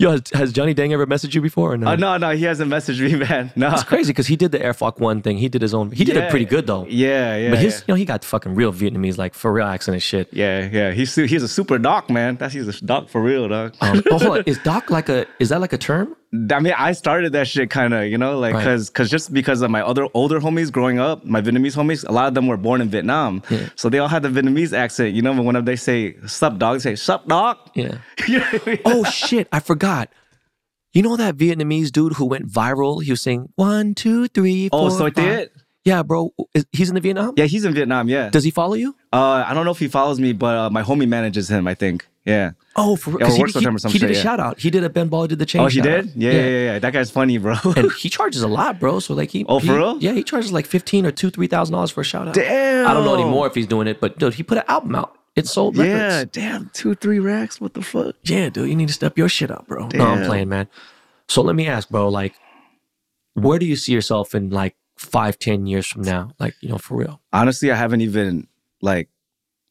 Yo, 0.00 0.12
has, 0.12 0.22
has 0.32 0.52
Johnny 0.54 0.72
Dang 0.72 0.94
ever 0.94 1.06
messaged 1.06 1.34
you 1.34 1.42
before 1.42 1.74
or 1.74 1.76
no? 1.76 1.92
Oh 1.92 1.94
no, 1.94 2.16
no, 2.16 2.30
he 2.30 2.44
hasn't 2.44 2.70
messaged 2.70 3.00
me, 3.00 3.16
man. 3.28 3.52
No. 3.54 3.70
It's 3.70 3.84
crazy 3.84 4.12
because 4.12 4.26
he 4.26 4.34
did 4.34 4.50
the 4.50 4.62
Air 4.62 4.72
Airflock 4.72 4.98
One 4.98 5.20
thing. 5.20 5.36
He 5.36 5.50
did 5.50 5.60
his 5.60 5.74
own. 5.74 5.90
He 5.90 6.04
did 6.04 6.16
it 6.16 6.30
pretty 6.30 6.46
good 6.46 6.66
though. 6.66 6.86
Yeah, 6.88 7.36
yeah. 7.36 7.50
But 7.50 7.58
his, 7.58 7.74
yeah. 7.74 7.80
you 7.80 7.84
know, 7.92 7.96
he 7.96 8.06
got 8.06 8.24
fucking 8.24 8.54
real 8.54 8.72
Vietnamese, 8.72 9.18
like 9.18 9.34
for 9.34 9.52
real 9.52 9.66
accent 9.66 9.94
and 9.94 10.02
shit. 10.02 10.32
Yeah, 10.32 10.70
yeah. 10.72 10.92
He's 10.92 11.14
he's 11.14 11.42
a 11.42 11.48
super 11.48 11.76
doc, 11.76 12.08
man. 12.08 12.36
That's 12.36 12.54
he's 12.54 12.66
a 12.66 12.84
doc 12.84 13.10
for 13.10 13.20
real, 13.20 13.46
dog. 13.48 13.76
Um, 13.82 14.02
oh, 14.10 14.18
hold 14.18 14.38
on. 14.38 14.44
Is 14.46 14.58
doc 14.60 14.88
like 14.88 15.10
a? 15.10 15.26
Is 15.38 15.50
that 15.50 15.60
like 15.60 15.74
a 15.74 15.78
term? 15.78 16.16
I 16.32 16.60
mean, 16.60 16.74
I 16.78 16.92
started 16.92 17.32
that 17.32 17.48
shit 17.48 17.70
kind 17.70 17.92
of, 17.92 18.04
you 18.06 18.16
know, 18.16 18.38
like 18.38 18.54
Right. 18.54 18.60
because 18.62 18.88
cause 18.88 19.10
just 19.10 19.32
because 19.32 19.62
of 19.62 19.70
my 19.70 19.82
other 19.82 20.06
older 20.14 20.38
homies 20.38 20.70
growing 20.70 21.00
up, 21.00 21.24
my 21.24 21.40
Vietnamese 21.40 21.74
homies, 21.74 22.08
a 22.08 22.12
lot 22.12 22.28
of 22.28 22.34
them 22.34 22.46
were 22.46 22.56
born 22.56 22.80
in 22.80 22.88
Vietnam, 22.88 23.42
Yeah. 23.50 23.68
so 23.74 23.88
they 23.88 23.98
all 23.98 24.06
had 24.06 24.22
the 24.22 24.28
Vietnamese 24.28 24.72
accent. 24.72 25.12
You 25.14 25.22
know, 25.22 25.34
but 25.34 25.44
whenever 25.44 25.66
they 25.66 25.74
say 25.74 26.14
"sup 26.26 26.56
dog," 26.58 26.76
they 26.76 26.80
say 26.80 26.94
"sup 26.94 27.26
dog." 27.26 27.56
Yeah. 27.74 27.98
You 28.28 28.38
know 28.38 28.46
I 28.52 28.60
mean? 28.64 28.78
Oh 28.84 29.02
shit! 29.04 29.48
I 29.50 29.58
forgot. 29.58 30.08
You 30.92 31.02
know 31.02 31.16
that 31.16 31.36
Vietnamese 31.36 31.90
dude 31.90 32.12
who 32.14 32.26
went 32.26 32.46
viral? 32.48 33.02
He 33.02 33.10
was 33.10 33.22
saying 33.22 33.48
one, 33.56 33.94
two, 33.94 34.28
three, 34.28 34.68
Oh, 34.72 34.88
four, 34.88 34.90
so 34.98 35.10
five." 35.10 35.18
it? 35.18 35.52
Yeah, 35.84 36.02
bro. 36.02 36.32
Is, 36.54 36.66
he's 36.72 36.88
in 36.90 36.94
the 36.94 37.00
Vietnam. 37.00 37.32
Yeah, 37.36 37.46
he's 37.46 37.64
in 37.64 37.72
Vietnam. 37.72 38.08
Yeah. 38.08 38.28
Does 38.28 38.44
he 38.44 38.50
follow 38.50 38.74
you? 38.74 38.94
Uh, 39.12 39.44
I 39.46 39.54
don't 39.54 39.64
know 39.64 39.70
if 39.70 39.78
he 39.78 39.88
follows 39.88 40.20
me, 40.20 40.32
but 40.34 40.56
uh, 40.56 40.70
my 40.70 40.82
homie 40.82 41.08
manages 41.08 41.50
him. 41.50 41.66
I 41.66 41.74
think. 41.74 42.06
Yeah. 42.26 42.50
Oh, 42.76 42.96
for 42.96 43.12
Yeah, 43.12 43.16
because 43.16 43.32
or 43.34 43.36
he, 43.36 43.42
with 43.44 43.54
he- 43.56 43.64
him 43.64 43.76
or 43.76 43.78
some 43.78 43.90
he 43.92 43.98
did 43.98 44.08
shit, 44.08 44.10
a 44.10 44.18
yeah. 44.18 44.22
shout 44.22 44.40
out. 44.40 44.58
He 44.60 44.68
did 44.70 44.84
a 44.84 44.90
Ben 44.90 45.08
Ball 45.08 45.22
he 45.22 45.28
did 45.28 45.38
the 45.38 45.46
chain. 45.46 45.62
Oh, 45.62 45.68
he 45.68 45.80
did? 45.80 46.12
Yeah, 46.14 46.30
yeah, 46.32 46.38
yeah, 46.40 46.48
yeah. 46.72 46.78
That 46.78 46.92
guy's 46.92 47.10
funny, 47.10 47.38
bro. 47.38 47.54
and 47.76 47.90
he 47.92 48.10
charges 48.10 48.42
a 48.42 48.48
lot, 48.48 48.78
bro. 48.78 49.00
So 49.00 49.14
like 49.14 49.30
he. 49.30 49.46
Oh, 49.48 49.58
for 49.58 49.66
he- 49.66 49.72
real? 49.72 49.98
Yeah, 50.00 50.12
he 50.12 50.22
charges 50.22 50.52
like 50.52 50.66
fifteen 50.66 51.06
or 51.06 51.12
two, 51.12 51.30
three 51.30 51.46
thousand 51.46 51.72
dollars 51.72 51.90
for 51.90 52.02
a 52.02 52.04
shout 52.04 52.28
out. 52.28 52.34
Damn. 52.34 52.86
I 52.86 52.92
don't 52.92 53.04
know 53.04 53.14
anymore 53.14 53.46
if 53.46 53.54
he's 53.54 53.66
doing 53.66 53.88
it, 53.88 54.00
but 54.00 54.18
dude, 54.18 54.34
he 54.34 54.42
put 54.42 54.58
an 54.58 54.64
album 54.68 54.94
out. 54.94 55.16
It 55.34 55.46
sold 55.46 55.78
records. 55.78 55.96
yeah. 55.98 56.24
Damn. 56.30 56.70
Two, 56.74 56.94
three 56.94 57.20
racks. 57.20 57.58
What 57.60 57.72
the 57.72 57.82
fuck? 57.82 58.16
Yeah, 58.24 58.50
dude, 58.50 58.68
you 58.68 58.76
need 58.76 58.88
to 58.88 58.94
step 58.94 59.16
your 59.16 59.28
shit 59.30 59.50
up, 59.50 59.66
bro. 59.66 59.88
No, 59.94 60.04
I'm 60.06 60.26
playing, 60.26 60.48
man. 60.50 60.68
So 61.28 61.40
let 61.40 61.54
me 61.56 61.68
ask, 61.68 61.88
bro, 61.88 62.08
like, 62.08 62.34
where 63.34 63.58
do 63.58 63.64
you 63.64 63.76
see 63.76 63.92
yourself 63.92 64.34
in 64.34 64.50
like 64.50 64.74
five, 65.00 65.38
ten 65.38 65.66
years 65.66 65.86
from 65.86 66.02
now? 66.02 66.32
Like, 66.38 66.54
you 66.60 66.68
know, 66.68 66.78
for 66.78 66.96
real. 66.96 67.20
honestly, 67.32 67.72
I 67.72 67.76
haven't 67.76 68.02
even 68.02 68.46
like 68.82 69.08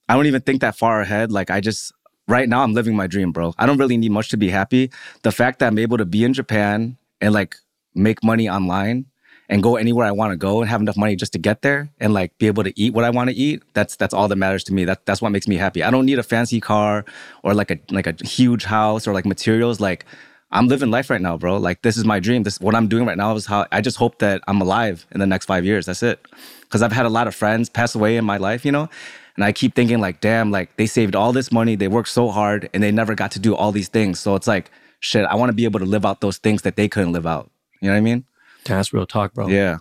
I 0.10 0.16
don't 0.16 0.26
even 0.26 0.42
think 0.42 0.62
that 0.62 0.76
far 0.76 1.02
ahead. 1.02 1.32
Like 1.32 1.52
I 1.52 1.62
just 1.62 1.94
right 2.28 2.50
now 2.50 2.64
I'm 2.64 2.74
living 2.74 2.96
my 2.96 3.08
dream, 3.08 3.32
bro. 3.32 3.54
I 3.58 3.66
don't 3.66 3.78
really 3.78 3.98
need 3.98 4.12
much 4.12 4.30
to 4.30 4.38
be 4.38 4.50
happy. 4.50 4.92
The 5.22 5.32
fact 5.32 5.60
that 5.60 5.68
I'm 5.68 5.78
able 5.78 5.98
to 5.98 6.06
be 6.06 6.24
in 6.24 6.34
Japan 6.34 6.98
and 7.22 7.34
like 7.34 7.56
make 7.94 8.24
money 8.24 8.50
online 8.50 9.06
and 9.50 9.64
go 9.64 9.76
anywhere 9.76 10.06
I 10.06 10.12
want 10.12 10.32
to 10.32 10.38
go 10.38 10.62
and 10.62 10.70
have 10.70 10.82
enough 10.82 10.98
money 10.98 11.16
just 11.16 11.34
to 11.34 11.40
get 11.40 11.62
there 11.62 11.90
and 12.00 12.14
like 12.14 12.38
be 12.38 12.48
able 12.48 12.64
to 12.64 12.74
eat 12.80 12.94
what 12.94 13.04
I 13.04 13.12
want 13.12 13.30
to 13.30 13.36
eat. 13.36 13.62
That's 13.74 13.96
that's 13.96 14.14
all 14.14 14.28
that 14.28 14.36
matters 14.36 14.64
to 14.66 14.74
me. 14.74 14.84
That 14.86 15.06
that's 15.06 15.22
what 15.22 15.32
makes 15.32 15.48
me 15.48 15.58
happy. 15.58 15.84
I 15.84 15.92
don't 15.92 16.08
need 16.08 16.18
a 16.18 16.24
fancy 16.24 16.60
car 16.60 17.06
or 17.44 17.54
like 17.54 17.70
a 17.70 17.80
like 17.92 18.08
a 18.08 18.16
huge 18.26 18.66
house 18.66 19.08
or 19.08 19.14
like 19.14 19.28
materials. 19.28 19.80
Like 19.80 20.06
I'm 20.52 20.68
living 20.68 20.90
life 20.90 21.10
right 21.10 21.22
now, 21.22 21.38
bro. 21.38 21.58
Like 21.58 21.82
this 21.84 21.96
is 21.98 22.06
my 22.06 22.20
dream. 22.20 22.44
This 22.44 22.60
what 22.60 22.76
I'm 22.76 22.88
doing 22.88 23.06
right 23.06 23.18
now 23.18 23.36
is 23.36 23.46
how 23.46 23.68
I 23.72 23.82
just 23.82 23.98
hope 23.98 24.20
that 24.20 24.42
I'm 24.48 24.62
alive 24.62 25.06
in 25.12 25.20
the 25.20 25.28
next 25.28 25.46
five 25.46 25.64
years. 25.66 25.86
That's 25.86 26.02
it. 26.04 26.26
Because 26.62 26.82
I've 26.82 26.92
had 26.92 27.06
a 27.06 27.10
lot 27.10 27.28
of 27.28 27.36
friends 27.36 27.70
pass 27.70 27.96
away 27.96 28.18
in 28.18 28.26
my 28.26 28.38
life, 28.38 28.66
you 28.66 28.72
know, 28.72 28.90
and 29.36 29.44
I 29.46 29.52
keep 29.52 29.76
thinking 29.76 30.00
like, 30.00 30.22
damn, 30.22 30.52
like 30.52 30.76
they 30.76 30.86
saved 30.86 31.16
all 31.16 31.32
this 31.32 31.52
money, 31.52 31.76
they 31.76 31.88
worked 31.88 32.10
so 32.10 32.30
hard, 32.30 32.70
and 32.74 32.84
they 32.84 32.92
never 32.92 33.16
got 33.16 33.32
to 33.32 33.40
do 33.40 33.56
all 33.56 33.72
these 33.72 33.88
things. 33.88 34.20
So 34.20 34.36
it's 34.36 34.48
like, 34.48 34.72
shit, 35.00 35.26
I 35.26 35.36
want 35.36 35.50
to 35.50 35.54
be 35.54 35.66
able 35.66 35.80
to 35.80 35.86
live 35.86 36.06
out 36.06 36.22
those 36.22 36.38
things 36.38 36.64
that 36.64 36.76
they 36.76 36.88
couldn't 36.88 37.14
live 37.14 37.26
out. 37.26 37.50
You 37.82 37.88
know 37.88 37.94
what 37.94 38.00
I 38.00 38.02
mean? 38.02 38.26
That's 38.66 38.92
real 38.92 39.06
talk, 39.06 39.34
bro. 39.34 39.48
Yeah. 39.48 39.78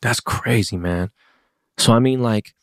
That's 0.00 0.20
crazy, 0.20 0.76
man. 0.76 1.10
So 1.76 1.92
I 1.92 1.98
mean, 1.98 2.22
like, 2.22 2.54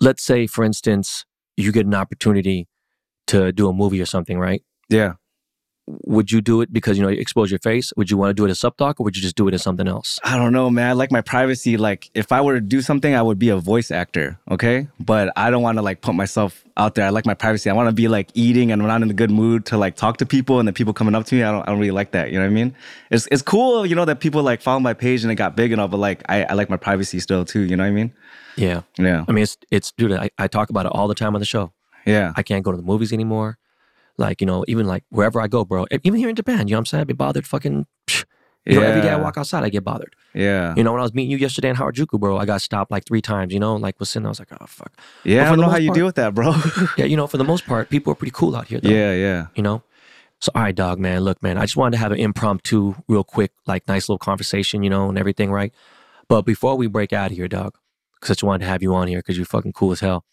let's 0.00 0.22
say, 0.22 0.46
for 0.46 0.64
instance, 0.64 1.24
you 1.56 1.72
get 1.72 1.86
an 1.86 1.94
opportunity 1.94 2.68
to 3.26 3.52
do 3.52 3.68
a 3.68 3.72
movie 3.72 4.00
or 4.00 4.06
something, 4.06 4.38
right? 4.38 4.62
Yeah. 4.88 5.14
Would 6.04 6.32
you 6.32 6.40
do 6.40 6.60
it 6.60 6.72
because 6.72 6.96
you 6.96 7.02
know 7.02 7.10
you 7.10 7.20
expose 7.20 7.50
your 7.50 7.58
face? 7.60 7.92
Would 7.96 8.10
you 8.10 8.16
want 8.16 8.30
to 8.30 8.34
do 8.34 8.44
it 8.44 8.50
as 8.50 8.60
Sup 8.60 8.76
Doc, 8.76 9.00
or 9.00 9.04
would 9.04 9.16
you 9.16 9.22
just 9.22 9.36
do 9.36 9.48
it 9.48 9.54
as 9.54 9.62
something 9.62 9.86
else? 9.88 10.18
I 10.24 10.36
don't 10.38 10.52
know, 10.52 10.70
man. 10.70 10.90
I 10.90 10.92
like 10.92 11.12
my 11.12 11.20
privacy. 11.20 11.76
Like, 11.76 12.10
if 12.14 12.32
I 12.32 12.40
were 12.40 12.54
to 12.54 12.60
do 12.60 12.80
something, 12.80 13.14
I 13.14 13.22
would 13.22 13.38
be 13.38 13.48
a 13.50 13.56
voice 13.56 13.90
actor, 13.90 14.38
okay? 14.50 14.88
But 14.98 15.32
I 15.36 15.50
don't 15.50 15.62
want 15.62 15.78
to 15.78 15.82
like 15.82 16.00
put 16.00 16.14
myself 16.14 16.64
out 16.76 16.94
there. 16.94 17.06
I 17.06 17.10
like 17.10 17.26
my 17.26 17.34
privacy. 17.34 17.68
I 17.68 17.74
want 17.74 17.88
to 17.88 17.94
be 17.94 18.08
like 18.08 18.30
eating 18.34 18.72
and 18.72 18.82
when 18.82 18.90
I'm 18.90 19.02
in 19.02 19.10
a 19.10 19.14
good 19.14 19.30
mood 19.30 19.66
to 19.66 19.76
like 19.76 19.96
talk 19.96 20.16
to 20.18 20.26
people 20.26 20.58
and 20.58 20.66
the 20.66 20.72
people 20.72 20.92
coming 20.92 21.14
up 21.14 21.26
to 21.26 21.34
me. 21.34 21.42
I 21.42 21.52
don't, 21.52 21.62
I 21.62 21.66
don't 21.66 21.78
really 21.78 21.90
like 21.90 22.12
that. 22.12 22.30
You 22.30 22.38
know 22.38 22.44
what 22.44 22.50
I 22.50 22.54
mean? 22.54 22.74
It's 23.10 23.28
it's 23.30 23.42
cool, 23.42 23.84
you 23.84 23.94
know, 23.94 24.04
that 24.06 24.20
people 24.20 24.42
like 24.42 24.62
follow 24.62 24.80
my 24.80 24.94
page 24.94 25.22
and 25.22 25.30
it 25.30 25.36
got 25.36 25.56
big 25.56 25.72
and 25.72 25.80
all, 25.80 25.88
but 25.88 25.98
like 25.98 26.22
I, 26.28 26.44
I 26.44 26.54
like 26.54 26.70
my 26.70 26.76
privacy 26.76 27.20
still 27.20 27.44
too. 27.44 27.60
You 27.60 27.76
know 27.76 27.84
what 27.84 27.88
I 27.88 27.92
mean? 27.92 28.12
Yeah, 28.56 28.82
Yeah, 28.98 29.24
I 29.28 29.32
mean, 29.32 29.44
it's 29.44 29.56
it's 29.70 29.92
dude. 29.92 30.12
I, 30.12 30.30
I 30.38 30.46
talk 30.46 30.70
about 30.70 30.86
it 30.86 30.92
all 30.92 31.08
the 31.08 31.14
time 31.14 31.34
on 31.34 31.40
the 31.40 31.46
show. 31.46 31.72
yeah, 32.06 32.32
I 32.36 32.42
can't 32.42 32.64
go 32.64 32.70
to 32.70 32.76
the 32.76 32.82
movies 32.82 33.12
anymore. 33.12 33.58
Like 34.18 34.40
you 34.40 34.46
know, 34.46 34.64
even 34.68 34.86
like 34.86 35.04
wherever 35.10 35.40
I 35.40 35.48
go, 35.48 35.64
bro. 35.64 35.86
Even 36.02 36.18
here 36.18 36.28
in 36.28 36.36
Japan, 36.36 36.68
you 36.68 36.72
know 36.72 36.76
what 36.76 36.80
I'm 36.80 36.86
saying? 36.86 37.00
I'd 37.02 37.06
be 37.06 37.14
bothered. 37.14 37.46
Fucking, 37.46 37.86
psh, 38.06 38.24
you 38.66 38.74
know, 38.78 38.82
every 38.82 39.00
day 39.02 39.08
I 39.10 39.16
walk 39.16 39.38
outside, 39.38 39.64
I 39.64 39.68
get 39.70 39.84
bothered. 39.84 40.14
yeah, 40.34 40.74
You 40.76 40.84
know, 40.84 40.92
when 40.92 41.00
I 41.00 41.02
was 41.02 41.14
meeting 41.14 41.30
you 41.30 41.38
yesterday 41.38 41.70
in 41.70 41.76
Harajuku, 41.76 42.20
bro, 42.20 42.36
I 42.36 42.44
got 42.44 42.60
stopped 42.60 42.90
like 42.90 43.04
three 43.06 43.22
times. 43.22 43.52
You 43.54 43.60
know, 43.60 43.74
like 43.76 43.98
was 43.98 44.10
sitting, 44.10 44.26
I 44.26 44.28
was 44.28 44.38
like, 44.38 44.48
oh 44.52 44.66
fuck. 44.66 44.92
yeah. 45.24 45.46
I 45.46 45.48
don't 45.50 45.60
know 45.60 45.68
how 45.70 45.78
you 45.78 45.88
part- 45.88 45.96
deal 45.96 46.06
with 46.06 46.16
that, 46.16 46.34
bro. 46.34 46.54
Yeah, 46.98 47.06
you 47.06 47.16
know, 47.16 47.26
for 47.26 47.38
the 47.38 47.44
most 47.44 47.66
part, 47.66 47.88
people 47.90 48.12
are 48.12 48.16
pretty 48.16 48.32
cool 48.34 48.54
out 48.54 48.68
here. 48.68 48.80
Though, 48.80 48.90
yeah, 48.90 49.12
yeah. 49.14 49.46
You 49.54 49.62
know. 49.62 49.82
So 50.40 50.50
all 50.54 50.62
right, 50.62 50.74
dog, 50.74 50.98
man. 50.98 51.20
Look, 51.22 51.42
man. 51.42 51.56
I 51.56 51.62
just 51.62 51.76
wanted 51.76 51.92
to 51.92 51.98
have 51.98 52.12
an 52.12 52.18
impromptu, 52.18 52.94
real 53.08 53.24
quick, 53.24 53.52
like 53.66 53.86
nice 53.88 54.08
little 54.08 54.18
conversation, 54.18 54.82
you 54.82 54.90
know, 54.90 55.08
and 55.08 55.16
everything, 55.16 55.50
right? 55.52 55.72
But 56.28 56.42
before 56.42 56.76
we 56.76 56.86
break 56.88 57.12
out 57.12 57.30
of 57.30 57.36
here, 57.36 57.48
dog, 57.48 57.76
because 58.14 58.30
I 58.30 58.34
just 58.34 58.42
wanted 58.42 58.64
to 58.64 58.70
have 58.70 58.82
you 58.82 58.94
on 58.94 59.06
here 59.08 59.20
because 59.20 59.36
you're 59.36 59.46
fucking 59.46 59.72
cool 59.72 59.92
as 59.92 60.00
hell. 60.00 60.24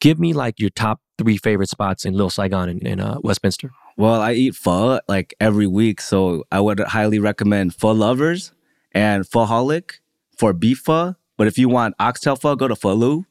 Give 0.00 0.18
me 0.18 0.32
like 0.32 0.58
your 0.58 0.70
top 0.70 1.00
three 1.18 1.36
favorite 1.36 1.68
spots 1.68 2.04
in 2.04 2.14
Little 2.14 2.30
Saigon 2.30 2.68
and 2.68 2.82
in, 2.82 3.00
uh, 3.00 3.18
Westminster. 3.22 3.70
Well, 3.96 4.20
I 4.22 4.32
eat 4.32 4.54
pho 4.54 5.00
like 5.08 5.34
every 5.40 5.66
week, 5.66 6.00
so 6.00 6.44
I 6.50 6.60
would 6.60 6.80
highly 6.80 7.18
recommend 7.18 7.74
Pho 7.74 7.92
Lovers 7.92 8.52
and 8.92 9.26
Phoholic 9.28 10.00
for 10.38 10.52
beef 10.54 10.78
pho. 10.78 11.16
But 11.36 11.46
if 11.46 11.58
you 11.58 11.68
want 11.68 11.94
oxtail 12.00 12.36
pho, 12.36 12.56
go 12.56 12.66
to 12.68 12.76
Pho 12.76 12.94
Lu. 12.94 13.26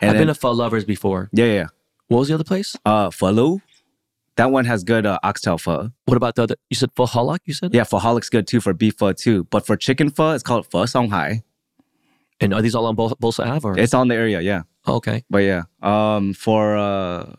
And 0.00 0.10
I've 0.10 0.16
then- 0.16 0.16
been 0.22 0.26
to 0.28 0.34
Pho 0.34 0.50
Lovers 0.52 0.84
before. 0.84 1.30
yeah, 1.32 1.44
yeah, 1.46 1.66
What 2.08 2.18
was 2.18 2.28
the 2.28 2.34
other 2.34 2.44
place? 2.44 2.76
uh, 2.84 3.10
Pho 3.10 3.30
Lu. 3.30 3.60
That 4.36 4.50
one 4.50 4.64
has 4.64 4.82
good 4.82 5.04
uh, 5.04 5.18
oxtail 5.22 5.58
pho. 5.58 5.90
What 6.06 6.16
about 6.16 6.34
the 6.36 6.42
other? 6.44 6.56
You 6.70 6.74
said 6.76 6.90
Phoholic, 6.96 7.42
you 7.44 7.52
said? 7.52 7.74
Yeah, 7.74 7.84
Phoholic's 7.84 8.30
good 8.30 8.46
too 8.46 8.60
for 8.62 8.72
beef 8.74 8.94
pho 8.98 9.12
too. 9.12 9.44
But 9.44 9.66
for 9.66 9.76
chicken 9.76 10.08
pho, 10.10 10.30
it's 10.32 10.42
called 10.42 10.66
Pho 10.70 10.84
Songhai. 10.84 11.42
And 12.40 12.52
are 12.54 12.62
these 12.62 12.74
all 12.74 12.86
on 12.86 12.94
Bol- 12.96 13.10
Bolsa 13.22 13.46
Ave? 13.46 13.68
Or? 13.68 13.78
It's 13.78 13.92
on 13.94 14.08
the 14.08 14.14
area, 14.14 14.40
yeah. 14.40 14.62
Okay. 14.86 15.24
But 15.30 15.38
yeah, 15.38 15.62
um, 15.82 16.34
for 16.34 16.76
uh, 16.76 17.34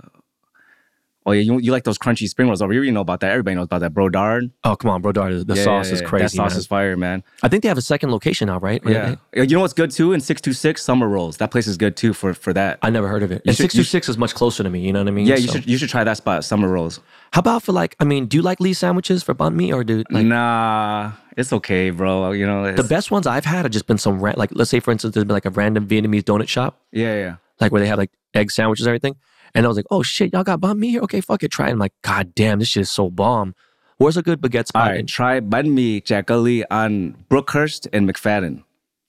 oh 1.25 1.31
yeah, 1.31 1.41
you, 1.41 1.59
you 1.59 1.71
like 1.71 1.83
those 1.83 1.97
crunchy 1.97 2.27
spring 2.27 2.47
rolls 2.47 2.61
over 2.61 2.73
here? 2.73 2.83
You 2.83 2.91
know 2.91 3.01
about 3.01 3.19
that? 3.21 3.31
Everybody 3.31 3.55
knows 3.55 3.65
about 3.65 3.79
that, 3.79 3.93
bro. 3.93 4.09
Dard. 4.09 4.51
Oh, 4.63 4.75
come 4.75 4.91
on, 4.91 5.01
bro. 5.01 5.11
Dar, 5.11 5.33
The, 5.33 5.55
Yeah, 5.55 5.63
sauce 5.63 5.87
yeah, 5.87 5.93
is 5.95 6.01
crazy. 6.01 6.23
That 6.23 6.29
sauce 6.31 6.51
man. 6.51 6.59
is 6.59 6.67
fire, 6.67 6.97
man. 6.97 7.23
I 7.43 7.47
think 7.47 7.63
they 7.63 7.69
have 7.69 7.77
a 7.77 7.81
second 7.81 8.11
location 8.11 8.47
now, 8.47 8.59
right? 8.59 8.81
Yeah. 8.85 9.15
You 9.33 9.45
know 9.47 9.61
what's 9.61 9.73
good 9.73 9.91
too? 9.91 10.13
In 10.13 10.19
626 10.21 10.81
Summer 10.83 11.07
Rolls. 11.07 11.37
That 11.37 11.51
place 11.51 11.67
is 11.67 11.77
good 11.77 11.95
too 11.95 12.13
for 12.13 12.33
for 12.33 12.53
that. 12.53 12.79
I 12.81 12.89
never 12.89 13.07
heard 13.07 13.23
of 13.23 13.31
it. 13.31 13.41
And 13.45 13.55
626 13.55 14.09
is 14.09 14.17
much 14.17 14.33
closer 14.35 14.63
to 14.63 14.69
me. 14.69 14.81
You 14.81 14.93
know 14.93 14.99
what 14.99 15.07
I 15.07 15.11
mean? 15.11 15.25
yeah, 15.27 15.35
you 15.35 15.47
So- 15.47 15.53
should 15.53 15.67
you 15.67 15.77
should 15.77 15.89
try 15.89 16.03
that 16.03 16.17
spot, 16.17 16.43
Summer 16.43 16.67
Rolls. 16.67 16.99
How 17.31 17.39
about 17.39 17.63
for 17.63 17.71
like, 17.71 17.95
I 17.99 18.03
mean, 18.03 18.27
do 18.27 18.37
you 18.37 18.43
like 18.43 18.59
Lee 18.59 18.73
sandwiches 18.73 19.23
for 19.23 19.33
banh 19.33 19.55
mi 19.55 19.71
or 19.73 19.83
do 19.83 20.03
like 20.11 20.25
nah, 20.25 21.13
it's 21.35 21.51
okay, 21.53 21.89
bro. 21.89 22.31
You 22.31 22.45
know, 22.45 22.71
the 22.73 22.83
best 22.83 23.09
ones 23.11 23.25
I've 23.25 23.45
had 23.45 23.63
have 23.63 23.71
just 23.71 23.87
been 23.87 23.97
some 23.97 24.19
ran- 24.21 24.35
like 24.37 24.49
let's 24.53 24.69
say 24.69 24.79
for 24.79 24.91
instance 24.91 25.13
there's 25.13 25.23
been 25.25 25.33
like 25.33 25.45
a 25.45 25.49
random 25.49 25.87
Vietnamese 25.87 26.23
donut 26.23 26.47
shop 26.47 26.79
yeah, 26.91 27.15
yeah. 27.15 27.35
like 27.59 27.71
where 27.71 27.81
they 27.81 27.87
have 27.87 27.97
like 27.97 28.11
egg 28.35 28.51
sandwiches 28.51 28.85
and 28.85 28.91
everything, 28.91 29.15
and 29.55 29.65
I 29.65 29.67
was 29.67 29.77
like, 29.77 29.85
oh 29.91 30.03
shit, 30.03 30.33
y'all 30.33 30.43
got 30.43 30.59
banh 30.61 30.77
mi 30.77 30.89
here? 30.91 31.01
Okay, 31.01 31.21
fuck 31.21 31.43
it, 31.43 31.51
try 31.51 31.67
it. 31.69 31.71
I'm 31.71 31.79
like, 31.79 31.93
god 32.01 32.33
damn, 32.35 32.59
this 32.59 32.67
shit 32.69 32.81
is 32.81 32.91
so 32.91 33.09
bomb. 33.09 33.55
Where's 33.97 34.17
a 34.17 34.21
good 34.23 34.41
baguette 34.41 34.59
All 34.59 34.65
spot? 34.65 34.89
right, 34.89 34.99
in- 35.01 35.05
try 35.07 35.39
banh 35.39 35.71
mi 35.71 36.01
Che 36.01 36.23
Cali 36.23 36.65
on 36.69 37.15
Brookhurst 37.29 37.87
and 37.93 38.09
McFadden. 38.09 38.63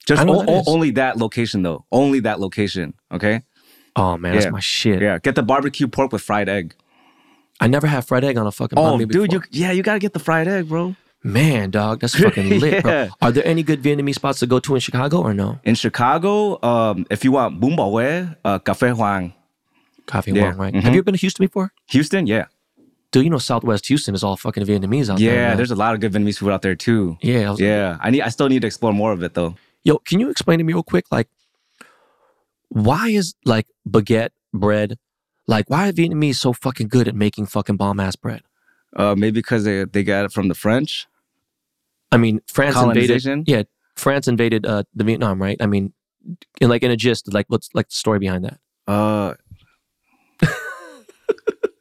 Just 0.05 0.21
o- 0.23 0.43
that 0.43 0.49
o- 0.49 0.63
only 0.67 0.91
that 0.91 1.17
location 1.17 1.63
though. 1.63 1.85
Only 1.91 2.19
that 2.21 2.39
location. 2.39 2.93
Okay. 3.11 3.41
oh 3.95 4.17
man, 4.17 4.33
that's 4.35 4.51
my 4.51 4.59
shit. 4.59 5.01
Yeah. 5.01 5.17
Get 5.19 5.35
the 5.35 5.43
barbecue 5.43 5.87
pork 5.87 6.11
with 6.11 6.21
fried 6.21 6.47
egg. 6.49 6.75
I 7.59 7.67
never 7.67 7.87
had 7.87 8.05
fried 8.05 8.23
egg 8.25 8.37
on 8.37 8.45
a 8.45 8.51
fucking 8.51 8.77
banh 8.77 9.01
Oh, 9.01 9.05
dude, 9.05 9.31
you 9.33 9.41
yeah, 9.51 9.71
you 9.71 9.81
gotta 9.81 9.99
get 9.99 10.13
the 10.13 10.19
fried 10.19 10.47
egg, 10.47 10.67
bro. 10.69 10.95
man, 11.23 11.71
dog, 11.71 12.01
that's 12.01 12.13
fucking 12.19 12.59
lit, 12.59 12.83
bro. 12.83 13.07
Are 13.21 13.31
there 13.31 13.47
any 13.47 13.63
good 13.63 13.81
Vietnamese 13.81 14.15
spots 14.15 14.39
to 14.39 14.45
go 14.47 14.59
to 14.59 14.75
in 14.75 14.81
Chicago 14.81 15.21
or 15.23 15.33
no? 15.33 15.57
In 15.63 15.73
Chicago, 15.73 16.61
um, 16.61 17.07
if 17.09 17.23
you 17.23 17.31
want 17.31 17.63
Hue, 17.63 18.35
uh, 18.45 18.59
Cafe 18.59 18.89
Huang. 18.91 19.33
Coffee 20.07 20.31
Yeah. 20.31 20.49
Wong, 20.49 20.57
right? 20.57 20.73
Mhm. 20.73 20.81
Have 20.83 20.95
you 20.95 21.03
been 21.03 21.13
to 21.13 21.19
Houston 21.19 21.45
before? 21.45 21.71
Houston, 21.89 22.27
yeah. 22.27 22.45
Dude, 23.11 23.23
you 23.23 23.29
know 23.29 23.37
Southwest 23.37 23.87
Houston 23.87 24.13
is 24.13 24.23
all 24.23 24.35
fucking 24.35 24.65
Vietnamese 24.65 25.09
out 25.09 25.19
there. 25.19 25.33
Yeah, 25.33 25.55
there's 25.55 25.71
a 25.71 25.75
lot 25.75 25.93
of 25.93 26.01
good 26.01 26.11
Vietnamese 26.11 26.37
food 26.39 26.51
out 26.51 26.61
there 26.61 26.75
too. 26.75 27.17
yeah, 27.21 27.47
I 27.47 27.51
was- 27.51 27.59
Yeah. 27.61 27.97
I 28.01 28.09
need 28.11 28.21
I 28.21 28.29
still 28.29 28.49
need 28.49 28.61
to 28.61 28.67
explore 28.67 28.93
more 28.93 29.11
of 29.13 29.23
it 29.23 29.33
though. 29.33 29.55
Yo, 29.83 29.97
can 29.99 30.19
you 30.19 30.29
explain 30.29 30.57
to 30.57 30.63
me 30.63 30.73
real 30.73 30.83
quick, 30.83 31.05
like, 31.11 31.29
why 32.69 33.09
is 33.09 33.35
like 33.45 33.67
baguette 33.87 34.29
bread, 34.53 34.97
like, 35.47 35.69
why 35.69 35.87
are 35.89 35.91
Vietnamese 35.91 36.35
so 36.35 36.53
fucking 36.53 36.87
good 36.87 37.07
at 37.07 37.15
making 37.15 37.45
fucking 37.45 37.77
bomb 37.77 37.99
ass 37.99 38.15
bread? 38.15 38.41
Uh, 38.95 39.13
maybe 39.15 39.39
because 39.39 39.63
they, 39.63 39.83
they 39.85 40.03
got 40.03 40.25
it 40.25 40.31
from 40.31 40.47
the 40.47 40.55
French. 40.55 41.07
I 42.11 42.17
mean, 42.17 42.41
France 42.47 42.75
invaded. 42.77 43.43
Yeah, 43.47 43.63
France 43.95 44.27
invaded 44.27 44.65
uh, 44.65 44.83
the 44.93 45.03
Vietnam, 45.03 45.41
right? 45.41 45.57
I 45.59 45.67
mean, 45.67 45.93
in 46.61 46.69
like 46.69 46.81
in 46.83 46.91
a 46.91 46.95
gist, 46.97 47.31
like 47.33 47.45
what's 47.49 47.69
like 47.73 47.89
the 47.89 47.95
story 47.95 48.19
behind 48.19 48.45
that? 48.45 48.59
Uh, 48.87 49.33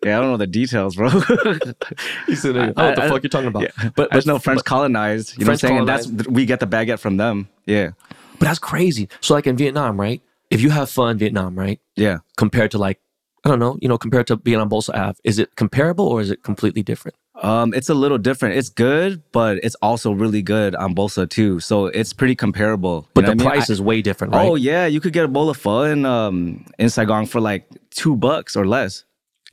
yeah, 0.05 0.19
I 0.19 0.21
don't 0.21 0.31
know 0.31 0.37
the 0.37 0.47
details, 0.47 0.97
bro. 0.97 1.09
You 2.29 2.37
said, 2.37 2.57
I- 2.57 2.67
what 2.67 2.75
the 2.97 3.03
fuck 3.03 3.11
fuck 3.11 3.23
you're 3.23 3.31
talking 3.31 3.49
about. 3.49 3.63
yeah. 3.63 3.91
But 3.97 4.11
There's 4.11 4.25
but, 4.25 4.33
no 4.33 4.39
French 4.39 4.65
colonized. 4.65 5.39
You 5.39 5.45
French 5.45 5.63
know 5.63 5.71
what 5.71 5.89
I'm 5.91 6.03
saying? 6.03 6.13
And 6.13 6.21
that's 6.23 6.29
we 6.29 6.47
get 6.47 6.61
the 6.61 6.67
baguette 6.67 6.99
from 6.99 7.17
them. 7.17 7.49
Yeah, 7.67 7.91
but 8.39 8.47
that's 8.47 8.59
crazy. 8.59 9.09
So 9.21 9.35
like 9.35 9.47
in 9.47 9.57
Vietnam, 9.57 10.01
right? 10.01 10.21
If 10.51 10.61
you 10.61 10.71
have 10.71 10.91
fun 10.91 11.19
Vietnam, 11.19 11.59
right? 11.59 11.81
yeah. 11.97 12.19
Compared 12.37 12.71
to 12.73 12.79
like, 12.79 13.01
I 13.45 13.49
don't 13.49 13.59
know, 13.59 13.77
you 13.81 13.89
know, 13.89 13.99
compared 13.99 14.27
to 14.29 14.37
being 14.37 14.59
on 14.61 14.69
Bolsa 14.71 14.95
Ave, 14.95 15.19
is 15.25 15.39
it 15.39 15.57
comparable 15.57 16.07
or 16.07 16.21
is 16.21 16.31
it 16.31 16.43
completely 16.43 16.83
different? 16.83 17.17
Um, 17.43 17.75
it's 17.75 17.89
a 17.89 17.95
little 17.95 18.19
different. 18.19 18.57
It's 18.57 18.69
good, 18.69 19.21
but 19.33 19.59
it's 19.65 19.75
also 19.83 20.13
really 20.13 20.41
good 20.43 20.77
on 20.77 20.95
Bolsa 20.95 21.29
too. 21.29 21.59
So 21.61 21.87
it's 21.87 22.13
pretty 22.13 22.37
comparable. 22.37 23.09
But 23.15 23.27
the 23.27 23.33
I 23.33 23.35
price 23.35 23.69
I- 23.69 23.73
is 23.73 23.83
way 23.83 24.03
different, 24.03 24.35
right? 24.35 24.47
Oh 24.47 24.55
yeah, 24.55 24.87
you 24.87 25.01
could 25.01 25.13
get 25.13 25.25
a 25.25 25.29
bowl 25.29 25.51
of 25.51 25.57
pho 25.57 25.83
in 25.83 26.05
um 26.07 26.65
in 26.79 26.89
Saigon 26.91 27.27
for 27.27 27.41
like 27.41 27.67
two 27.91 28.15
bucks 28.17 28.55
or 28.57 28.67
less. 28.67 29.05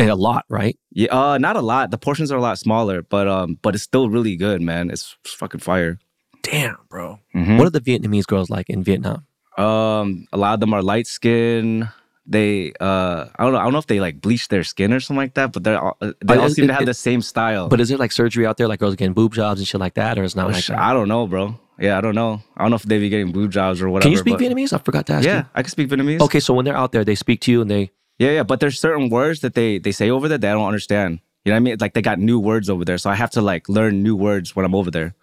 A 0.09 0.15
lot, 0.15 0.45
right? 0.49 0.77
Yeah, 0.91 1.07
uh, 1.11 1.37
not 1.37 1.55
a 1.55 1.61
lot. 1.61 1.91
The 1.91 1.97
portions 1.97 2.31
are 2.31 2.37
a 2.37 2.41
lot 2.41 2.57
smaller, 2.57 3.01
but 3.01 3.27
um, 3.27 3.57
but 3.61 3.75
it's 3.75 3.83
still 3.83 4.09
really 4.09 4.35
good, 4.35 4.61
man. 4.61 4.89
It's 4.89 5.15
fucking 5.25 5.59
fire. 5.61 5.99
Damn, 6.43 6.77
bro. 6.89 7.19
Mhm. 7.35 7.57
What 7.57 7.67
are 7.67 7.71
the 7.71 7.81
Vietnamese 7.81 8.25
girls 8.25 8.49
like 8.49 8.69
in 8.69 8.83
Vietnam? 8.83 9.25
Um, 9.57 10.27
a 10.33 10.37
lot 10.37 10.53
of 10.55 10.59
them 10.59 10.73
are 10.73 10.81
light 10.81 11.07
skin. 11.07 11.89
They, 12.25 12.71
uh, 12.79 13.25
I 13.37 13.43
don't 13.43 13.51
know. 13.53 13.59
I 13.59 13.63
don't 13.63 13.73
know 13.73 13.79
if 13.79 13.87
they 13.87 13.99
like 13.99 14.21
bleach 14.21 14.47
their 14.47 14.63
skin 14.63 14.93
or 14.93 14.99
something 14.99 15.17
like 15.21 15.33
that, 15.33 15.51
but 15.51 15.63
they're 15.63 15.79
all, 15.79 15.97
they 15.99 16.13
But 16.23 16.37
all 16.37 16.49
seem 16.49 16.67
to 16.67 16.73
have 16.73 16.83
it- 16.83 16.85
the 16.85 16.93
same 16.93 17.21
style. 17.21 17.67
But 17.67 17.81
is 17.81 17.89
there 17.89 17.97
like 17.97 18.11
surgery 18.11 18.45
out 18.45 18.57
there, 18.57 18.67
like 18.67 18.79
girls 18.79 18.95
getting 18.95 19.13
boob 19.13 19.33
jobs 19.33 19.59
and 19.59 19.67
shit 19.67 19.81
like 19.81 19.95
that, 19.95 20.17
or 20.17 20.23
it's 20.23 20.35
not 20.35 20.47
Oh, 20.47 20.51
like 20.53 20.65
that? 20.67 20.79
I 20.79 20.93
don't 20.93 21.07
know, 21.09 21.27
bro. 21.27 21.59
Yeah, 21.79 21.97
I 21.97 22.01
don't 22.01 22.13
know. 22.15 22.41
I 22.55 22.63
don't 22.63 22.69
know 22.69 22.75
if 22.75 22.83
they 22.83 22.99
be 22.99 23.09
getting 23.09 23.31
boob 23.31 23.51
jobs 23.51 23.81
or 23.81 23.89
whatever. 23.89 24.03
Can 24.05 24.11
you 24.11 24.17
speak 24.19 24.37
Vietnamese? 24.37 24.71
I 24.71 24.77
forgot 24.77 25.07
to 25.07 25.13
ask 25.13 25.25
Yeah, 25.25 25.37
you. 25.39 25.45
I 25.55 25.63
can 25.63 25.71
speak 25.71 25.89
Vietnamese. 25.89 26.21
Okay, 26.21 26.39
so 26.39 26.53
when 26.53 26.63
they're 26.63 26.77
out 26.77 26.91
there, 26.91 27.03
they 27.03 27.15
speak 27.15 27.41
to 27.41 27.51
you 27.51 27.61
and 27.61 27.69
they. 27.71 27.91
Yeah, 28.21 28.31
yeah, 28.37 28.43
but 28.43 28.59
there's 28.59 28.79
certain 28.79 29.09
words 29.09 29.39
that 29.41 29.53
they 29.59 29.79
they 29.85 29.91
say 29.91 30.09
over 30.15 30.27
there 30.29 30.37
that 30.37 30.51
I 30.51 30.53
don't 30.53 30.67
understand. 30.73 31.11
You 31.43 31.49
know 31.49 31.55
what 31.55 31.61
I 31.63 31.65
mean? 31.65 31.77
Like 31.81 31.93
they 31.95 32.03
got 32.11 32.19
new 32.19 32.39
words 32.39 32.69
over 32.69 32.83
there, 32.85 32.99
so 33.03 33.09
I 33.09 33.15
have 33.15 33.31
to 33.31 33.41
like 33.41 33.67
learn 33.77 34.03
new 34.03 34.15
words 34.15 34.55
when 34.55 34.63
I'm 34.67 34.75
over 34.75 34.91
there. 34.91 35.15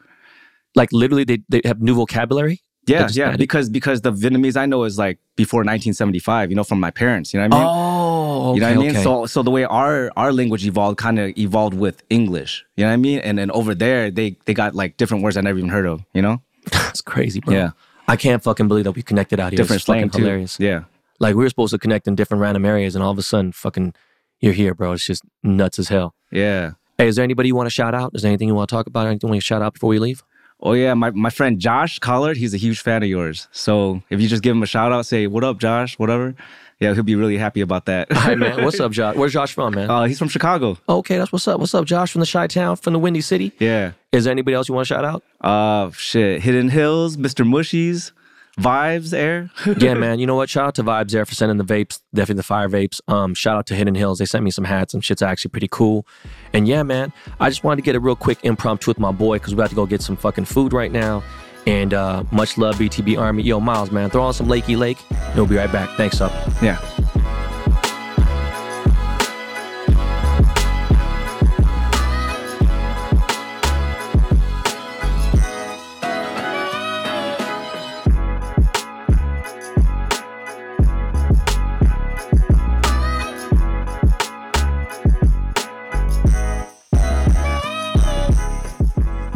Like 0.74 0.90
literally, 0.92 1.24
they, 1.30 1.38
they 1.48 1.60
have 1.64 1.80
new 1.80 1.94
vocabulary. 1.94 2.56
Yeah, 2.86 3.06
yeah, 3.12 3.28
added- 3.28 3.38
because 3.38 3.68
because 3.70 4.00
the 4.00 4.12
Vietnamese 4.12 4.56
I 4.56 4.66
know 4.66 4.82
is 4.84 4.98
like 4.98 5.18
before 5.36 5.60
1975. 5.60 6.50
You 6.50 6.56
know, 6.56 6.64
from 6.64 6.80
my 6.80 6.90
parents. 6.90 7.32
You 7.32 7.38
know 7.40 7.46
what 7.48 7.54
I 7.54 7.58
mean? 7.58 7.68
Oh, 7.68 8.18
Oh, 8.48 8.54
you 8.54 8.60
know 8.60 8.68
what 8.68 8.76
I 8.76 8.80
mean? 8.80 8.90
okay. 8.90 9.02
So 9.02 9.26
so 9.26 9.42
the 9.42 9.50
way 9.50 9.64
our 9.64 10.10
our 10.16 10.32
language 10.32 10.64
evolved 10.66 10.96
kind 10.98 11.18
of 11.18 11.36
evolved 11.36 11.76
with 11.76 12.02
English. 12.08 12.64
You 12.76 12.84
know 12.84 12.90
what 12.90 12.94
I 12.94 12.96
mean? 13.08 13.18
And 13.20 13.36
then 13.38 13.50
over 13.50 13.74
there 13.74 14.10
they 14.10 14.36
they 14.46 14.54
got 14.54 14.74
like 14.74 14.96
different 14.96 15.22
words 15.22 15.36
I 15.36 15.40
never 15.42 15.58
even 15.58 15.70
heard 15.70 15.86
of, 15.86 16.02
you 16.14 16.22
know? 16.22 16.40
That's 16.72 17.00
crazy, 17.00 17.40
bro. 17.40 17.54
Yeah. 17.54 17.70
I 18.06 18.16
can't 18.16 18.42
fucking 18.42 18.68
believe 18.68 18.84
that 18.84 18.92
we 18.92 19.02
connected 19.02 19.38
out 19.40 19.52
here. 19.52 19.58
Different 19.58 19.80
it's 19.80 19.86
fucking 19.86 20.10
too. 20.10 20.22
hilarious. 20.22 20.58
Yeah. 20.58 20.84
Like 21.18 21.34
we 21.34 21.42
were 21.44 21.48
supposed 21.48 21.72
to 21.72 21.78
connect 21.78 22.06
in 22.06 22.14
different 22.14 22.40
random 22.40 22.64
areas, 22.64 22.94
and 22.94 23.02
all 23.02 23.10
of 23.10 23.18
a 23.18 23.22
sudden, 23.22 23.52
fucking, 23.52 23.94
you're 24.40 24.52
here, 24.52 24.74
bro. 24.74 24.92
It's 24.92 25.04
just 25.06 25.22
nuts 25.42 25.78
as 25.78 25.88
hell. 25.88 26.14
Yeah. 26.30 26.72
Hey, 26.96 27.08
is 27.08 27.16
there 27.16 27.22
anybody 27.24 27.48
you 27.48 27.54
want 27.56 27.66
to 27.66 27.70
shout 27.70 27.94
out? 27.94 28.12
Is 28.14 28.22
there 28.22 28.28
anything 28.30 28.48
you 28.48 28.54
want 28.54 28.68
to 28.68 28.74
talk 28.74 28.86
about? 28.86 29.06
Anything 29.06 29.28
you 29.28 29.32
want 29.32 29.42
to 29.42 29.46
shout 29.46 29.62
out 29.62 29.74
before 29.74 29.88
we 29.88 29.98
leave? 29.98 30.22
Oh 30.60 30.72
yeah, 30.72 30.94
my, 30.94 31.10
my 31.12 31.30
friend 31.30 31.60
Josh 31.60 32.00
Collard, 32.00 32.36
he's 32.36 32.52
a 32.52 32.56
huge 32.56 32.80
fan 32.80 33.04
of 33.04 33.08
yours. 33.08 33.46
So 33.52 34.02
if 34.10 34.20
you 34.20 34.26
just 34.26 34.42
give 34.42 34.56
him 34.56 34.62
a 34.62 34.66
shout 34.66 34.90
out, 34.90 35.06
say, 35.06 35.26
What 35.28 35.44
up, 35.44 35.58
Josh? 35.58 35.98
Whatever. 35.98 36.34
Yeah, 36.80 36.94
he'll 36.94 37.02
be 37.04 37.14
really 37.16 37.36
happy 37.38 37.60
about 37.60 37.86
that. 37.86 38.10
Hi, 38.12 38.34
man. 38.36 38.64
What's 38.64 38.78
up, 38.86 38.90
Josh? 38.92 39.14
Where's 39.16 39.32
Josh 39.32 39.52
from, 39.52 39.74
man? 39.74 39.88
uh, 39.90 40.04
he's 40.04 40.18
from 40.18 40.28
Chicago. 40.28 40.76
okay, 40.88 41.16
that's 41.18 41.30
what's 41.32 41.46
up. 41.48 41.58
What's 41.60 41.74
up, 41.74 41.84
Josh 41.84 42.10
from 42.12 42.20
the 42.20 42.26
Chi 42.26 42.46
Town, 42.48 42.74
from 42.76 42.92
the 42.92 42.98
Windy 43.00 43.20
City? 43.20 43.52
Yeah. 43.60 43.92
Is 44.12 44.24
there 44.24 44.32
anybody 44.32 44.54
else 44.54 44.68
you 44.68 44.74
want 44.74 44.86
to 44.88 44.94
shout 44.94 45.04
out? 45.04 45.22
Uh 45.40 45.90
shit. 45.92 46.42
Hidden 46.42 46.68
Hills, 46.70 47.16
Mr. 47.16 47.46
Mushies, 47.46 48.10
Vibes 48.58 49.12
Air. 49.16 49.50
yeah, 49.78 49.94
man. 49.94 50.18
You 50.18 50.26
know 50.26 50.34
what? 50.34 50.50
Shout 50.50 50.66
out 50.66 50.74
to 50.76 50.82
Vibes 50.84 51.14
Air 51.14 51.24
for 51.24 51.34
sending 51.34 51.58
the 51.58 51.64
vapes, 51.64 52.00
definitely 52.12 52.38
the 52.38 52.42
fire 52.42 52.68
vapes. 52.68 53.00
Um, 53.08 53.34
shout 53.34 53.56
out 53.56 53.66
to 53.66 53.74
Hidden 53.74 53.94
Hills. 53.94 54.18
They 54.18 54.24
sent 54.24 54.44
me 54.44 54.50
some 54.50 54.64
hats. 54.64 54.92
Some 54.92 55.00
shit's 55.00 55.22
actually 55.22 55.50
pretty 55.50 55.68
cool. 55.70 56.06
And 56.52 56.66
yeah, 56.66 56.82
man, 56.82 57.12
I 57.40 57.48
just 57.48 57.62
wanted 57.64 57.76
to 57.76 57.82
get 57.82 57.94
a 57.94 58.00
real 58.00 58.16
quick 58.16 58.38
impromptu 58.44 58.90
with 58.90 58.98
my 58.98 59.12
boy 59.12 59.36
because 59.36 59.54
we 59.54 59.60
about 59.60 59.70
to 59.70 59.76
go 59.76 59.86
get 59.86 60.02
some 60.02 60.16
fucking 60.16 60.46
food 60.46 60.72
right 60.72 60.90
now. 60.90 61.22
And 61.66 61.92
uh, 61.92 62.24
much 62.32 62.56
love, 62.56 62.76
BTB 62.76 63.18
Army. 63.18 63.42
Yo, 63.42 63.60
Miles, 63.60 63.90
man, 63.90 64.10
throw 64.10 64.22
on 64.22 64.32
some 64.32 64.46
Lakey 64.46 64.76
Lake. 64.78 64.98
And 65.10 65.36
we'll 65.36 65.46
be 65.46 65.56
right 65.56 65.70
back. 65.70 65.90
Thanks, 65.96 66.20
up. 66.20 66.32
yeah. 66.62 66.78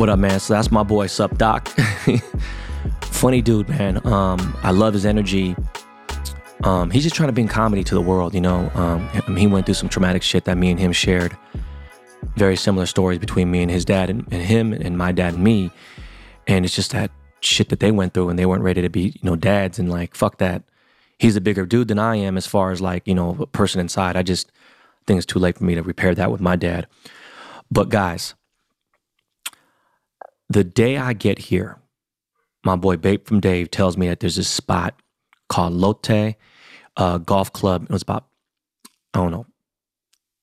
What 0.03 0.09
up, 0.09 0.18
man? 0.18 0.40
So 0.40 0.55
that's 0.55 0.72
my 0.72 0.82
boy, 0.82 1.07
Sup 1.07 1.38
Doc. 1.38 1.68
Funny 3.03 3.40
dude, 3.40 3.68
man. 3.68 4.05
Um, 4.05 4.59
I 4.64 4.72
love 4.72 4.94
his 4.94 5.07
energy. 5.07 5.55
Um, 6.64 6.90
he's 6.90 7.05
just 7.05 7.14
trying 7.14 7.28
to 7.28 7.32
bring 7.32 7.46
comedy 7.46 7.84
to 7.84 7.94
the 7.94 8.00
world, 8.00 8.34
you 8.34 8.40
know. 8.40 8.68
Um, 8.74 9.36
he 9.36 9.46
went 9.46 9.64
through 9.64 9.76
some 9.76 9.88
traumatic 9.88 10.24
shit 10.24 10.44
that 10.46 10.59
me 10.59 10.72
and 10.72 10.80
him 10.80 10.90
shared. 10.90 11.38
Very 12.34 12.57
similar 12.57 12.86
stories 12.86 13.20
between 13.20 13.48
me 13.48 13.62
and 13.62 13.70
his 13.70 13.84
dad 13.84 14.11
and, 14.11 14.26
and 14.32 14.42
him 14.42 14.72
and 14.72 14.98
my 14.98 15.12
dad 15.12 15.34
and 15.34 15.44
me. 15.44 15.70
And 16.48 16.64
it's 16.64 16.74
just 16.74 16.90
that 16.90 17.12
shit 17.38 17.68
that 17.68 17.78
they 17.78 17.92
went 17.92 18.12
through 18.12 18.28
and 18.28 18.36
they 18.36 18.44
weren't 18.44 18.64
ready 18.64 18.82
to 18.82 18.88
be, 18.88 19.03
you 19.03 19.20
know, 19.22 19.36
dads 19.36 19.78
and 19.78 19.88
like, 19.88 20.16
fuck 20.16 20.38
that. 20.38 20.64
He's 21.20 21.36
a 21.36 21.40
bigger 21.40 21.64
dude 21.64 21.86
than 21.86 22.00
I 22.00 22.16
am 22.16 22.36
as 22.36 22.48
far 22.48 22.72
as 22.72 22.80
like, 22.80 23.07
you 23.07 23.14
know, 23.14 23.36
a 23.38 23.46
person 23.46 23.80
inside. 23.80 24.16
I 24.16 24.24
just 24.24 24.50
think 25.07 25.18
it's 25.18 25.26
too 25.26 25.38
late 25.38 25.59
for 25.59 25.64
me 25.64 25.76
to 25.76 25.82
repair 25.84 26.12
that 26.16 26.32
with 26.32 26.40
my 26.40 26.57
dad. 26.57 26.88
But 27.70 27.88
guys, 27.88 28.34
the 30.53 30.64
day 30.64 30.96
I 30.96 31.12
get 31.12 31.38
here, 31.38 31.78
my 32.64 32.76
boy 32.76 32.96
Babe 32.96 33.26
from 33.26 33.40
Dave 33.40 33.70
tells 33.70 33.96
me 33.96 34.09
that 34.09 34.20
there's 34.20 34.36
this 34.36 34.48
spot 34.48 34.94
called 35.48 35.72
Lotte 35.72 36.36
uh, 36.96 37.18
Golf 37.18 37.53
Club. 37.53 37.84
It 37.84 37.90
was 37.90 38.03
about, 38.03 38.26
I 39.14 39.18
don't 39.18 39.30
know, 39.30 39.46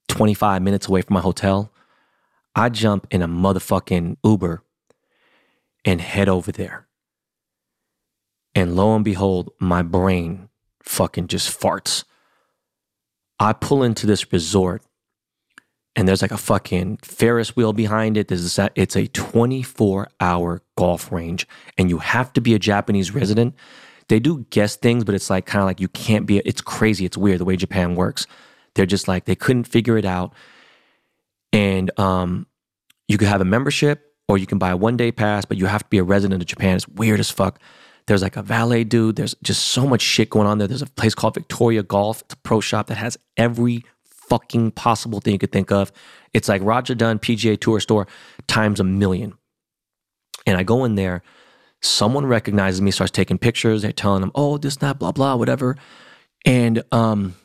25 0.07 0.61
minutes 0.61 0.87
away 0.87 1.01
from 1.01 1.13
my 1.13 1.21
hotel. 1.21 1.71
I 2.55 2.69
jump 2.69 3.07
in 3.11 3.21
a 3.21 3.27
motherfucking 3.27 4.17
Uber 4.23 4.63
and 5.85 6.01
head 6.01 6.27
over 6.27 6.51
there. 6.51 6.87
And 8.55 8.75
lo 8.75 8.95
and 8.95 9.05
behold, 9.05 9.51
my 9.59 9.83
brain 9.83 10.49
fucking 10.83 11.27
just 11.27 11.57
farts. 11.57 12.03
I 13.39 13.53
pull 13.53 13.83
into 13.83 14.07
this 14.07 14.33
resort 14.33 14.81
and 15.95 16.07
there's 16.07 16.21
like 16.21 16.31
a 16.31 16.37
fucking 16.37 16.97
Ferris 16.97 17.55
wheel 17.55 17.73
behind 17.73 18.17
it. 18.17 18.27
There's 18.27 18.43
this, 18.43 18.69
it's 18.75 18.95
a 18.95 19.07
24 19.07 20.07
hour 20.19 20.61
golf 20.77 21.11
range, 21.11 21.47
and 21.77 21.89
you 21.89 21.97
have 21.97 22.31
to 22.33 22.41
be 22.41 22.53
a 22.53 22.59
Japanese 22.59 23.13
resident. 23.13 23.55
They 24.07 24.19
do 24.19 24.45
guest 24.49 24.81
things, 24.81 25.03
but 25.03 25.13
it's 25.13 25.29
like 25.29 25.45
kind 25.45 25.61
of 25.61 25.67
like 25.67 25.79
you 25.79 25.87
can't 25.87 26.25
be. 26.25 26.39
It's 26.39 26.61
crazy. 26.61 27.05
It's 27.05 27.17
weird 27.17 27.39
the 27.39 27.45
way 27.45 27.55
Japan 27.55 27.95
works. 27.95 28.27
They're 28.75 28.85
just 28.85 29.07
like 29.07 29.25
they 29.25 29.35
couldn't 29.35 29.65
figure 29.65 29.97
it 29.97 30.05
out, 30.05 30.33
and 31.51 31.91
um, 31.99 32.47
you 33.07 33.17
could 33.17 33.27
have 33.27 33.41
a 33.41 33.45
membership 33.45 34.05
or 34.29 34.37
you 34.37 34.45
can 34.45 34.59
buy 34.59 34.69
a 34.69 34.77
one 34.77 34.95
day 34.95 35.11
pass, 35.11 35.43
but 35.43 35.57
you 35.57 35.65
have 35.65 35.83
to 35.83 35.89
be 35.89 35.97
a 35.97 36.03
resident 36.03 36.41
of 36.41 36.47
Japan. 36.47 36.75
It's 36.75 36.87
weird 36.87 37.19
as 37.19 37.31
fuck. 37.31 37.59
There's 38.05 38.21
like 38.21 38.37
a 38.37 38.43
valet 38.43 38.83
dude. 38.83 39.15
There's 39.15 39.35
just 39.43 39.67
so 39.67 39.85
much 39.87 40.01
shit 40.01 40.29
going 40.29 40.47
on 40.47 40.59
there. 40.59 40.67
There's 40.67 40.83
a 40.83 40.87
place 40.87 41.15
called 41.15 41.33
Victoria 41.33 41.83
Golf. 41.83 42.21
It's 42.21 42.35
a 42.35 42.37
pro 42.37 42.61
shop 42.61 42.87
that 42.87 42.95
has 42.95 43.17
every 43.37 43.83
fucking 44.29 44.71
possible 44.71 45.19
thing 45.19 45.33
you 45.33 45.39
could 45.39 45.51
think 45.51 45.71
of. 45.71 45.91
It's 46.33 46.47
like 46.47 46.61
Roger 46.63 46.95
Dunn 46.95 47.19
PGA 47.19 47.59
Tour 47.59 47.79
store 47.79 48.07
times 48.47 48.79
a 48.79 48.83
million. 48.83 49.33
And 50.45 50.57
I 50.57 50.63
go 50.63 50.85
in 50.85 50.95
there, 50.95 51.23
someone 51.81 52.25
recognizes 52.25 52.81
me, 52.81 52.91
starts 52.91 53.11
taking 53.11 53.37
pictures. 53.37 53.81
They're 53.81 53.91
telling 53.91 54.21
them, 54.21 54.31
oh, 54.35 54.57
this, 54.57 54.77
that, 54.77 54.99
blah, 54.99 55.11
blah, 55.11 55.35
whatever. 55.35 55.75
And 56.45 56.83
um, 56.91 57.35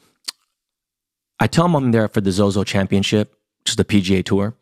I 1.41 1.47
tell 1.47 1.65
them 1.65 1.75
I'm 1.75 1.93
there 1.93 2.09
for 2.09 2.21
the 2.21 2.33
Zozo 2.33 2.65
Championship, 2.65 3.35
which 3.61 3.71
is 3.71 3.77
the 3.77 3.85
PGA 3.85 4.25
Tour. 4.25 4.55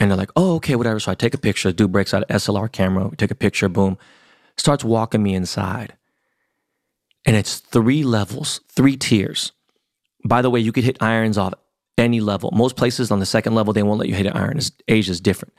And 0.00 0.10
they're 0.10 0.18
like, 0.18 0.30
oh, 0.36 0.56
okay, 0.56 0.74
whatever. 0.74 1.00
So 1.00 1.12
I 1.12 1.14
take 1.14 1.34
a 1.34 1.38
picture. 1.38 1.72
Dude 1.72 1.92
breaks 1.92 2.12
out 2.12 2.24
an 2.28 2.36
SLR 2.36 2.70
camera. 2.70 3.10
Take 3.16 3.30
a 3.30 3.36
picture, 3.36 3.68
boom. 3.68 3.96
Starts 4.56 4.84
walking 4.84 5.22
me 5.22 5.34
inside. 5.34 5.96
And 7.24 7.36
it's 7.36 7.58
three 7.58 8.02
levels, 8.02 8.60
three 8.68 8.96
tiers. 8.96 9.52
By 10.26 10.42
the 10.42 10.50
way, 10.50 10.60
you 10.60 10.72
could 10.72 10.84
hit 10.84 11.02
irons 11.02 11.38
off 11.38 11.54
any 11.98 12.20
level. 12.20 12.50
Most 12.52 12.76
places 12.76 13.10
on 13.10 13.20
the 13.20 13.26
second 13.26 13.54
level, 13.54 13.72
they 13.72 13.82
won't 13.82 14.00
let 14.00 14.08
you 14.08 14.14
hit 14.14 14.26
an 14.26 14.32
iron. 14.32 14.56
It's, 14.56 14.72
Asia's 14.88 15.20
different. 15.20 15.54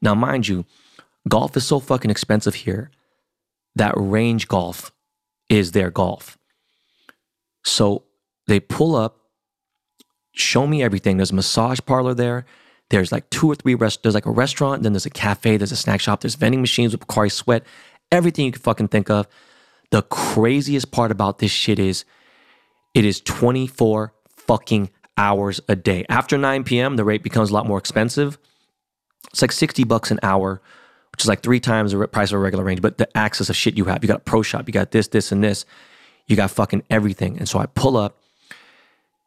Now, 0.00 0.14
mind 0.14 0.48
you, 0.48 0.64
golf 1.28 1.56
is 1.56 1.66
so 1.66 1.80
fucking 1.80 2.10
expensive 2.10 2.54
here 2.54 2.90
that 3.76 3.94
range 3.96 4.48
golf 4.48 4.92
is 5.48 5.72
their 5.72 5.90
golf. 5.90 6.38
So 7.64 8.04
they 8.46 8.60
pull 8.60 8.94
up, 8.94 9.18
show 10.32 10.66
me 10.66 10.82
everything. 10.82 11.16
There's 11.16 11.30
a 11.30 11.34
massage 11.34 11.80
parlor 11.84 12.14
there. 12.14 12.44
There's 12.90 13.10
like 13.10 13.28
two 13.30 13.50
or 13.50 13.54
three 13.54 13.74
rest. 13.74 14.02
There's 14.02 14.14
like 14.14 14.26
a 14.26 14.30
restaurant. 14.30 14.82
Then 14.82 14.92
there's 14.92 15.06
a 15.06 15.10
cafe. 15.10 15.56
There's 15.56 15.72
a 15.72 15.76
snack 15.76 16.00
shop. 16.00 16.20
There's 16.20 16.34
vending 16.34 16.60
machines 16.60 16.92
with 16.92 17.06
Pocari 17.06 17.32
Sweat. 17.32 17.64
Everything 18.12 18.46
you 18.46 18.52
can 18.52 18.62
fucking 18.62 18.88
think 18.88 19.10
of. 19.10 19.26
The 19.90 20.02
craziest 20.02 20.90
part 20.90 21.10
about 21.10 21.38
this 21.38 21.50
shit 21.50 21.78
is 21.78 22.04
it 22.94 23.04
is 23.04 23.20
24 23.20 24.14
fucking 24.28 24.90
hours 25.16 25.60
a 25.68 25.76
day. 25.76 26.04
After 26.08 26.38
9 26.38 26.64
p.m., 26.64 26.96
the 26.96 27.04
rate 27.04 27.22
becomes 27.22 27.50
a 27.50 27.54
lot 27.54 27.66
more 27.66 27.78
expensive. 27.78 28.38
It's 29.30 29.42
like 29.42 29.52
60 29.52 29.84
bucks 29.84 30.10
an 30.10 30.20
hour, 30.22 30.62
which 31.12 31.22
is 31.22 31.28
like 31.28 31.42
three 31.42 31.60
times 31.60 31.92
the 31.92 32.08
price 32.08 32.30
of 32.30 32.36
a 32.36 32.38
regular 32.38 32.64
range. 32.64 32.80
But 32.80 32.98
the 32.98 33.16
access 33.16 33.50
of 33.50 33.56
shit 33.56 33.76
you 33.76 33.84
have, 33.86 34.02
you 34.02 34.08
got 34.08 34.18
a 34.18 34.20
pro 34.20 34.42
shop, 34.42 34.68
you 34.68 34.72
got 34.72 34.92
this, 34.92 35.08
this, 35.08 35.32
and 35.32 35.42
this. 35.42 35.64
You 36.26 36.36
got 36.36 36.50
fucking 36.50 36.84
everything. 36.88 37.38
And 37.38 37.48
so 37.48 37.58
I 37.58 37.66
pull 37.66 37.96
up. 37.96 38.18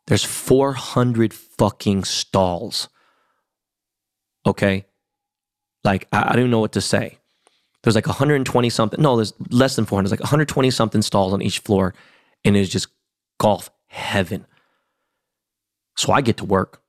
There's 0.08 0.24
400 0.24 1.34
fucking 1.34 2.06
stalls. 2.06 2.88
Okay. 4.46 4.86
Like, 5.84 6.08
I, 6.12 6.32
I 6.32 6.36
don't 6.36 6.50
know 6.50 6.60
what 6.60 6.72
to 6.72 6.82
say. 6.82 7.20
There's 7.84 7.96
like 7.96 8.08
120 8.08 8.70
something. 8.70 9.02
No, 9.02 9.16
there's 9.16 9.34
less 9.52 9.76
than 9.76 9.86
400. 9.86 10.06
There's 10.06 10.12
like 10.12 10.22
120 10.22 10.72
something 10.72 11.02
stalls 11.02 11.34
on 11.34 11.42
each 11.42 11.60
floor. 11.60 11.94
And 12.44 12.58
it's 12.58 12.72
just 12.72 12.88
golf 13.38 13.70
heaven. 13.88 14.46
So 15.96 16.14
I 16.14 16.22
get 16.22 16.38
to 16.38 16.46
work. 16.46 16.82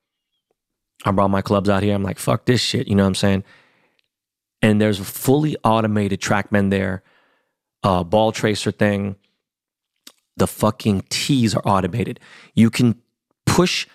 I 1.05 1.11
brought 1.13 1.29
my 1.29 1.43
clubs 1.43 1.69
out 1.69 1.83
here. 1.83 1.95
I'm 1.95 2.03
like, 2.03 2.19
fuck 2.19 2.45
this 2.45 2.61
shit. 2.61 2.89
You 2.89 2.95
know 2.95 3.05
what 3.05 3.09
I'm 3.09 3.15
saying? 3.15 3.45
And 4.61 4.81
there's 4.81 5.01
a 5.01 5.05
fully 5.05 5.57
automated 5.63 6.21
trackman 6.21 6.71
there, 6.71 7.03
uh, 7.83 8.03
ball 8.05 8.33
tracer 8.33 8.73
thing. 8.73 9.17
The 10.37 10.47
fucking 10.47 11.05
tees 11.09 11.55
are 11.55 11.63
automated. 11.65 12.21
You 12.55 12.71
can 12.71 13.01
push 13.47 13.87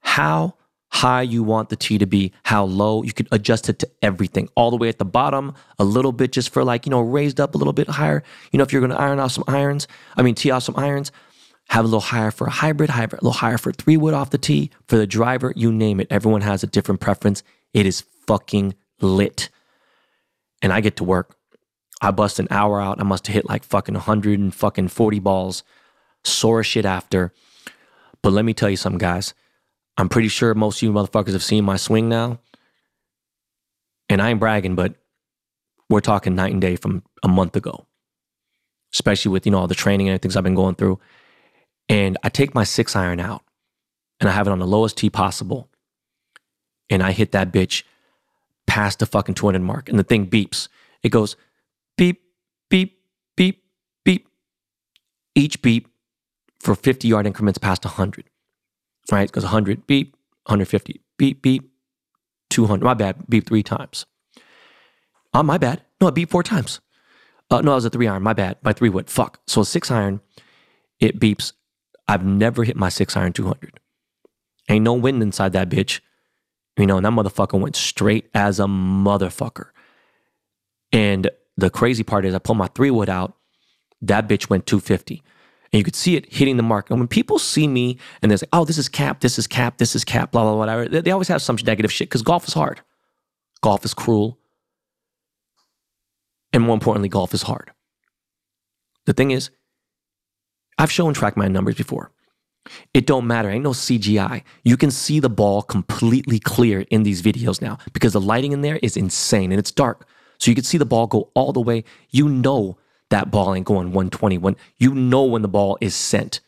how 0.00 0.54
high 0.92 1.22
you 1.22 1.42
want 1.42 1.68
the 1.68 1.76
tee 1.76 1.98
to 1.98 2.06
be, 2.06 2.32
how 2.44 2.64
low. 2.64 3.02
You 3.02 3.12
can 3.12 3.26
adjust 3.30 3.68
it 3.68 3.78
to 3.80 3.90
everything, 4.02 4.48
all 4.56 4.70
the 4.70 4.76
way 4.76 4.88
at 4.88 4.98
the 4.98 5.04
bottom, 5.04 5.54
a 5.78 5.84
little 5.84 6.12
bit 6.12 6.32
just 6.32 6.50
for 6.50 6.64
like, 6.64 6.86
you 6.86 6.90
know, 6.90 7.00
raised 7.00 7.40
up 7.40 7.54
a 7.54 7.58
little 7.58 7.72
bit 7.72 7.88
higher. 7.88 8.22
You 8.50 8.58
know, 8.58 8.64
if 8.64 8.72
you're 8.72 8.80
going 8.80 8.90
to 8.90 9.00
iron 9.00 9.20
off 9.20 9.32
some 9.32 9.44
irons, 9.46 9.86
I 10.16 10.22
mean, 10.22 10.34
tee 10.34 10.50
off 10.50 10.64
some 10.64 10.76
irons, 10.76 11.12
have 11.70 11.84
a 11.84 11.88
little 11.88 12.00
higher 12.00 12.32
for 12.32 12.48
a 12.48 12.50
hybrid, 12.50 12.90
hybrid, 12.90 13.22
a 13.22 13.24
little 13.24 13.38
higher 13.38 13.56
for 13.56 13.70
three 13.70 13.96
wood 13.96 14.12
off 14.12 14.30
the 14.30 14.38
tee, 14.38 14.70
for 14.88 14.96
the 14.96 15.06
driver, 15.06 15.52
you 15.54 15.70
name 15.70 16.00
it. 16.00 16.08
Everyone 16.10 16.40
has 16.40 16.64
a 16.64 16.66
different 16.66 17.00
preference. 17.00 17.44
It 17.72 17.86
is 17.86 18.02
fucking 18.26 18.74
lit. 19.00 19.50
And 20.62 20.72
I 20.72 20.80
get 20.80 20.96
to 20.96 21.04
work. 21.04 21.36
I 22.02 22.10
bust 22.10 22.40
an 22.40 22.48
hour 22.50 22.80
out. 22.80 23.00
I 23.00 23.04
must 23.04 23.28
have 23.28 23.34
hit 23.34 23.48
like 23.48 23.62
fucking 23.62 23.94
100 23.94 24.40
and 24.40 24.52
fucking 24.52 24.88
40 24.88 25.20
balls. 25.20 25.62
Sore 26.24 26.64
shit 26.64 26.84
after. 26.84 27.32
But 28.20 28.32
let 28.32 28.44
me 28.44 28.52
tell 28.52 28.68
you 28.68 28.76
something, 28.76 28.98
guys. 28.98 29.32
I'm 29.96 30.08
pretty 30.08 30.28
sure 30.28 30.52
most 30.54 30.78
of 30.78 30.82
you 30.82 30.92
motherfuckers 30.92 31.34
have 31.34 31.44
seen 31.44 31.64
my 31.64 31.76
swing 31.76 32.08
now. 32.08 32.40
And 34.08 34.20
I 34.20 34.30
ain't 34.30 34.40
bragging, 34.40 34.74
but 34.74 34.94
we're 35.88 36.00
talking 36.00 36.34
night 36.34 36.52
and 36.52 36.60
day 36.60 36.74
from 36.74 37.04
a 37.22 37.28
month 37.28 37.54
ago, 37.54 37.86
especially 38.92 39.30
with, 39.30 39.46
you 39.46 39.52
know, 39.52 39.58
all 39.58 39.68
the 39.68 39.74
training 39.76 40.08
and 40.08 40.20
things 40.20 40.36
I've 40.36 40.42
been 40.42 40.56
going 40.56 40.74
through. 40.74 40.98
And 41.90 42.16
I 42.22 42.28
take 42.28 42.54
my 42.54 42.62
six 42.62 42.94
iron 42.94 43.18
out 43.18 43.42
and 44.20 44.30
I 44.30 44.32
have 44.32 44.46
it 44.46 44.52
on 44.52 44.60
the 44.60 44.66
lowest 44.66 44.96
tee 44.96 45.10
possible. 45.10 45.68
And 46.88 47.02
I 47.02 47.10
hit 47.10 47.32
that 47.32 47.52
bitch 47.52 47.82
past 48.68 49.00
the 49.00 49.06
fucking 49.06 49.34
200 49.34 49.60
mark. 49.60 49.88
And 49.88 49.98
the 49.98 50.04
thing 50.04 50.30
beeps. 50.30 50.68
It 51.02 51.08
goes 51.08 51.34
beep, 51.98 52.22
beep, 52.68 53.00
beep, 53.36 53.64
beep. 54.04 54.28
Each 55.34 55.60
beep 55.60 55.88
for 56.60 56.76
50 56.76 57.08
yard 57.08 57.26
increments 57.26 57.58
past 57.58 57.84
100. 57.84 58.24
Right? 59.10 59.28
It 59.28 59.32
goes 59.32 59.42
100, 59.42 59.88
beep, 59.88 60.12
150, 60.44 61.00
beep, 61.18 61.42
beep, 61.42 61.72
200. 62.50 62.84
My 62.84 62.94
bad, 62.94 63.16
beep 63.28 63.48
three 63.48 63.64
times. 63.64 64.06
Oh, 65.34 65.42
my 65.42 65.58
bad. 65.58 65.82
No, 66.00 66.06
I 66.06 66.10
beep 66.10 66.30
four 66.30 66.44
times. 66.44 66.80
Uh, 67.50 67.62
no, 67.62 67.72
I 67.72 67.74
was 67.74 67.84
a 67.84 67.90
three 67.90 68.06
iron. 68.06 68.22
My 68.22 68.32
bad. 68.32 68.58
My 68.62 68.72
three 68.72 68.90
wood. 68.90 69.10
Fuck. 69.10 69.40
So 69.48 69.62
a 69.62 69.64
six 69.64 69.90
iron, 69.90 70.20
it 71.00 71.18
beeps. 71.18 71.52
I've 72.10 72.24
never 72.24 72.64
hit 72.64 72.76
my 72.76 72.88
six 72.88 73.16
iron 73.16 73.32
200. 73.32 73.78
Ain't 74.68 74.82
no 74.82 74.94
wind 74.94 75.22
inside 75.22 75.52
that 75.52 75.68
bitch. 75.68 76.00
You 76.76 76.84
know, 76.84 76.96
and 76.96 77.06
that 77.06 77.12
motherfucker 77.12 77.60
went 77.60 77.76
straight 77.76 78.28
as 78.34 78.58
a 78.58 78.64
motherfucker. 78.64 79.68
And 80.90 81.30
the 81.56 81.70
crazy 81.70 82.02
part 82.02 82.24
is 82.24 82.34
I 82.34 82.40
pulled 82.40 82.58
my 82.58 82.66
three 82.66 82.90
wood 82.90 83.08
out. 83.08 83.34
That 84.02 84.26
bitch 84.26 84.50
went 84.50 84.66
250. 84.66 85.22
And 85.72 85.78
you 85.78 85.84
could 85.84 85.94
see 85.94 86.16
it 86.16 86.32
hitting 86.32 86.56
the 86.56 86.64
mark. 86.64 86.90
And 86.90 86.98
when 86.98 87.06
people 87.06 87.38
see 87.38 87.68
me 87.68 87.96
and 88.22 88.30
they're 88.30 88.38
like, 88.38 88.48
oh, 88.52 88.64
this 88.64 88.78
is 88.78 88.88
cap, 88.88 89.20
this 89.20 89.38
is 89.38 89.46
cap, 89.46 89.78
this 89.78 89.94
is 89.94 90.04
cap, 90.04 90.32
blah, 90.32 90.42
blah, 90.42 90.56
whatever, 90.56 90.88
they, 90.88 91.02
they 91.02 91.12
always 91.12 91.28
have 91.28 91.42
some 91.42 91.56
negative 91.64 91.92
shit 91.92 92.08
because 92.08 92.22
golf 92.22 92.48
is 92.48 92.54
hard. 92.54 92.80
Golf 93.62 93.84
is 93.84 93.94
cruel. 93.94 94.36
And 96.52 96.64
more 96.64 96.74
importantly, 96.74 97.08
golf 97.08 97.34
is 97.34 97.42
hard. 97.42 97.70
The 99.06 99.12
thing 99.12 99.30
is, 99.30 99.50
I've 100.80 100.90
shown 100.90 101.12
TrackMan 101.12 101.50
numbers 101.50 101.74
before. 101.74 102.10
It 102.94 103.06
don't 103.06 103.26
matter. 103.26 103.50
Ain't 103.50 103.64
no 103.64 103.72
CGI. 103.72 104.42
You 104.64 104.78
can 104.78 104.90
see 104.90 105.20
the 105.20 105.28
ball 105.28 105.60
completely 105.60 106.38
clear 106.38 106.86
in 106.90 107.02
these 107.02 107.20
videos 107.20 107.60
now 107.60 107.76
because 107.92 108.14
the 108.14 108.20
lighting 108.20 108.52
in 108.52 108.62
there 108.62 108.78
is 108.82 108.96
insane 108.96 109.52
and 109.52 109.58
it's 109.58 109.70
dark. 109.70 110.08
So 110.38 110.50
you 110.50 110.54
can 110.54 110.64
see 110.64 110.78
the 110.78 110.86
ball 110.86 111.06
go 111.06 111.30
all 111.34 111.52
the 111.52 111.60
way. 111.60 111.84
You 112.08 112.30
know 112.30 112.78
that 113.10 113.30
ball 113.30 113.54
ain't 113.54 113.66
going 113.66 113.88
121. 113.88 114.56
You 114.78 114.94
know 114.94 115.22
when 115.24 115.42
the 115.42 115.48
ball 115.48 115.76
is 115.82 115.94
sent. 115.94 116.40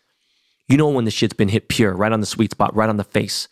You 0.66 0.78
know 0.78 0.88
when 0.88 1.04
the 1.04 1.10
shit's 1.10 1.34
been 1.34 1.50
hit 1.50 1.68
pure, 1.68 1.92
right 1.92 2.10
on 2.10 2.20
the 2.20 2.26
sweet 2.26 2.52
spot, 2.52 2.74
right 2.74 2.88
on 2.88 2.96
the 2.96 3.04
face. 3.04 3.48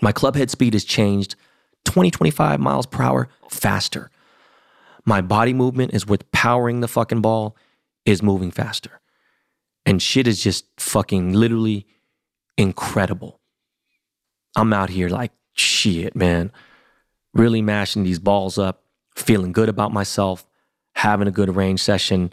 My 0.00 0.12
club 0.12 0.36
head 0.36 0.50
speed 0.50 0.72
has 0.72 0.84
changed 0.84 1.34
20, 1.84 2.10
25 2.10 2.60
miles 2.60 2.86
per 2.86 3.02
hour 3.02 3.28
faster. 3.50 4.10
My 5.04 5.20
body 5.20 5.52
movement 5.52 5.92
is 5.92 6.06
with 6.06 6.32
powering 6.32 6.80
the 6.80 6.88
fucking 6.88 7.20
ball 7.20 7.58
is 8.06 8.22
moving 8.22 8.50
faster. 8.50 9.02
And 9.86 10.00
shit 10.00 10.26
is 10.26 10.42
just 10.42 10.66
fucking 10.78 11.32
literally 11.32 11.86
incredible. 12.56 13.40
I'm 14.56 14.72
out 14.72 14.90
here 14.90 15.08
like 15.08 15.32
shit, 15.52 16.14
man. 16.14 16.52
Really 17.32 17.62
mashing 17.62 18.04
these 18.04 18.18
balls 18.18 18.58
up, 18.58 18.84
feeling 19.16 19.52
good 19.52 19.68
about 19.68 19.92
myself, 19.92 20.46
having 20.94 21.28
a 21.28 21.32
good 21.32 21.54
range 21.54 21.80
session. 21.80 22.32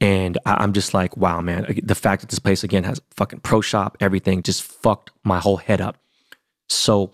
And 0.00 0.36
I, 0.44 0.62
am 0.62 0.72
just 0.72 0.92
like, 0.92 1.16
wow, 1.16 1.40
man. 1.40 1.80
The 1.82 1.94
fact 1.94 2.20
that 2.20 2.30
this 2.30 2.38
place 2.38 2.64
again 2.64 2.84
has 2.84 3.00
fucking 3.16 3.40
pro 3.40 3.60
shop, 3.60 3.96
everything 4.00 4.42
just 4.42 4.62
fucked 4.62 5.10
my 5.24 5.38
whole 5.38 5.56
head 5.56 5.80
up. 5.80 5.96
So 6.68 7.12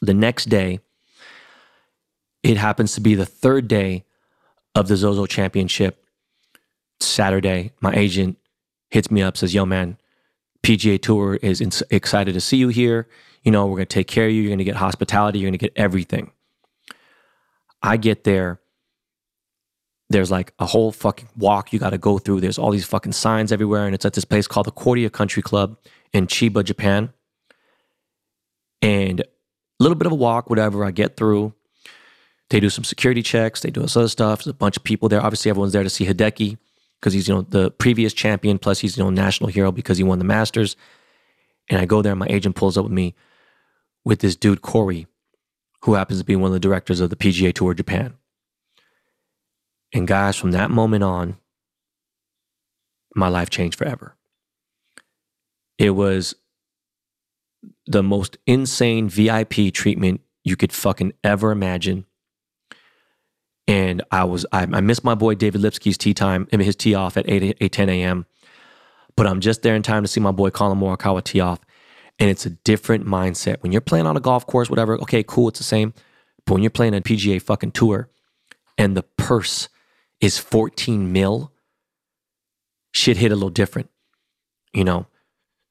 the 0.00 0.14
next 0.14 0.46
day, 0.46 0.80
it 2.42 2.56
happens 2.56 2.94
to 2.94 3.00
be 3.00 3.14
the 3.14 3.26
third 3.26 3.68
day 3.68 4.04
of 4.74 4.88
the 4.88 4.96
Zozo 4.96 5.26
Championship. 5.26 6.02
Saturday, 7.00 7.72
my 7.80 7.92
agent 7.94 8.38
hits 8.90 9.10
me 9.10 9.22
up, 9.22 9.36
says, 9.36 9.54
Yo, 9.54 9.64
man, 9.64 9.96
PGA 10.62 11.00
Tour 11.00 11.36
is 11.36 11.60
excited 11.90 12.34
to 12.34 12.40
see 12.40 12.56
you 12.56 12.68
here. 12.68 13.08
You 13.42 13.50
know, 13.50 13.66
we're 13.66 13.76
going 13.76 13.86
to 13.86 13.94
take 13.94 14.08
care 14.08 14.26
of 14.26 14.32
you. 14.32 14.42
You're 14.42 14.50
going 14.50 14.58
to 14.58 14.64
get 14.64 14.76
hospitality. 14.76 15.38
You're 15.38 15.48
going 15.48 15.58
to 15.58 15.66
get 15.66 15.72
everything. 15.76 16.32
I 17.82 17.96
get 17.96 18.24
there. 18.24 18.60
There's 20.10 20.30
like 20.30 20.52
a 20.58 20.66
whole 20.66 20.92
fucking 20.92 21.28
walk 21.36 21.72
you 21.72 21.78
got 21.78 21.90
to 21.90 21.98
go 21.98 22.18
through. 22.18 22.40
There's 22.40 22.58
all 22.58 22.70
these 22.70 22.84
fucking 22.84 23.12
signs 23.12 23.52
everywhere. 23.52 23.86
And 23.86 23.94
it's 23.94 24.04
at 24.04 24.12
this 24.12 24.24
place 24.24 24.46
called 24.46 24.66
the 24.66 24.72
Cordia 24.72 25.10
Country 25.10 25.42
Club 25.42 25.78
in 26.12 26.26
Chiba, 26.26 26.64
Japan. 26.64 27.12
And 28.82 29.20
a 29.20 29.24
little 29.78 29.94
bit 29.96 30.06
of 30.06 30.12
a 30.12 30.16
walk, 30.16 30.50
whatever. 30.50 30.84
I 30.84 30.90
get 30.90 31.16
through. 31.16 31.54
They 32.50 32.60
do 32.60 32.68
some 32.68 32.84
security 32.84 33.22
checks. 33.22 33.60
They 33.60 33.70
do 33.70 33.80
this 33.80 33.96
other 33.96 34.08
stuff. 34.08 34.40
There's 34.40 34.48
a 34.48 34.54
bunch 34.54 34.76
of 34.76 34.82
people 34.82 35.08
there. 35.08 35.22
Obviously, 35.22 35.48
everyone's 35.48 35.72
there 35.72 35.84
to 35.84 35.90
see 35.90 36.04
Hideki 36.04 36.58
because 37.00 37.12
he's 37.12 37.28
you 37.28 37.34
know 37.34 37.42
the 37.42 37.70
previous 37.70 38.12
champion. 38.12 38.58
Plus, 38.58 38.80
he's 38.80 38.96
you 38.96 39.02
know 39.02 39.10
national 39.10 39.50
hero 39.50 39.72
because 39.72 39.98
he 39.98 40.04
won 40.04 40.18
the 40.18 40.24
Masters. 40.24 40.76
And 41.68 41.80
I 41.80 41.86
go 41.86 42.02
there. 42.02 42.12
and 42.12 42.18
My 42.18 42.26
agent 42.28 42.56
pulls 42.56 42.76
up 42.76 42.84
with 42.84 42.92
me 42.92 43.14
with 44.04 44.20
this 44.20 44.36
dude 44.36 44.62
Corey, 44.62 45.06
who 45.82 45.94
happens 45.94 46.18
to 46.18 46.24
be 46.24 46.36
one 46.36 46.48
of 46.48 46.52
the 46.52 46.60
directors 46.60 47.00
of 47.00 47.10
the 47.10 47.16
PGA 47.16 47.52
Tour 47.52 47.74
Japan. 47.74 48.14
And 49.92 50.06
guys, 50.06 50.36
from 50.36 50.52
that 50.52 50.70
moment 50.70 51.04
on, 51.04 51.36
my 53.14 53.28
life 53.28 53.50
changed 53.50 53.78
forever. 53.78 54.16
It 55.78 55.90
was 55.90 56.34
the 57.86 58.02
most 58.02 58.38
insane 58.46 59.08
VIP 59.08 59.72
treatment 59.72 60.20
you 60.44 60.56
could 60.56 60.72
fucking 60.72 61.12
ever 61.24 61.50
imagine 61.50 62.06
and 63.70 64.02
I 64.10 64.24
was 64.24 64.44
I, 64.50 64.62
I 64.62 64.80
missed 64.80 65.04
my 65.04 65.14
boy 65.14 65.36
David 65.36 65.60
Lipsky's 65.60 65.96
tee 65.96 66.12
time, 66.12 66.48
I 66.52 66.56
mean 66.56 66.66
his 66.66 66.74
tee 66.74 66.94
off 66.94 67.16
at 67.16 67.30
8, 67.30 67.56
8 67.60 67.72
10 67.72 67.88
a.m. 67.88 68.26
But 69.16 69.28
I'm 69.28 69.38
just 69.40 69.62
there 69.62 69.76
in 69.76 69.82
time 69.82 70.02
to 70.02 70.08
see 70.08 70.20
my 70.20 70.32
boy 70.32 70.50
Collin 70.50 70.78
Morikawa 70.78 71.22
tee 71.22 71.40
off. 71.40 71.60
And 72.18 72.28
it's 72.28 72.44
a 72.44 72.50
different 72.50 73.06
mindset. 73.06 73.62
When 73.62 73.70
you're 73.70 73.80
playing 73.80 74.06
on 74.06 74.16
a 74.16 74.20
golf 74.20 74.46
course, 74.46 74.68
whatever, 74.68 75.00
okay, 75.02 75.22
cool, 75.22 75.48
it's 75.48 75.58
the 75.58 75.64
same. 75.64 75.94
But 76.44 76.54
when 76.54 76.62
you're 76.62 76.70
playing 76.70 76.94
a 76.94 77.00
PGA 77.00 77.40
fucking 77.40 77.72
tour 77.72 78.10
and 78.76 78.96
the 78.96 79.04
purse 79.04 79.68
is 80.20 80.36
14 80.36 81.12
mil, 81.12 81.52
shit 82.92 83.18
hit 83.18 83.30
a 83.30 83.36
little 83.36 83.50
different, 83.50 83.88
you 84.74 84.84
know? 84.84 85.06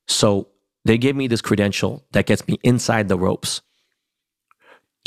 So 0.07 0.47
they 0.85 0.97
gave 0.97 1.15
me 1.15 1.27
this 1.27 1.41
credential 1.41 2.05
that 2.13 2.25
gets 2.25 2.47
me 2.47 2.59
inside 2.63 3.09
the 3.09 3.17
ropes 3.17 3.61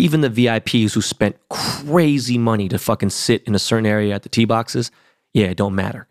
even 0.03 0.21
the 0.21 0.29
VIPs 0.29 0.95
who 0.95 1.01
spent 1.01 1.37
crazy 1.49 2.37
money 2.37 2.69
to 2.69 2.77
fucking 2.77 3.11
sit 3.11 3.41
in 3.45 3.55
a 3.55 3.59
certain 3.59 3.87
area 3.87 4.13
at 4.13 4.25
the 4.25 4.29
tee 4.29 4.45
boxes, 4.45 4.91
yeah, 5.33 5.47
it 5.47 5.57
don't 5.57 5.77
matter. 5.77 6.09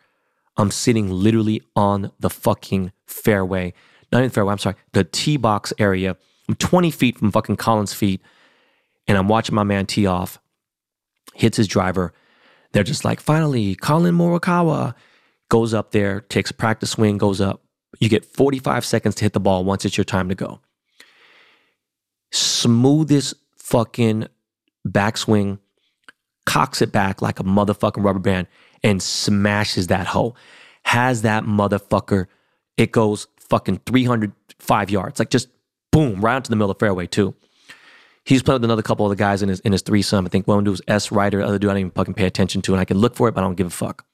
I'm 0.56 0.72
sitting 0.72 1.10
literally 1.10 1.62
on 1.76 2.14
the 2.18 2.30
fucking 2.30 2.94
fairway. 3.06 3.74
Not 4.10 4.20
even 4.20 4.30
fairway, 4.30 4.54
I'm 4.54 4.60
sorry, 4.60 4.78
the 4.94 5.04
tee 5.04 5.36
box 5.36 5.74
area. 5.78 6.16
I'm 6.48 6.56
20 6.56 6.90
feet 6.90 7.18
from 7.18 7.34
fucking 7.34 7.58
Collin's 7.58 7.94
feet, 7.94 8.22
and 9.10 9.18
I'm 9.18 9.28
watching 9.28 9.56
my 9.56 9.64
man 9.64 9.88
tee 9.88 10.06
off, 10.06 10.40
hits 11.34 11.58
his 11.58 11.68
driver. 11.68 12.14
They're 12.72 12.84
just 12.84 13.04
like, 13.04 13.20
finally, 13.20 13.76
Collin 13.76 14.16
Morikawa 14.16 14.96
goes 15.50 15.74
up 15.74 15.92
there, 15.92 16.22
takes 16.22 16.50
a 16.50 16.54
practice 16.54 16.92
swing, 16.92 17.18
goes 17.18 17.42
up. 17.42 17.62
You 18.00 18.08
get 18.08 18.24
45 18.24 18.86
seconds 18.86 19.16
to 19.16 19.26
hit 19.26 19.34
the 19.34 19.42
ball 19.42 19.66
once 19.66 19.84
it's 19.84 19.98
your 19.98 20.06
time 20.06 20.30
to 20.30 20.36
go. 20.36 20.62
Smoothest 22.32 23.34
fucking 23.72 24.28
backswing, 24.88 25.60
cocks 26.46 26.82
it 26.82 26.92
back 26.92 27.22
like 27.22 27.40
a 27.40 27.44
motherfucking 27.44 28.04
rubber 28.04 28.20
band 28.20 28.48
and 28.84 29.02
smashes 29.02 29.88
that 29.88 30.08
hoe. 30.08 30.36
Has 30.84 31.22
that 31.22 31.46
motherfucker, 31.46 32.28
it 32.78 32.92
goes 32.92 33.28
fucking 33.40 33.82
305 33.86 34.90
yards. 34.90 35.20
Like 35.20 35.30
just 35.30 35.48
boom, 35.92 36.22
right 36.22 36.38
into 36.38 36.50
the 36.50 36.56
middle 36.56 36.72
of 36.72 36.78
the 36.78 36.86
fairway 36.86 37.08
too. 37.08 37.34
He's 38.26 38.44
playing 38.44 38.58
with 38.58 38.66
another 38.66 38.82
couple 38.82 39.06
of 39.06 39.10
the 39.10 39.16
guys 39.16 39.42
in 39.42 39.50
his 39.50 39.62
in 39.62 39.72
his 39.72 39.82
threesome. 39.82 40.26
I 40.26 40.30
think 40.30 40.48
one 40.48 40.64
dude 40.64 40.72
was 40.72 40.82
S 40.88 41.12
Ryder, 41.12 41.40
the 41.40 41.46
other 41.46 41.58
dude 41.58 41.70
I 41.72 41.74
didn't 41.74 41.88
even 41.88 41.92
fucking 41.92 42.14
pay 42.14 42.26
attention 42.26 42.62
to, 42.64 42.74
and 42.74 42.82
I 42.82 42.86
can 42.86 42.98
look 42.98 43.16
for 43.16 43.28
it, 43.28 43.34
but 43.34 43.42
I 43.42 43.46
don't 43.46 43.56
give 43.56 43.68
a 43.68 43.72
fuck. 43.72 44.06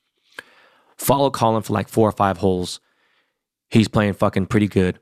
Follow 0.97 1.29
Collin 1.29 1.63
for 1.63 1.73
like 1.73 1.89
four 1.89 2.07
or 2.07 2.13
five 2.13 2.37
holes. 2.37 2.79
He's 3.69 3.87
playing 3.89 4.13
fucking 4.13 4.45
pretty 4.45 4.67
good 4.67 4.99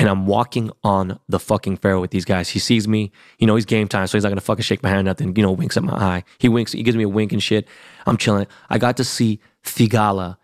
and 0.00 0.08
I'm 0.08 0.24
walking 0.26 0.70
on 0.82 1.20
the 1.28 1.38
fucking 1.38 1.76
fairway 1.76 2.00
with 2.00 2.10
these 2.10 2.24
guys. 2.24 2.48
He 2.48 2.58
sees 2.58 2.88
me, 2.88 3.12
you 3.38 3.46
know, 3.46 3.54
he's 3.54 3.66
game 3.66 3.86
time, 3.86 4.06
so 4.06 4.16
he's 4.16 4.22
not 4.24 4.30
gonna 4.30 4.40
fucking 4.40 4.62
shake 4.62 4.82
my 4.82 4.88
hand, 4.88 5.04
nothing, 5.04 5.36
you 5.36 5.42
know, 5.42 5.52
winks 5.52 5.76
at 5.76 5.82
my 5.82 5.92
eye. 5.92 6.24
He 6.38 6.48
winks, 6.48 6.72
he 6.72 6.82
gives 6.82 6.96
me 6.96 7.04
a 7.04 7.08
wink 7.08 7.32
and 7.32 7.42
shit. 7.42 7.68
I'm 8.06 8.16
chilling. 8.16 8.46
I 8.70 8.78
got 8.78 8.96
to 8.96 9.04
see 9.04 9.40
Theegala 9.62 10.38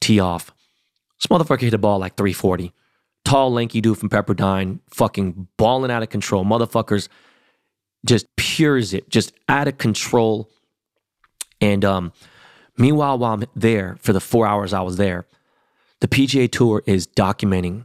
tee 0.00 0.18
off. 0.18 0.50
This 1.16 1.28
motherfucker 1.28 1.60
hit 1.60 1.70
the 1.70 1.78
ball 1.78 2.00
like 2.00 2.16
340. 2.16 2.72
Tall, 3.24 3.52
lanky 3.52 3.80
dude 3.80 3.98
from 3.98 4.08
Pepperdine, 4.08 4.80
fucking 4.90 5.46
balling 5.56 5.92
out 5.92 6.02
of 6.02 6.08
control. 6.08 6.44
Motherfuckers 6.44 7.06
just 8.04 8.34
pures 8.34 8.92
it, 8.92 9.08
just 9.08 9.32
out 9.48 9.68
of 9.68 9.78
control. 9.78 10.50
And 11.60 11.84
um, 11.84 12.12
meanwhile, 12.76 13.16
while 13.16 13.34
I'm 13.34 13.44
there 13.54 13.96
for 14.00 14.12
the 14.12 14.20
four 14.20 14.44
hours 14.44 14.72
I 14.72 14.80
was 14.80 14.96
there, 14.96 15.28
the 16.00 16.08
PGA 16.08 16.50
Tour 16.50 16.82
is 16.84 17.06
documenting 17.06 17.84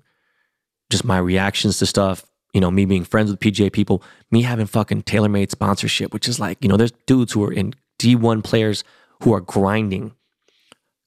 just 0.90 1.06
my 1.06 1.18
reactions 1.18 1.80
to 1.80 1.86
stuff. 1.86 2.26
You 2.54 2.62
know, 2.62 2.72
me 2.72 2.86
being 2.86 3.04
friends 3.04 3.30
with 3.30 3.40
PGA 3.40 3.72
people, 3.72 4.02
me 4.32 4.42
having 4.42 4.66
fucking 4.66 5.04
TaylorMade 5.04 5.52
sponsorship, 5.52 6.14
which 6.14 6.28
is 6.28 6.40
like, 6.40 6.58
you 6.62 6.70
know, 6.70 6.78
there's 6.78 6.94
dudes 7.06 7.34
who 7.34 7.44
are 7.44 7.52
in 7.52 7.74
D1 8.00 8.44
players 8.44 8.84
who 9.24 9.34
are 9.34 9.42
grinding. 9.42 10.14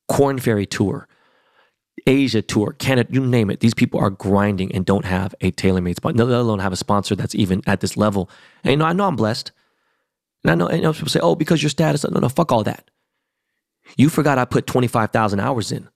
Korn 0.09 0.41
Ferry 0.41 0.67
Tour, 0.67 1.07
Asia 2.07 2.43
Tour, 2.43 2.73
Canada, 2.73 3.09
you 3.13 3.25
name 3.25 3.49
it. 3.49 3.61
These 3.61 3.75
people 3.75 4.01
are 4.01 4.11
grinding 4.11 4.75
and 4.75 4.85
don't 4.85 5.05
have 5.05 5.35
a 5.41 5.53
TaylorMade 5.53 5.97
sponsor, 5.97 6.25
let 6.25 6.41
alone 6.41 6.59
have 6.59 6.73
a 6.73 6.77
sponsor 6.77 7.15
that's 7.15 7.35
even 7.35 7.63
at 7.67 7.81
this 7.81 7.97
level. 7.97 8.29
And 8.65 8.73
you 8.73 8.77
know, 8.79 8.87
I 8.87 8.93
know 8.93 9.07
I'm 9.07 9.17
blessed. 9.17 9.53
And 10.43 10.51
I 10.51 10.55
know, 10.55 10.67
and 10.67 10.83
know 10.83 10.93
people 10.93 11.09
say, 11.09 11.21
oh, 11.21 11.35
because 11.35 11.63
your 11.63 11.71
status. 11.71 12.05
No, 12.05 12.19
no, 12.19 12.29
fuck 12.29 12.51
all 12.51 12.65
that. 12.65 12.91
You 13.97 14.09
forgot 14.09 14.39
I 14.39 14.45
put 14.45 14.67
25,000 14.67 15.41
hours 15.41 15.71
in. 15.73 15.89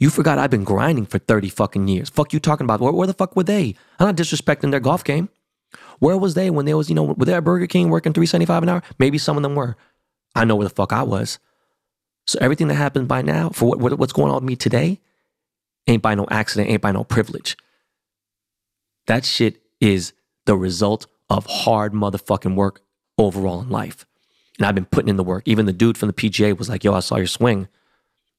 You 0.00 0.10
forgot 0.10 0.38
I've 0.38 0.50
been 0.50 0.64
grinding 0.64 1.06
for 1.06 1.18
30 1.18 1.48
fucking 1.48 1.88
years. 1.88 2.08
Fuck 2.08 2.32
you 2.32 2.40
talking 2.40 2.64
about. 2.64 2.80
Where, 2.80 2.92
where 2.92 3.06
the 3.06 3.14
fuck 3.14 3.36
were 3.36 3.44
they? 3.44 3.74
I'm 3.98 4.06
not 4.06 4.16
disrespecting 4.16 4.70
their 4.70 4.80
golf 4.80 5.04
game. 5.04 5.28
Where 5.98 6.16
was 6.16 6.34
they 6.34 6.50
when 6.50 6.66
they 6.66 6.74
was, 6.74 6.88
you 6.88 6.94
know, 6.94 7.04
were 7.04 7.24
they 7.24 7.34
at 7.34 7.44
Burger 7.44 7.66
King 7.66 7.90
working 7.90 8.12
375 8.12 8.62
an 8.62 8.68
hour? 8.68 8.82
Maybe 8.98 9.18
some 9.18 9.36
of 9.36 9.42
them 9.42 9.54
were. 9.54 9.76
I 10.34 10.44
know 10.44 10.56
where 10.56 10.68
the 10.68 10.74
fuck 10.74 10.92
I 10.92 11.02
was. 11.02 11.38
So 12.26 12.38
everything 12.40 12.68
that 12.68 12.74
happened 12.74 13.08
by 13.08 13.22
now, 13.22 13.50
for 13.50 13.66
what, 13.66 13.78
what, 13.78 13.98
what's 13.98 14.12
going 14.12 14.30
on 14.30 14.36
with 14.36 14.44
me 14.44 14.56
today, 14.56 15.00
ain't 15.86 16.02
by 16.02 16.14
no 16.14 16.26
accident, 16.30 16.70
ain't 16.70 16.82
by 16.82 16.92
no 16.92 17.04
privilege. 17.04 17.56
That 19.06 19.24
shit 19.24 19.62
is 19.80 20.12
the 20.44 20.56
result 20.56 21.06
of 21.30 21.46
hard 21.46 21.92
motherfucking 21.92 22.54
work 22.54 22.82
overall 23.16 23.62
in 23.62 23.70
life. 23.70 24.04
And 24.58 24.66
I've 24.66 24.74
been 24.74 24.86
putting 24.86 25.08
in 25.08 25.16
the 25.16 25.24
work. 25.24 25.44
Even 25.46 25.66
the 25.66 25.72
dude 25.72 25.96
from 25.96 26.08
the 26.08 26.12
PGA 26.12 26.56
was 26.58 26.68
like, 26.68 26.82
yo, 26.82 26.94
I 26.94 27.00
saw 27.00 27.16
your 27.16 27.26
swing 27.26 27.68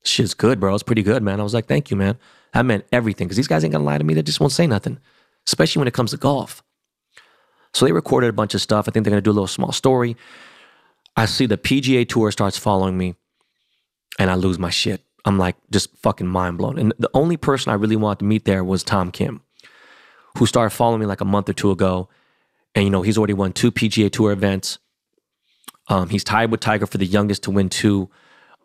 shit's 0.08 0.34
good, 0.34 0.60
bro. 0.60 0.74
It's 0.74 0.84
pretty 0.84 1.04
good, 1.04 1.24
man. 1.24 1.40
I 1.40 1.44
was 1.44 1.54
like, 1.54 1.68
thank 1.68 1.92
you, 1.92 1.98
man. 1.98 2.18
That 2.54 2.66
meant 2.66 2.86
everything 2.92 3.28
because 3.28 3.38
these 3.38 3.48
guys 3.48 3.64
ain't 3.64 3.74
gonna 3.74 3.84
lie 3.84 3.98
to 3.98 4.04
me. 4.04 4.14
They 4.14 4.24
just 4.24 4.40
won't 4.40 4.54
say 4.54 4.68
nothing, 4.68 5.00
especially 5.46 5.80
when 5.80 5.88
it 5.88 5.94
comes 5.94 6.12
to 6.12 6.18
golf. 6.18 6.64
So 7.74 7.86
they 7.86 7.92
recorded 7.92 8.30
a 8.30 8.34
bunch 8.34 8.54
of 8.54 8.62
stuff. 8.62 8.88
I 8.88 8.92
think 8.92 9.04
they're 9.04 9.12
gonna 9.12 9.22
do 9.22 9.32
a 9.32 9.34
little 9.34 9.48
small 9.48 9.72
story. 9.72 10.16
I 11.16 11.26
see 11.26 11.46
the 11.46 11.58
PGA 11.58 12.08
Tour 12.08 12.32
starts 12.32 12.58
following 12.58 12.98
me, 12.98 13.16
and 14.20 14.30
I 14.30 14.36
lose 14.36 14.60
my 14.60 14.70
shit. 14.70 15.04
I'm 15.26 15.38
like 15.38 15.56
just 15.72 15.96
fucking 15.98 16.28
mind 16.28 16.58
blown. 16.58 16.78
And 16.80 16.94
the 17.00 17.10
only 17.14 17.38
person 17.38 17.72
I 17.72 17.76
really 17.76 17.96
wanted 17.96 18.20
to 18.20 18.26
meet 18.26 18.46
there 18.46 18.64
was 18.64 18.84
Tom 18.84 19.12
Kim, 19.12 19.42
who 20.38 20.46
started 20.46 20.70
following 20.70 21.02
me 21.02 21.06
like 21.06 21.22
a 21.22 21.26
month 21.26 21.50
or 21.50 21.54
two 21.54 21.72
ago. 21.72 22.10
And 22.76 22.86
you 22.86 22.90
know, 22.90 23.02
he's 23.02 23.18
already 23.18 23.34
won 23.34 23.54
two 23.54 23.72
PGA 23.72 24.12
Tour 24.12 24.32
events. 24.32 24.80
Um, 25.90 26.10
he's 26.10 26.24
tied 26.24 26.52
with 26.52 26.60
Tiger 26.60 26.86
for 26.86 26.98
the 26.98 27.06
youngest 27.06 27.44
to 27.44 27.52
win 27.52 27.70
two 27.70 28.10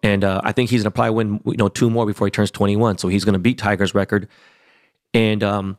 and 0.03 0.24
uh, 0.24 0.40
I 0.42 0.53
think 0.53 0.70
he's 0.70 0.82
to 0.82 0.90
probably 0.90 1.14
win, 1.14 1.40
you 1.44 1.57
know, 1.57 1.68
two 1.68 1.88
more 1.88 2.07
before 2.07 2.26
he 2.26 2.30
turns 2.30 2.50
21. 2.50 2.98
So 2.98 3.09
he's 3.09 3.24
to 3.24 3.38
beat 3.38 3.59
Tiger's 3.59 3.94
record. 3.94 4.28
And 5.14 5.42
um, 5.44 5.78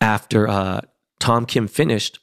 after 0.00 0.46
uh, 0.48 0.82
Tom 1.18 1.46
Kim 1.46 1.66
finished, 1.66 2.18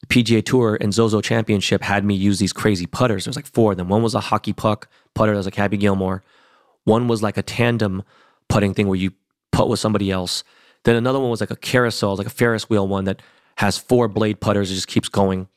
the 0.00 0.06
PGA 0.06 0.44
Tour 0.44 0.78
and 0.80 0.94
Zozo 0.94 1.20
Championship 1.20 1.82
had 1.82 2.04
me 2.04 2.14
use 2.14 2.38
these 2.38 2.52
crazy 2.52 2.86
putters. 2.86 3.24
There's 3.24 3.36
like 3.36 3.46
four 3.46 3.72
of 3.72 3.78
them. 3.78 3.88
One 3.88 4.02
was 4.02 4.14
a 4.14 4.20
hockey 4.20 4.52
puck 4.52 4.88
putter 5.14 5.32
that 5.32 5.38
was 5.38 5.46
like 5.46 5.56
Happy 5.56 5.76
Gilmore. 5.76 6.22
One 6.84 7.08
was 7.08 7.22
like 7.22 7.36
a 7.36 7.42
tandem 7.42 8.02
putting 8.48 8.74
thing 8.74 8.86
where 8.86 8.98
you 8.98 9.12
putt 9.50 9.68
with 9.68 9.80
somebody 9.80 10.10
else. 10.10 10.44
Then 10.84 10.96
another 10.96 11.18
one 11.18 11.30
was 11.30 11.40
like 11.40 11.50
a 11.50 11.56
carousel, 11.56 12.16
like 12.16 12.26
a 12.26 12.30
Ferris 12.30 12.68
wheel 12.68 12.86
one 12.86 13.04
that 13.04 13.22
has 13.56 13.78
four 13.78 14.06
blade 14.06 14.40
putters. 14.40 14.70
It 14.70 14.74
just 14.74 14.88
keeps 14.88 15.08
going. 15.08 15.48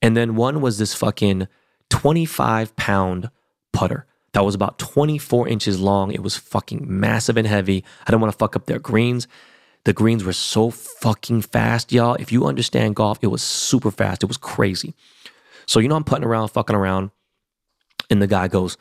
And 0.00 0.16
then 0.16 0.36
one 0.36 0.60
was 0.60 0.78
this 0.78 0.94
fucking 0.94 1.48
25 1.90 2.76
pound 2.76 3.30
putter 3.72 4.06
that 4.36 4.44
was 4.44 4.54
about 4.54 4.78
24 4.78 5.48
inches 5.48 5.80
long. 5.80 6.12
It 6.12 6.22
was 6.22 6.36
fucking 6.36 6.84
massive 6.86 7.38
and 7.38 7.46
heavy. 7.46 7.82
I 8.06 8.10
don't 8.10 8.20
want 8.20 8.30
to 8.30 8.36
fuck 8.36 8.54
up 8.54 8.66
their 8.66 8.78
greens. 8.78 9.26
The 9.84 9.94
greens 9.94 10.24
were 10.24 10.34
so 10.34 10.68
fucking 10.68 11.40
fast, 11.40 11.90
y'all. 11.90 12.16
If 12.16 12.30
you 12.30 12.44
understand 12.44 12.96
golf, 12.96 13.18
it 13.22 13.28
was 13.28 13.40
super 13.40 13.90
fast. 13.90 14.22
It 14.22 14.26
was 14.26 14.36
crazy. 14.36 14.94
So, 15.64 15.80
you 15.80 15.88
know, 15.88 15.96
I'm 15.96 16.04
putting 16.04 16.26
around, 16.26 16.48
fucking 16.48 16.76
around, 16.76 17.12
and 18.10 18.20
the 18.20 18.26
guy 18.26 18.46
goes, 18.46 18.76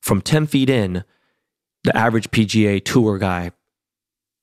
from 0.00 0.22
10 0.22 0.46
feet 0.46 0.70
in, 0.70 1.04
the 1.84 1.94
average 1.94 2.30
PGA 2.30 2.82
tour 2.82 3.18
guy 3.18 3.50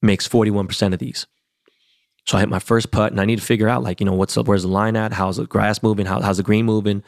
makes 0.03 0.27
41% 0.27 0.93
of 0.93 0.99
these. 0.99 1.25
So 2.27 2.37
I 2.37 2.41
hit 2.41 2.49
my 2.49 2.59
first 2.59 2.91
putt 2.91 3.11
and 3.11 3.19
I 3.19 3.25
need 3.25 3.39
to 3.39 3.45
figure 3.45 3.67
out, 3.67 3.81
like, 3.81 3.99
you 3.99 4.05
know, 4.05 4.13
what's 4.13 4.37
up, 4.37 4.47
where's 4.47 4.61
the 4.61 4.67
line 4.69 4.95
at? 4.95 5.11
How's 5.11 5.37
the 5.37 5.47
grass 5.47 5.81
moving? 5.81 6.05
How, 6.05 6.21
how's 6.21 6.37
the 6.37 6.43
green 6.43 6.65
moving? 6.67 7.01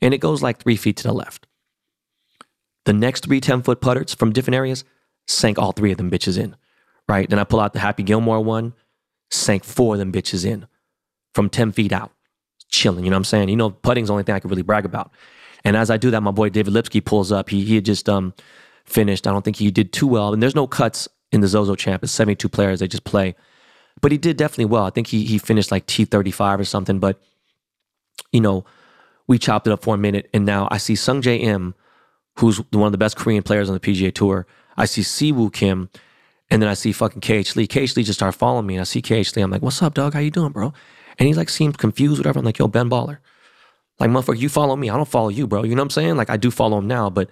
And 0.00 0.14
it 0.14 0.18
goes 0.18 0.42
like 0.42 0.58
three 0.58 0.76
feet 0.76 0.96
to 0.98 1.04
the 1.04 1.12
left. 1.12 1.46
The 2.84 2.92
next 2.92 3.24
three 3.24 3.40
10 3.40 3.62
foot 3.62 3.80
putters 3.80 4.14
from 4.14 4.32
different 4.32 4.56
areas 4.56 4.84
sank 5.26 5.58
all 5.58 5.72
three 5.72 5.90
of 5.90 5.98
them 5.98 6.10
bitches 6.10 6.38
in, 6.38 6.56
right? 7.08 7.28
Then 7.28 7.38
I 7.38 7.44
pull 7.44 7.60
out 7.60 7.72
the 7.72 7.80
Happy 7.80 8.02
Gilmore 8.02 8.42
one, 8.42 8.74
sank 9.30 9.64
four 9.64 9.94
of 9.94 9.98
them 9.98 10.12
bitches 10.12 10.44
in 10.44 10.66
from 11.34 11.50
10 11.50 11.72
feet 11.72 11.92
out, 11.92 12.12
chilling. 12.70 13.04
You 13.04 13.10
know 13.10 13.16
what 13.16 13.20
I'm 13.20 13.24
saying? 13.24 13.48
You 13.48 13.56
know, 13.56 13.70
putting's 13.70 14.08
the 14.08 14.12
only 14.12 14.24
thing 14.24 14.34
I 14.34 14.40
can 14.40 14.50
really 14.50 14.62
brag 14.62 14.84
about. 14.84 15.10
And 15.64 15.76
as 15.76 15.90
I 15.90 15.96
do 15.96 16.12
that, 16.12 16.20
my 16.20 16.30
boy 16.30 16.48
David 16.48 16.72
Lipsky 16.72 17.00
pulls 17.00 17.32
up. 17.32 17.50
He, 17.50 17.64
he 17.64 17.74
had 17.74 17.84
just 17.84 18.08
um, 18.08 18.34
finished. 18.84 19.26
I 19.26 19.32
don't 19.32 19.44
think 19.44 19.56
he 19.56 19.70
did 19.72 19.92
too 19.92 20.06
well. 20.06 20.32
And 20.32 20.40
there's 20.40 20.54
no 20.54 20.68
cuts 20.68 21.08
in 21.32 21.40
the 21.40 21.48
Zozo 21.48 21.74
Champ. 21.74 22.04
It's 22.04 22.12
72 22.12 22.48
players. 22.48 22.78
They 22.78 22.86
just 22.86 23.04
play. 23.04 23.34
But 24.00 24.12
he 24.12 24.18
did 24.18 24.36
definitely 24.36 24.66
well. 24.66 24.84
I 24.84 24.90
think 24.90 25.08
he, 25.08 25.24
he 25.24 25.38
finished 25.38 25.72
like 25.72 25.86
T35 25.86 26.60
or 26.60 26.64
something. 26.64 27.00
But, 27.00 27.20
you 28.30 28.40
know, 28.40 28.64
we 29.26 29.38
chopped 29.38 29.66
it 29.66 29.72
up 29.72 29.82
for 29.82 29.94
a 29.94 29.98
minute, 29.98 30.28
and 30.32 30.44
now 30.44 30.68
I 30.70 30.78
see 30.78 30.94
Sungjae 30.94 31.40
Im, 31.40 31.74
who's 32.38 32.58
one 32.70 32.86
of 32.86 32.92
the 32.92 32.98
best 32.98 33.16
Korean 33.16 33.42
players 33.42 33.68
on 33.68 33.74
the 33.74 33.80
PGA 33.80 34.12
Tour. 34.12 34.46
I 34.76 34.84
see 34.84 35.02
Siwoo 35.02 35.52
Kim, 35.52 35.88
and 36.50 36.62
then 36.62 36.68
I 36.68 36.74
see 36.74 36.92
fucking 36.92 37.20
KH 37.20 37.56
Lee. 37.56 37.66
KH 37.66 37.96
Lee 37.96 38.04
just 38.04 38.18
started 38.18 38.38
following 38.38 38.66
me, 38.66 38.74
and 38.74 38.82
I 38.82 38.84
see 38.84 39.02
KH 39.02 39.34
Lee. 39.36 39.42
I'm 39.42 39.50
like, 39.50 39.62
"What's 39.62 39.82
up, 39.82 39.94
dog? 39.94 40.14
How 40.14 40.20
you 40.20 40.30
doing, 40.30 40.52
bro?" 40.52 40.72
And 41.18 41.26
he's 41.26 41.36
like, 41.36 41.48
seems 41.48 41.76
confused, 41.76 42.18
whatever. 42.18 42.38
I'm 42.38 42.44
like, 42.44 42.58
"Yo, 42.58 42.68
Ben 42.68 42.90
Baller, 42.90 43.18
like, 43.98 44.10
motherfucker, 44.10 44.38
you 44.38 44.48
follow 44.48 44.76
me. 44.76 44.90
I 44.90 44.96
don't 44.96 45.08
follow 45.08 45.30
you, 45.30 45.46
bro. 45.46 45.64
You 45.64 45.74
know 45.74 45.80
what 45.80 45.86
I'm 45.86 45.90
saying? 45.90 46.16
Like, 46.16 46.30
I 46.30 46.36
do 46.36 46.50
follow 46.50 46.78
him 46.78 46.86
now, 46.86 47.10
but." 47.10 47.30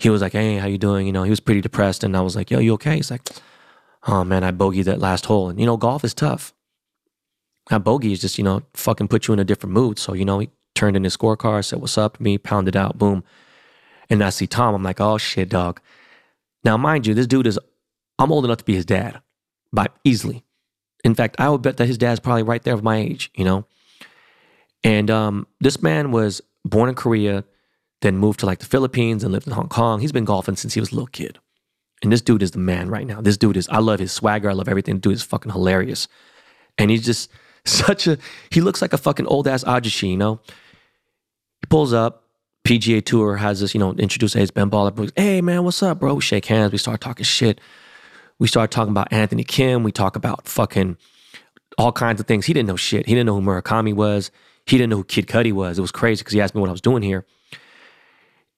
He 0.00 0.10
was 0.10 0.22
like, 0.22 0.32
"Hey, 0.32 0.56
how 0.56 0.66
you 0.66 0.76
doing?" 0.76 1.06
You 1.06 1.12
know, 1.12 1.22
he 1.22 1.30
was 1.30 1.38
pretty 1.38 1.60
depressed, 1.60 2.02
and 2.02 2.16
I 2.16 2.20
was 2.20 2.34
like, 2.34 2.50
"Yo, 2.50 2.58
you 2.58 2.72
okay?" 2.74 2.96
He's 2.96 3.12
like, 3.12 3.30
"Oh 4.08 4.24
man, 4.24 4.42
I 4.42 4.50
bogeyed 4.50 4.84
that 4.84 4.98
last 4.98 5.26
hole, 5.26 5.48
and 5.48 5.60
you 5.60 5.66
know, 5.66 5.76
golf 5.76 6.02
is 6.02 6.14
tough. 6.14 6.52
That 7.70 7.84
bogey 7.84 8.12
is 8.12 8.20
just, 8.20 8.36
you 8.36 8.44
know, 8.44 8.62
fucking 8.74 9.08
put 9.08 9.26
you 9.26 9.34
in 9.34 9.40
a 9.40 9.44
different 9.44 9.72
mood. 9.72 9.98
So, 9.98 10.12
you 10.12 10.24
know, 10.24 10.40
he 10.40 10.50
turned 10.74 10.96
in 10.96 11.04
his 11.04 11.16
scorecard, 11.16 11.64
said, 11.64 11.80
What's 11.80 11.98
up 11.98 12.20
me? 12.20 12.38
Pounded 12.38 12.76
out, 12.76 12.98
boom. 12.98 13.24
And 14.10 14.22
I 14.22 14.30
see 14.30 14.46
Tom. 14.46 14.74
I'm 14.74 14.82
like, 14.82 15.00
Oh 15.00 15.18
shit, 15.18 15.48
dog. 15.48 15.80
Now, 16.64 16.76
mind 16.76 17.06
you, 17.06 17.14
this 17.14 17.26
dude 17.26 17.46
is, 17.46 17.58
I'm 18.18 18.32
old 18.32 18.44
enough 18.44 18.58
to 18.58 18.64
be 18.64 18.74
his 18.74 18.86
dad, 18.86 19.20
by 19.72 19.88
easily. 20.02 20.44
In 21.04 21.14
fact, 21.14 21.36
I 21.38 21.50
would 21.50 21.62
bet 21.62 21.76
that 21.76 21.86
his 21.86 21.98
dad's 21.98 22.20
probably 22.20 22.42
right 22.42 22.62
there 22.62 22.74
of 22.74 22.82
my 22.82 22.96
age, 22.96 23.30
you 23.34 23.44
know? 23.44 23.66
And 24.82 25.10
um, 25.10 25.46
this 25.60 25.82
man 25.82 26.10
was 26.10 26.40
born 26.64 26.88
in 26.88 26.94
Korea, 26.94 27.44
then 28.00 28.16
moved 28.16 28.40
to 28.40 28.46
like 28.46 28.58
the 28.58 28.66
Philippines 28.66 29.22
and 29.22 29.32
lived 29.32 29.46
in 29.46 29.52
Hong 29.52 29.68
Kong. 29.68 30.00
He's 30.00 30.12
been 30.12 30.24
golfing 30.24 30.56
since 30.56 30.74
he 30.74 30.80
was 30.80 30.92
a 30.92 30.94
little 30.94 31.06
kid. 31.06 31.38
And 32.02 32.12
this 32.12 32.20
dude 32.20 32.42
is 32.42 32.50
the 32.50 32.58
man 32.58 32.88
right 32.88 33.06
now. 33.06 33.20
This 33.20 33.36
dude 33.36 33.56
is, 33.56 33.68
I 33.68 33.78
love 33.78 34.00
his 34.00 34.12
swagger. 34.12 34.50
I 34.50 34.54
love 34.54 34.68
everything. 34.68 34.98
Dude 34.98 35.14
is 35.14 35.22
fucking 35.22 35.52
hilarious. 35.52 36.08
And 36.78 36.90
he's 36.90 37.04
just 37.04 37.30
such 37.64 38.06
a, 38.06 38.18
he 38.50 38.60
looks 38.60 38.82
like 38.82 38.92
a 38.92 38.98
fucking 38.98 39.26
old 39.26 39.46
ass 39.46 39.64
Ajashi, 39.64 40.10
you 40.10 40.16
know? 40.16 40.40
He 41.64 41.66
pulls 41.66 41.94
up. 41.94 42.24
PGA 42.68 43.02
Tour 43.02 43.36
has 43.36 43.60
this, 43.60 43.72
you 43.72 43.80
know, 43.80 43.94
introduce, 43.94 44.36
it's 44.36 44.50
Ben 44.50 44.68
Baller. 44.68 45.10
Hey, 45.16 45.40
man, 45.40 45.64
what's 45.64 45.82
up, 45.82 45.98
bro? 45.98 46.12
We 46.12 46.20
shake 46.20 46.44
hands. 46.44 46.72
We 46.72 46.76
start 46.76 47.00
talking 47.00 47.24
shit. 47.24 47.58
We 48.38 48.48
start 48.48 48.70
talking 48.70 48.90
about 48.90 49.10
Anthony 49.10 49.44
Kim. 49.44 49.82
We 49.82 49.90
talk 49.90 50.14
about 50.14 50.46
fucking 50.46 50.98
all 51.78 51.90
kinds 51.90 52.20
of 52.20 52.26
things. 52.26 52.44
He 52.44 52.52
didn't 52.52 52.68
know 52.68 52.76
shit. 52.76 53.06
He 53.06 53.14
didn't 53.14 53.24
know 53.24 53.40
who 53.40 53.46
Murakami 53.46 53.94
was. 53.94 54.30
He 54.66 54.76
didn't 54.76 54.90
know 54.90 54.96
who 54.96 55.04
Kid 55.04 55.26
Cudi 55.26 55.54
was. 55.54 55.78
It 55.78 55.80
was 55.80 55.90
crazy 55.90 56.20
because 56.20 56.34
he 56.34 56.40
asked 56.42 56.54
me 56.54 56.60
what 56.60 56.68
I 56.68 56.72
was 56.72 56.82
doing 56.82 57.02
here. 57.02 57.24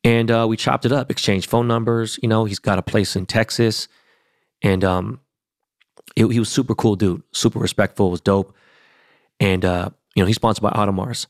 And 0.03 0.29
uh, 0.29 0.47
we 0.49 0.57
chopped 0.57 0.85
it 0.85 0.91
up, 0.91 1.09
exchanged 1.09 1.49
phone 1.49 1.69
numbers. 1.69 2.19
You 2.21 2.29
know, 2.29 2.45
he's 2.45 2.59
got 2.59 2.81
a 2.81 2.83
place 2.83 3.15
in 3.15 3.25
Texas. 3.27 3.87
And 4.63 4.83
um, 4.83 5.21
it, 6.17 6.27
he 6.27 6.41
was 6.41 6.49
super 6.49 6.75
cool 6.75 6.97
dude, 6.97 7.23
super 7.31 7.61
respectful, 7.61 8.11
was 8.11 8.21
dope. 8.21 8.53
And, 9.39 9.65
uh, 9.65 9.91
you 10.17 10.25
know, 10.25 10.27
he's 10.27 10.37
sponsored 10.37 10.63
by 10.63 10.71
Audemars. 10.71 11.29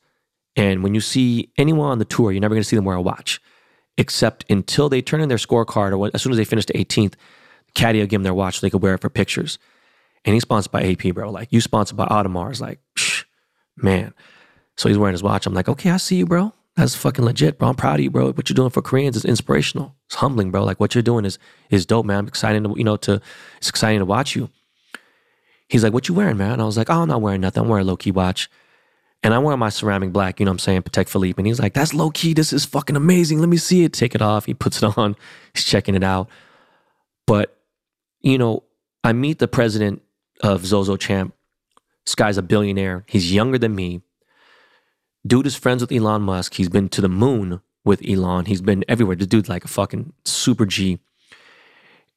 And 0.57 0.83
when 0.83 0.95
you 0.95 1.01
see 1.01 1.51
anyone 1.59 1.91
on 1.91 1.99
the 1.99 2.05
tour, 2.05 2.33
you're 2.33 2.41
never 2.41 2.55
going 2.55 2.63
to 2.63 2.69
see 2.69 2.77
them 2.77 2.85
wear 2.85 2.97
a 2.97 3.03
watch, 3.03 3.41
except 3.99 4.45
until 4.51 4.89
they 4.89 5.03
turn 5.03 5.21
in 5.21 5.29
their 5.29 5.39
scorecard 5.39 5.97
or 5.97 6.11
as 6.15 6.23
soon 6.23 6.33
as 6.33 6.39
they 6.39 6.45
finish 6.45 6.67
the 6.67 6.73
18th, 6.73 7.15
caddy 7.75 8.01
will 8.01 8.07
give 8.07 8.19
them 8.19 8.25
their 8.25 8.35
watch 8.35 8.59
so 8.59 8.67
they 8.67 8.71
could 8.71 8.83
wear 8.83 8.95
it 8.95 9.01
for 9.01 9.11
pictures. 9.11 9.59
And 10.25 10.35
he's 10.35 10.43
sponsored 10.43 10.73
by 10.73 10.83
AP, 10.83 11.15
bro. 11.15 11.31
Like, 11.31 11.53
you 11.53 11.61
sponsored 11.61 11.97
by 11.97 12.07
Audemars. 12.07 12.61
Like, 12.61 12.81
psh, 12.97 13.25
man. 13.77 14.13
So 14.77 14.89
he's 14.89 14.99
wearing 14.99 15.15
his 15.15 15.23
watch. 15.23 15.47
I'm 15.47 15.55
like, 15.55 15.69
okay, 15.69 15.91
I 15.91 15.99
see 15.99 16.17
you, 16.17 16.27
bro. 16.27 16.53
That's 16.77 16.95
fucking 16.95 17.25
legit, 17.25 17.59
bro. 17.59 17.69
I'm 17.69 17.75
proud 17.75 17.95
of 17.95 18.01
you, 18.01 18.11
bro. 18.11 18.33
What 18.33 18.51
you're 18.51 18.55
doing 18.55 18.71
for 18.71 18.83
Koreans 18.83 19.17
is 19.17 19.25
inspirational. 19.25 19.95
It's 20.07 20.17
humbling, 20.17 20.51
bro. 20.51 20.63
Like 20.63 20.79
what 20.79 20.95
you're 20.95 21.03
doing 21.03 21.25
is 21.25 21.39
is 21.71 21.87
dope, 21.87 22.05
man. 22.05 22.19
I'm 22.19 22.29
excited 22.29 22.63
to, 22.65 22.75
you 22.77 22.85
know, 22.85 22.97
to 22.99 23.23
it's 23.57 23.71
exciting 23.71 24.01
to 24.01 24.05
watch 24.05 24.37
you. 24.37 24.51
He's 25.69 25.83
like, 25.83 25.95
what 25.95 26.07
you 26.09 26.15
wearing, 26.15 26.37
man? 26.37 26.61
I 26.61 26.65
was 26.65 26.77
like, 26.77 26.91
oh, 26.91 27.01
I'm 27.01 27.09
not 27.09 27.23
wearing 27.23 27.41
nothing. 27.41 27.63
I'm 27.63 27.69
wearing 27.69 27.87
a 27.87 27.89
low 27.89 27.97
key 27.97 28.11
watch. 28.11 28.51
And 29.27 29.35
I 29.35 29.41
wear 29.41 29.57
my 29.57 29.71
ceramic 29.71 30.13
black, 30.13 30.39
you 30.39 30.47
know 30.47 30.51
what 30.51 30.55
I'm 30.55 30.59
saying, 30.61 30.83
Patek 30.83 31.09
Philippe. 31.09 31.37
And 31.37 31.49
he's 31.49 31.59
like, 31.59 31.75
that's 31.75 31.93
low 31.93 32.11
key. 32.11 32.33
This 32.33 32.53
is 32.53 32.65
fucking 32.65 32.95
amazing. 32.95 33.41
Let 33.41 33.49
me 33.49 33.57
see 33.57 33.83
it. 33.83 33.93
Take 33.93 34.15
it 34.15 34.23
off. 34.23 34.45
He 34.45 34.55
puts 34.55 34.81
it 34.81 34.85
on. 34.97 35.17
He's 35.53 35.65
checking 35.65 35.97
it 35.97 36.05
out. 36.05 36.29
But, 37.27 37.59
you 38.21 38.39
know, 38.39 38.63
I 39.03 39.13
meet 39.13 39.41
the 39.41 39.49
president 39.49 40.01
of 40.45 40.65
Zozo 40.65 40.97
Champ. 40.97 41.35
This 42.05 42.15
guy's 42.15 42.39
a 42.39 42.43
billionaire. 42.43 43.03
He's 43.09 43.35
younger 43.35 43.59
than 43.59 43.75
me. 43.75 44.01
Dude 45.27 45.49
is 45.49 45.57
friends 45.57 45.81
with 45.81 45.91
Elon 45.91 46.23
Musk. 46.23 46.55
He's 46.55 46.69
been 46.69 46.89
to 46.91 47.01
the 47.01 47.09
moon 47.09 47.61
with 47.85 48.09
Elon. 48.09 48.45
He's 48.45 48.61
been 48.63 48.85
everywhere. 48.87 49.17
The 49.17 49.27
dude's 49.27 49.49
like 49.49 49.65
a 49.65 49.69
fucking 49.69 50.13
super 50.25 50.67
G. 50.67 51.01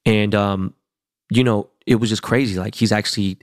And 0.05 0.35
um, 0.35 0.75
you 1.31 1.43
know, 1.43 1.71
it 1.87 1.95
was 1.95 2.11
just 2.11 2.21
crazy. 2.21 2.59
Like 2.59 2.75
he's 2.75 2.91
actually 2.91 3.39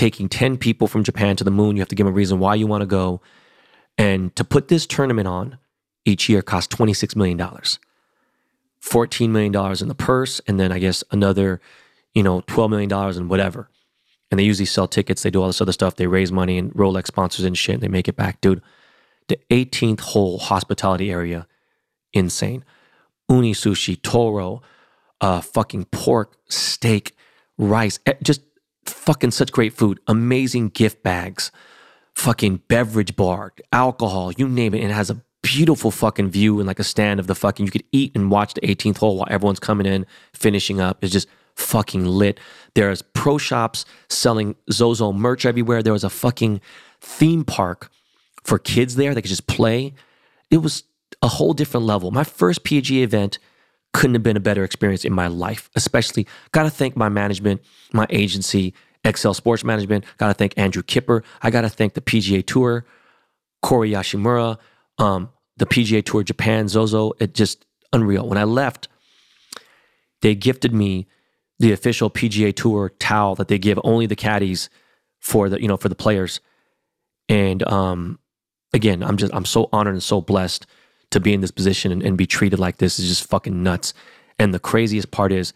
taking 0.00 0.30
10 0.30 0.56
people 0.56 0.88
from 0.88 1.04
Japan 1.04 1.36
to 1.36 1.44
the 1.44 1.50
moon. 1.50 1.76
You 1.76 1.82
have 1.82 1.88
to 1.88 1.94
give 1.94 2.06
them 2.06 2.14
a 2.14 2.16
reason 2.16 2.38
why 2.38 2.54
you 2.54 2.66
want 2.66 2.80
to 2.80 2.86
go. 2.86 3.20
And 3.98 4.34
to 4.34 4.44
put 4.44 4.68
this 4.68 4.86
tournament 4.86 5.28
on 5.28 5.58
each 6.06 6.26
year 6.26 6.40
costs 6.40 6.74
$26 6.74 7.14
million. 7.16 7.38
$14 7.38 9.28
million 9.28 9.54
in 9.54 9.88
the 9.88 9.94
purse, 9.94 10.40
and 10.46 10.58
then 10.58 10.72
I 10.72 10.78
guess 10.78 11.04
another, 11.10 11.60
you 12.14 12.22
know, 12.22 12.40
$12 12.40 12.70
million 12.70 12.90
and 12.90 13.28
whatever. 13.28 13.68
And 14.30 14.40
they 14.40 14.44
usually 14.44 14.64
sell 14.64 14.88
tickets, 14.88 15.22
they 15.22 15.28
do 15.28 15.42
all 15.42 15.48
this 15.48 15.60
other 15.60 15.70
stuff, 15.70 15.96
they 15.96 16.06
raise 16.06 16.32
money 16.32 16.56
and 16.56 16.72
Rolex 16.72 17.08
sponsors 17.08 17.44
and 17.44 17.58
shit, 17.58 17.74
and 17.74 17.82
they 17.82 17.88
make 17.88 18.08
it 18.08 18.16
back. 18.16 18.40
Dude, 18.40 18.62
the 19.28 19.38
18th 19.50 20.00
hole 20.00 20.38
hospitality 20.38 21.10
area, 21.10 21.46
insane. 22.14 22.64
Uni 23.28 23.52
sushi, 23.52 24.00
toro, 24.00 24.62
uh, 25.20 25.42
fucking 25.42 25.84
pork, 25.86 26.38
steak, 26.48 27.14
rice, 27.58 27.98
eh, 28.06 28.14
just 28.22 28.40
fucking 28.92 29.30
such 29.30 29.52
great 29.52 29.72
food. 29.72 30.00
Amazing 30.06 30.68
gift 30.70 31.02
bags, 31.02 31.50
fucking 32.14 32.62
beverage 32.68 33.16
bar, 33.16 33.52
alcohol, 33.72 34.32
you 34.32 34.48
name 34.48 34.74
it. 34.74 34.82
And 34.82 34.90
it 34.90 34.94
has 34.94 35.10
a 35.10 35.22
beautiful 35.42 35.90
fucking 35.90 36.30
view 36.30 36.58
and 36.58 36.66
like 36.66 36.78
a 36.78 36.84
stand 36.84 37.20
of 37.20 37.26
the 37.26 37.34
fucking, 37.34 37.66
you 37.66 37.72
could 37.72 37.84
eat 37.92 38.12
and 38.14 38.30
watch 38.30 38.54
the 38.54 38.60
18th 38.62 38.98
hole 38.98 39.16
while 39.16 39.28
everyone's 39.30 39.60
coming 39.60 39.86
in, 39.86 40.06
finishing 40.32 40.80
up. 40.80 41.02
It's 41.02 41.12
just 41.12 41.28
fucking 41.56 42.04
lit. 42.04 42.40
There's 42.74 43.02
pro 43.02 43.38
shops 43.38 43.84
selling 44.08 44.56
Zozo 44.70 45.12
merch 45.12 45.46
everywhere. 45.46 45.82
There 45.82 45.92
was 45.92 46.04
a 46.04 46.10
fucking 46.10 46.60
theme 47.00 47.44
park 47.44 47.90
for 48.44 48.58
kids 48.58 48.96
there. 48.96 49.14
They 49.14 49.22
could 49.22 49.28
just 49.28 49.46
play. 49.46 49.94
It 50.50 50.58
was 50.58 50.84
a 51.22 51.28
whole 51.28 51.52
different 51.52 51.86
level. 51.86 52.10
My 52.10 52.24
first 52.24 52.64
PG 52.64 53.02
event 53.02 53.38
couldn't 53.92 54.14
have 54.14 54.22
been 54.22 54.36
a 54.36 54.40
better 54.40 54.64
experience 54.64 55.04
in 55.04 55.12
my 55.12 55.26
life. 55.26 55.70
Especially, 55.74 56.26
got 56.52 56.64
to 56.64 56.70
thank 56.70 56.96
my 56.96 57.08
management, 57.08 57.62
my 57.92 58.06
agency, 58.10 58.74
Excel 59.04 59.34
Sports 59.34 59.64
Management. 59.64 60.04
Got 60.18 60.28
to 60.28 60.34
thank 60.34 60.54
Andrew 60.56 60.82
Kipper. 60.82 61.24
I 61.42 61.50
got 61.50 61.62
to 61.62 61.68
thank 61.68 61.94
the 61.94 62.00
PGA 62.00 62.46
Tour, 62.46 62.84
Corey 63.62 63.90
Yashimura, 63.90 64.58
um, 64.98 65.30
the 65.56 65.66
PGA 65.66 66.04
Tour 66.04 66.22
Japan, 66.22 66.68
Zozo. 66.68 67.12
It 67.18 67.34
just 67.34 67.66
unreal. 67.92 68.28
When 68.28 68.38
I 68.38 68.44
left, 68.44 68.88
they 70.22 70.34
gifted 70.34 70.72
me 70.72 71.06
the 71.58 71.72
official 71.72 72.10
PGA 72.10 72.54
Tour 72.54 72.90
towel 72.98 73.34
that 73.36 73.48
they 73.48 73.58
give 73.58 73.78
only 73.84 74.06
the 74.06 74.16
caddies 74.16 74.70
for 75.20 75.48
the 75.48 75.60
you 75.60 75.68
know 75.68 75.76
for 75.76 75.88
the 75.88 75.94
players. 75.94 76.40
And 77.28 77.62
um, 77.68 78.18
again, 78.72 79.02
I'm 79.02 79.16
just 79.16 79.34
I'm 79.34 79.44
so 79.44 79.68
honored 79.72 79.94
and 79.94 80.02
so 80.02 80.20
blessed 80.20 80.66
to 81.10 81.20
be 81.20 81.34
in 81.34 81.40
this 81.40 81.50
position 81.50 81.92
and, 81.92 82.02
and 82.02 82.16
be 82.16 82.26
treated 82.26 82.58
like 82.58 82.78
this 82.78 82.98
is 82.98 83.08
just 83.08 83.28
fucking 83.28 83.62
nuts. 83.62 83.94
And 84.38 84.54
the 84.54 84.58
craziest 84.58 85.10
part 85.10 85.32
is, 85.32 85.52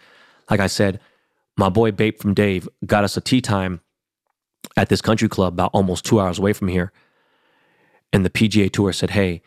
like 0.51 0.61
I 0.61 0.67
said, 0.67 1.01
my 1.57 1.69
boy 1.69 1.93
Bape 1.93 2.21
from 2.21 2.35
Dave 2.35 2.69
got 2.85 3.05
us 3.05 3.17
a 3.17 3.21
tea 3.21 3.41
time 3.41 3.81
at 4.77 4.89
this 4.89 5.01
country 5.01 5.29
club 5.29 5.55
about 5.55 5.71
almost 5.73 6.05
two 6.05 6.21
hours 6.21 6.39
away 6.39 6.53
from 6.53 6.69
here. 6.69 6.93
And 8.13 8.25
the 8.25 8.31
PGA 8.31 8.71
Tour 8.71 8.93
said, 8.93 9.11
hey, 9.11 9.43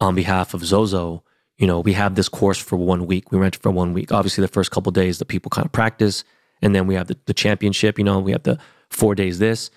on 0.00 0.14
behalf 0.14 0.54
of 0.54 0.64
Zozo, 0.64 1.22
you 1.56 1.66
know, 1.66 1.80
we 1.80 1.94
have 1.94 2.14
this 2.14 2.28
course 2.28 2.58
for 2.58 2.76
one 2.76 3.06
week. 3.06 3.32
We 3.32 3.38
rent 3.38 3.56
it 3.56 3.62
for 3.62 3.70
one 3.70 3.92
week. 3.94 4.12
Obviously, 4.12 4.42
the 4.42 4.48
first 4.48 4.70
couple 4.70 4.92
days, 4.92 5.18
the 5.18 5.24
people 5.24 5.48
kind 5.50 5.64
of 5.64 5.72
practice. 5.72 6.24
And 6.60 6.74
then 6.74 6.86
we 6.86 6.94
have 6.94 7.08
the, 7.08 7.16
the 7.26 7.34
championship, 7.34 7.98
you 7.98 8.04
know, 8.04 8.18
we 8.18 8.32
have 8.32 8.42
the 8.42 8.58
four 8.90 9.14
days 9.14 9.38
this. 9.38 9.70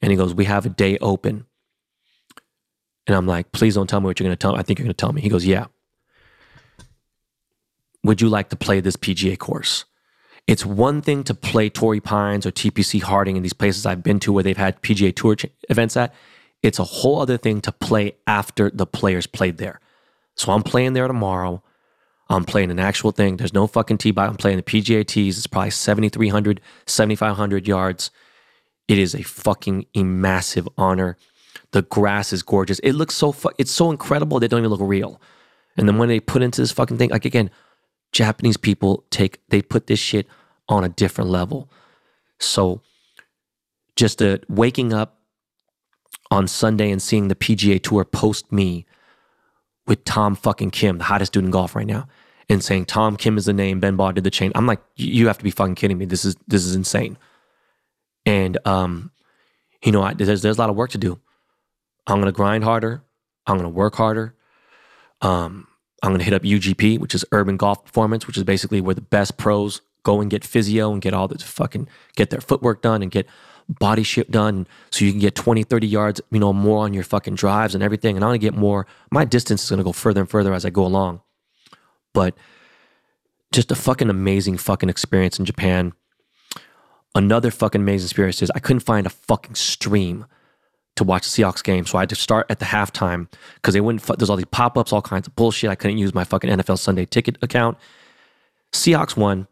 And 0.00 0.10
he 0.10 0.16
goes, 0.16 0.34
we 0.34 0.44
have 0.46 0.66
a 0.66 0.70
day 0.70 0.98
open. 0.98 1.46
And 3.06 3.16
I'm 3.16 3.26
like, 3.26 3.52
please 3.52 3.74
don't 3.74 3.86
tell 3.86 4.00
me 4.00 4.06
what 4.06 4.18
you're 4.18 4.26
going 4.26 4.36
to 4.36 4.40
tell 4.40 4.52
me. 4.52 4.58
I 4.58 4.62
think 4.62 4.78
you're 4.78 4.84
going 4.84 4.94
to 4.94 5.00
tell 5.00 5.12
me. 5.12 5.20
He 5.20 5.28
goes, 5.28 5.46
yeah. 5.46 5.66
Would 8.02 8.20
you 8.20 8.28
like 8.28 8.50
to 8.50 8.56
play 8.56 8.80
this 8.80 8.96
PGA 8.96 9.38
course? 9.38 9.84
It's 10.46 10.64
one 10.64 11.02
thing 11.02 11.24
to 11.24 11.34
play 11.34 11.68
Torrey 11.68 12.00
Pines 12.00 12.46
or 12.46 12.52
TPC 12.52 13.02
Harding 13.02 13.36
in 13.36 13.42
these 13.42 13.52
places 13.52 13.84
I've 13.84 14.02
been 14.02 14.20
to 14.20 14.32
where 14.32 14.44
they've 14.44 14.56
had 14.56 14.80
PGA 14.80 15.14
Tour 15.14 15.34
ch- 15.34 15.46
events 15.68 15.96
at. 15.96 16.14
It's 16.62 16.78
a 16.78 16.84
whole 16.84 17.20
other 17.20 17.36
thing 17.36 17.60
to 17.62 17.72
play 17.72 18.16
after 18.26 18.70
the 18.70 18.86
players 18.86 19.26
played 19.26 19.58
there. 19.58 19.80
So 20.36 20.52
I'm 20.52 20.62
playing 20.62 20.92
there 20.92 21.08
tomorrow. 21.08 21.62
I'm 22.28 22.44
playing 22.44 22.70
an 22.70 22.78
actual 22.78 23.12
thing. 23.12 23.36
There's 23.36 23.52
no 23.52 23.66
fucking 23.66 23.98
tee 23.98 24.10
box. 24.10 24.30
I'm 24.30 24.36
playing 24.36 24.56
the 24.56 24.62
PGA 24.62 25.06
tees. 25.06 25.38
It's 25.38 25.46
probably 25.46 25.70
7,300, 25.70 26.60
7,500 26.86 27.68
yards. 27.68 28.10
It 28.88 28.98
is 28.98 29.14
a 29.14 29.22
fucking 29.22 29.86
massive 29.96 30.68
honor. 30.76 31.16
The 31.72 31.82
grass 31.82 32.32
is 32.32 32.42
gorgeous. 32.42 32.78
It 32.80 32.92
looks 32.92 33.14
so 33.14 33.32
fu- 33.32 33.50
it's 33.58 33.70
so 33.70 33.90
incredible 33.90 34.40
they 34.40 34.48
don't 34.48 34.60
even 34.60 34.70
look 34.70 34.80
real. 34.80 35.20
And 35.76 35.88
then 35.88 35.98
when 35.98 36.08
they 36.08 36.20
put 36.20 36.42
into 36.42 36.60
this 36.60 36.72
fucking 36.72 36.98
thing, 36.98 37.10
like 37.10 37.24
again, 37.24 37.50
Japanese 38.12 38.56
people 38.56 39.04
take 39.10 39.40
they 39.48 39.62
put 39.62 39.86
this 39.86 39.98
shit 39.98 40.26
on 40.68 40.84
a 40.84 40.88
different 40.88 41.30
level. 41.30 41.70
So 42.38 42.82
just 43.94 44.22
waking 44.48 44.92
up 44.92 45.20
on 46.30 46.46
Sunday 46.46 46.90
and 46.90 47.00
seeing 47.00 47.28
the 47.28 47.34
PGA 47.34 47.82
Tour 47.82 48.04
post 48.04 48.50
me 48.52 48.86
with 49.86 50.04
Tom 50.04 50.34
fucking 50.34 50.70
Kim, 50.70 50.98
the 50.98 51.04
hottest 51.04 51.32
dude 51.32 51.44
in 51.44 51.50
golf 51.50 51.76
right 51.76 51.86
now, 51.86 52.08
and 52.48 52.62
saying 52.62 52.86
Tom 52.86 53.16
Kim 53.16 53.38
is 53.38 53.46
the 53.46 53.52
name, 53.52 53.80
Ben 53.80 53.96
Baller 53.96 54.14
did 54.14 54.24
the 54.24 54.30
chain. 54.30 54.52
I'm 54.54 54.66
like, 54.66 54.80
you 54.96 55.26
have 55.28 55.38
to 55.38 55.44
be 55.44 55.50
fucking 55.50 55.76
kidding 55.76 55.98
me. 55.98 56.04
This 56.04 56.24
is 56.24 56.36
this 56.46 56.64
is 56.64 56.74
insane. 56.74 57.16
And 58.24 58.58
um, 58.64 59.12
you 59.84 59.92
know, 59.92 60.02
I, 60.02 60.14
there's 60.14 60.42
there's 60.42 60.58
a 60.58 60.60
lot 60.60 60.70
of 60.70 60.76
work 60.76 60.90
to 60.90 60.98
do. 60.98 61.20
I'm 62.06 62.20
gonna 62.20 62.32
grind 62.32 62.64
harder. 62.64 63.02
I'm 63.46 63.56
gonna 63.56 63.68
work 63.68 63.96
harder. 63.96 64.34
Um, 65.20 65.68
I'm 66.02 66.12
gonna 66.12 66.24
hit 66.24 66.34
up 66.34 66.42
UGP, 66.42 66.98
which 66.98 67.14
is 67.14 67.24
Urban 67.32 67.56
Golf 67.56 67.84
Performance, 67.84 68.26
which 68.26 68.36
is 68.36 68.44
basically 68.44 68.80
where 68.80 68.94
the 68.94 69.00
best 69.00 69.36
pros 69.36 69.80
go 70.06 70.20
and 70.20 70.30
get 70.30 70.44
physio 70.44 70.92
and 70.92 71.02
get 71.02 71.12
all 71.12 71.26
the 71.26 71.36
fucking 71.38 71.88
get 72.14 72.30
their 72.30 72.40
footwork 72.40 72.80
done 72.80 73.02
and 73.02 73.10
get 73.10 73.26
body 73.68 74.04
shit 74.04 74.30
done 74.30 74.64
so 74.90 75.04
you 75.04 75.10
can 75.10 75.18
get 75.18 75.34
20 75.34 75.64
30 75.64 75.86
yards 75.88 76.20
you 76.30 76.38
know 76.38 76.52
more 76.52 76.84
on 76.84 76.94
your 76.94 77.02
fucking 77.02 77.34
drives 77.34 77.74
and 77.74 77.82
everything 77.82 78.14
and 78.14 78.24
i'm 78.24 78.28
gonna 78.28 78.38
get 78.38 78.54
more 78.54 78.86
my 79.10 79.24
distance 79.24 79.64
is 79.64 79.70
gonna 79.70 79.82
go 79.82 79.92
further 79.92 80.20
and 80.20 80.30
further 80.30 80.54
as 80.54 80.64
i 80.64 80.70
go 80.70 80.86
along 80.86 81.20
but 82.14 82.36
just 83.52 83.72
a 83.72 83.74
fucking 83.74 84.08
amazing 84.08 84.56
fucking 84.56 84.88
experience 84.88 85.40
in 85.40 85.44
japan 85.44 85.92
another 87.16 87.50
fucking 87.50 87.80
amazing 87.80 88.06
experience 88.06 88.40
is 88.40 88.52
i 88.54 88.60
couldn't 88.60 88.80
find 88.80 89.04
a 89.04 89.10
fucking 89.10 89.56
stream 89.56 90.26
to 90.96 91.04
watch 91.04 91.30
the 91.30 91.42
Seahawks 91.42 91.62
game. 91.62 91.86
So 91.86 91.98
I 91.98 92.02
had 92.02 92.08
to 92.08 92.14
start 92.14 92.46
at 92.50 92.58
the 92.58 92.64
halftime 92.64 93.30
because 93.54 93.74
they 93.74 93.80
wouldn't, 93.80 94.02
there's 94.18 94.30
all 94.30 94.36
these 94.36 94.46
pop 94.46 94.76
ups, 94.76 94.92
all 94.92 95.02
kinds 95.02 95.26
of 95.26 95.36
bullshit. 95.36 95.70
I 95.70 95.74
couldn't 95.74 95.98
use 95.98 96.14
my 96.14 96.24
fucking 96.24 96.50
NFL 96.50 96.78
Sunday 96.78 97.04
ticket 97.04 97.38
account. 97.42 97.78
Seahawks 98.72 99.16
won. 99.16 99.46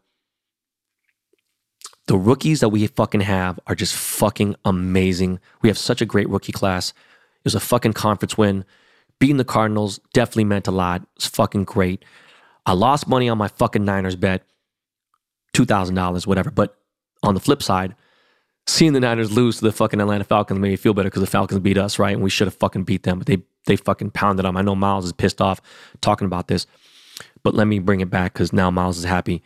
The 2.06 2.16
rookies 2.16 2.60
that 2.60 2.68
we 2.68 2.86
fucking 2.86 3.22
have 3.22 3.58
are 3.66 3.74
just 3.74 3.94
fucking 3.94 4.56
amazing. 4.64 5.40
We 5.62 5.68
have 5.68 5.78
such 5.78 6.02
a 6.02 6.06
great 6.06 6.28
rookie 6.28 6.52
class. 6.52 6.90
It 6.90 7.44
was 7.44 7.54
a 7.54 7.60
fucking 7.60 7.94
conference 7.94 8.36
win. 8.36 8.64
Beating 9.18 9.36
the 9.36 9.44
Cardinals 9.44 10.00
definitely 10.12 10.44
meant 10.44 10.66
a 10.66 10.70
lot. 10.70 11.06
It's 11.16 11.26
fucking 11.26 11.64
great. 11.64 12.04
I 12.66 12.72
lost 12.72 13.08
money 13.08 13.28
on 13.28 13.38
my 13.38 13.48
fucking 13.48 13.84
Niners 13.84 14.16
bet, 14.16 14.42
$2,000, 15.54 16.26
whatever. 16.26 16.50
But 16.50 16.76
on 17.22 17.34
the 17.34 17.40
flip 17.40 17.62
side, 17.62 17.94
seeing 18.66 18.92
the 18.92 19.00
Niners 19.00 19.32
lose 19.32 19.58
to 19.58 19.64
the 19.64 19.72
fucking 19.72 20.00
Atlanta 20.00 20.24
Falcons 20.24 20.58
made 20.58 20.70
me 20.70 20.76
feel 20.76 20.94
better 20.94 21.08
because 21.08 21.22
the 21.22 21.26
Falcons 21.26 21.60
beat 21.60 21.78
us, 21.78 21.98
right? 21.98 22.14
And 22.14 22.22
we 22.22 22.30
should 22.30 22.46
have 22.46 22.54
fucking 22.54 22.84
beat 22.84 23.02
them, 23.02 23.18
but 23.18 23.26
they 23.26 23.42
they 23.66 23.76
fucking 23.76 24.10
pounded 24.10 24.44
them. 24.44 24.56
I 24.56 24.62
know 24.62 24.74
Miles 24.74 25.06
is 25.06 25.12
pissed 25.12 25.40
off 25.40 25.60
talking 26.00 26.26
about 26.26 26.48
this, 26.48 26.66
but 27.42 27.54
let 27.54 27.66
me 27.66 27.78
bring 27.78 28.00
it 28.00 28.10
back 28.10 28.34
because 28.34 28.52
now 28.52 28.70
Miles 28.70 28.98
is 28.98 29.04
happy. 29.04 29.42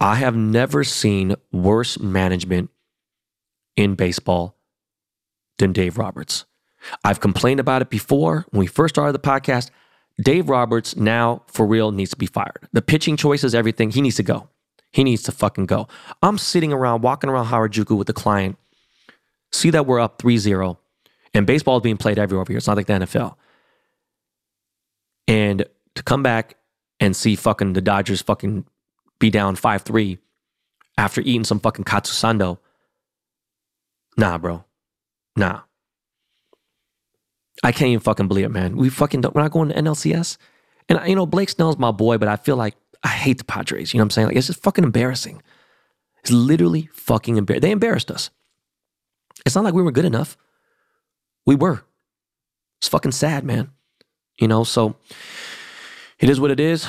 I 0.00 0.16
have 0.16 0.36
never 0.36 0.84
seen 0.84 1.36
worse 1.52 1.98
management 1.98 2.70
in 3.76 3.94
baseball 3.94 4.56
than 5.58 5.72
Dave 5.72 5.98
Roberts. 5.98 6.44
I've 7.02 7.20
complained 7.20 7.60
about 7.60 7.82
it 7.82 7.90
before 7.90 8.44
when 8.50 8.60
we 8.60 8.66
first 8.66 8.94
started 8.94 9.12
the 9.12 9.18
podcast. 9.18 9.70
Dave 10.22 10.48
Roberts 10.48 10.96
now 10.96 11.42
for 11.46 11.66
real 11.66 11.90
needs 11.90 12.10
to 12.10 12.16
be 12.16 12.26
fired. 12.26 12.68
The 12.72 12.82
pitching 12.82 13.16
choices, 13.16 13.54
everything, 13.54 13.90
he 13.90 14.00
needs 14.00 14.16
to 14.16 14.22
go. 14.22 14.48
He 14.94 15.02
needs 15.02 15.24
to 15.24 15.32
fucking 15.32 15.66
go. 15.66 15.88
I'm 16.22 16.38
sitting 16.38 16.72
around, 16.72 17.02
walking 17.02 17.28
around 17.28 17.46
Harajuku 17.46 17.98
with 17.98 18.06
the 18.06 18.12
client, 18.12 18.56
see 19.50 19.70
that 19.70 19.86
we're 19.86 19.98
up 19.98 20.20
3 20.20 20.38
0, 20.38 20.78
and 21.34 21.48
baseball 21.48 21.78
is 21.78 21.82
being 21.82 21.96
played 21.96 22.16
everywhere 22.16 22.42
over 22.42 22.52
here. 22.52 22.58
It's 22.58 22.68
not 22.68 22.76
like 22.76 22.86
the 22.86 22.92
NFL. 22.92 23.34
And 25.26 25.66
to 25.96 26.02
come 26.04 26.22
back 26.22 26.54
and 27.00 27.16
see 27.16 27.34
fucking 27.34 27.72
the 27.72 27.80
Dodgers 27.80 28.22
fucking 28.22 28.66
be 29.18 29.30
down 29.30 29.56
5 29.56 29.82
3 29.82 30.18
after 30.96 31.20
eating 31.22 31.42
some 31.42 31.58
fucking 31.58 31.84
Katsusando. 31.84 32.58
Nah, 34.16 34.38
bro. 34.38 34.64
Nah. 35.34 35.62
I 37.64 37.72
can't 37.72 37.88
even 37.88 38.00
fucking 38.00 38.28
believe 38.28 38.44
it, 38.44 38.50
man. 38.50 38.76
We 38.76 38.90
fucking 38.90 39.22
don't, 39.22 39.34
we're 39.34 39.42
not 39.42 39.50
going 39.50 39.70
to 39.70 39.74
NLCS. 39.74 40.36
And 40.88 41.00
you 41.08 41.16
know, 41.16 41.26
Blake 41.26 41.48
Snell's 41.48 41.78
my 41.78 41.90
boy, 41.90 42.16
but 42.16 42.28
I 42.28 42.36
feel 42.36 42.54
like 42.54 42.76
I 43.04 43.08
hate 43.08 43.38
the 43.38 43.44
Padres. 43.44 43.92
You 43.92 43.98
know 43.98 44.02
what 44.02 44.06
I'm 44.06 44.10
saying? 44.10 44.26
Like 44.28 44.36
it's 44.36 44.48
just 44.48 44.62
fucking 44.62 44.84
embarrassing. 44.84 45.42
It's 46.20 46.30
literally 46.30 46.88
fucking 46.94 47.36
embarrassing. 47.36 47.60
They 47.60 47.70
embarrassed 47.70 48.10
us. 48.10 48.30
It's 49.44 49.54
not 49.54 49.62
like 49.62 49.74
we 49.74 49.82
were 49.82 49.92
good 49.92 50.06
enough. 50.06 50.38
We 51.44 51.54
were. 51.54 51.84
It's 52.80 52.88
fucking 52.88 53.12
sad, 53.12 53.44
man. 53.44 53.70
You 54.38 54.48
know, 54.48 54.64
so 54.64 54.96
it 56.18 56.30
is 56.30 56.40
what 56.40 56.50
it 56.50 56.60
is. 56.60 56.88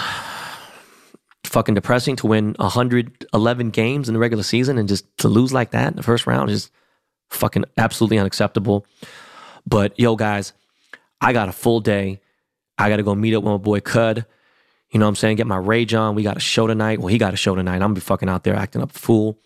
Fucking 1.46 1.76
depressing 1.76 2.16
to 2.18 2.28
win 2.28 2.56
111 2.58 3.70
games 3.70 4.08
in 4.08 4.14
the 4.14 4.20
regular 4.20 4.44
season 4.44 4.78
and 4.78 4.88
just 4.88 5.06
to 5.18 5.28
lose 5.28 5.54
like 5.54 5.72
that 5.72 5.92
in 5.92 5.98
the 5.98 6.04
first 6.04 6.26
round 6.26 6.50
is 6.50 6.72
fucking 7.30 7.66
absolutely 7.78 8.18
unacceptable. 8.20 8.86
But 9.68 10.00
yo, 10.00 10.16
guys, 10.16 10.54
I 11.22 11.34
got 11.34 11.50
a 11.50 11.54
full 11.54 11.82
day. 11.82 12.22
I 12.78 12.90
got 12.90 12.98
to 12.98 13.04
go 13.04 13.16
meet 13.16 13.34
up 13.34 13.44
with 13.44 13.52
my 13.52 13.58
boy 13.58 13.80
Cud. 13.82 14.26
You 14.96 15.00
know 15.00 15.08
what 15.08 15.10
I'm 15.10 15.16
saying? 15.18 15.36
Get 15.36 15.46
my 15.46 15.58
rage 15.58 15.94
on. 15.94 16.16
We 16.16 16.24
got 16.24 16.38
a 16.38 16.40
show 16.40 16.68
tonight. 16.68 17.00
Well, 17.00 17.10
he 17.10 17.18
got 17.18 17.34
a 17.34 17.36
show 17.36 17.54
tonight. 17.54 17.74
I'm 17.74 17.82
gonna 17.82 17.96
be 17.96 18.00
fucking 18.00 18.30
out 18.30 18.46
there 18.46 18.56
acting 18.56 18.82
up 18.82 18.94
fool. 18.94 19.38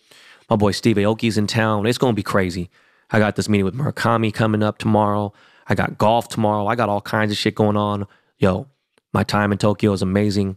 My 0.47 0.55
boy 0.55 0.69
Steve 0.69 0.97
Aoki's 0.97 1.39
in 1.39 1.47
town. 1.47 1.87
It's 1.87 1.97
gonna 1.97 2.13
be 2.13 2.21
crazy. 2.21 2.69
I 3.09 3.17
got 3.17 3.35
this 3.35 3.49
meeting 3.49 3.65
with 3.65 3.73
Murakami 3.73 4.31
coming 4.31 4.61
up 4.61 4.77
tomorrow. 4.77 5.33
I 5.65 5.73
got 5.73 5.97
golf 5.97 6.27
tomorrow. 6.27 6.67
I 6.67 6.75
got 6.75 6.87
all 6.87 7.01
kinds 7.01 7.31
of 7.31 7.37
shit 7.39 7.55
going 7.55 7.77
on. 7.77 8.05
Yo, 8.37 8.67
my 9.11 9.23
time 9.23 9.51
in 9.51 9.57
Tokyo 9.57 9.91
is 9.91 10.03
amazing. 10.03 10.55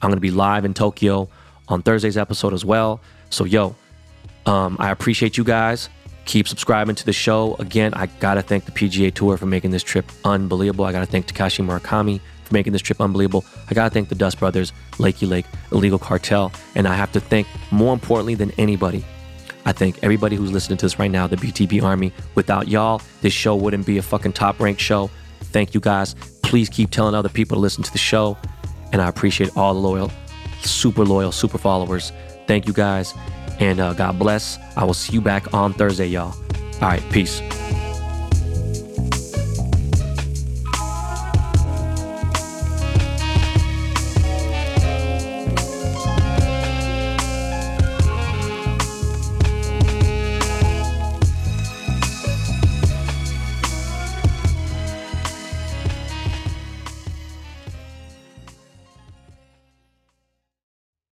I'm 0.00 0.10
gonna 0.10 0.20
be 0.20 0.30
live 0.30 0.64
in 0.64 0.74
Tokyo 0.74 1.28
on 1.66 1.82
Thursday's 1.82 2.16
episode 2.16 2.52
as 2.52 2.64
well. 2.64 3.00
So 3.30 3.42
yo, 3.42 3.74
um, 4.46 4.76
I 4.78 4.92
appreciate 4.92 5.36
you 5.36 5.42
guys. 5.42 5.88
Keep 6.26 6.46
subscribing 6.46 6.94
to 6.94 7.04
the 7.04 7.12
show. 7.12 7.56
Again, 7.56 7.92
I 7.94 8.06
gotta 8.06 8.42
thank 8.42 8.66
the 8.66 8.70
PGA 8.70 9.12
Tour 9.12 9.36
for 9.36 9.46
making 9.46 9.72
this 9.72 9.82
trip 9.82 10.08
unbelievable. 10.24 10.84
I 10.84 10.92
gotta 10.92 11.04
thank 11.04 11.26
Takashi 11.26 11.66
Murakami 11.66 12.20
for 12.44 12.54
making 12.54 12.72
this 12.72 12.82
trip 12.82 13.00
unbelievable. 13.00 13.44
I 13.68 13.74
gotta 13.74 13.90
thank 13.90 14.08
the 14.08 14.14
Dust 14.14 14.38
Brothers, 14.38 14.72
Lakey 14.92 15.28
Lake, 15.28 15.46
Illegal 15.72 15.98
Cartel, 15.98 16.52
and 16.74 16.86
I 16.86 16.94
have 16.94 17.12
to 17.12 17.20
thank, 17.20 17.46
more 17.70 17.92
importantly 17.92 18.34
than 18.34 18.50
anybody, 18.52 19.04
I 19.66 19.72
thank 19.72 20.02
everybody 20.02 20.36
who's 20.36 20.52
listening 20.52 20.76
to 20.78 20.84
this 20.86 20.98
right 20.98 21.10
now, 21.10 21.26
the 21.26 21.36
BTB 21.36 21.82
Army. 21.82 22.12
Without 22.34 22.68
y'all, 22.68 23.00
this 23.22 23.32
show 23.32 23.56
wouldn't 23.56 23.86
be 23.86 23.98
a 23.98 24.02
fucking 24.02 24.32
top 24.32 24.60
ranked 24.60 24.80
show. 24.80 25.10
Thank 25.40 25.74
you 25.74 25.80
guys. 25.80 26.14
Please 26.42 26.68
keep 26.68 26.90
telling 26.90 27.14
other 27.14 27.28
people 27.28 27.56
to 27.56 27.60
listen 27.60 27.82
to 27.82 27.92
the 27.92 27.98
show. 27.98 28.36
And 28.92 29.00
I 29.00 29.08
appreciate 29.08 29.56
all 29.56 29.72
the 29.74 29.80
loyal, 29.80 30.10
super 30.62 31.04
loyal, 31.04 31.32
super 31.32 31.58
followers. 31.58 32.12
Thank 32.46 32.66
you 32.66 32.72
guys. 32.72 33.14
And 33.58 33.80
uh, 33.80 33.94
God 33.94 34.18
bless. 34.18 34.58
I 34.76 34.84
will 34.84 34.94
see 34.94 35.14
you 35.14 35.20
back 35.20 35.54
on 35.54 35.72
Thursday, 35.72 36.06
y'all. 36.06 36.34
All 36.74 36.88
right, 36.88 37.02
peace. 37.10 37.40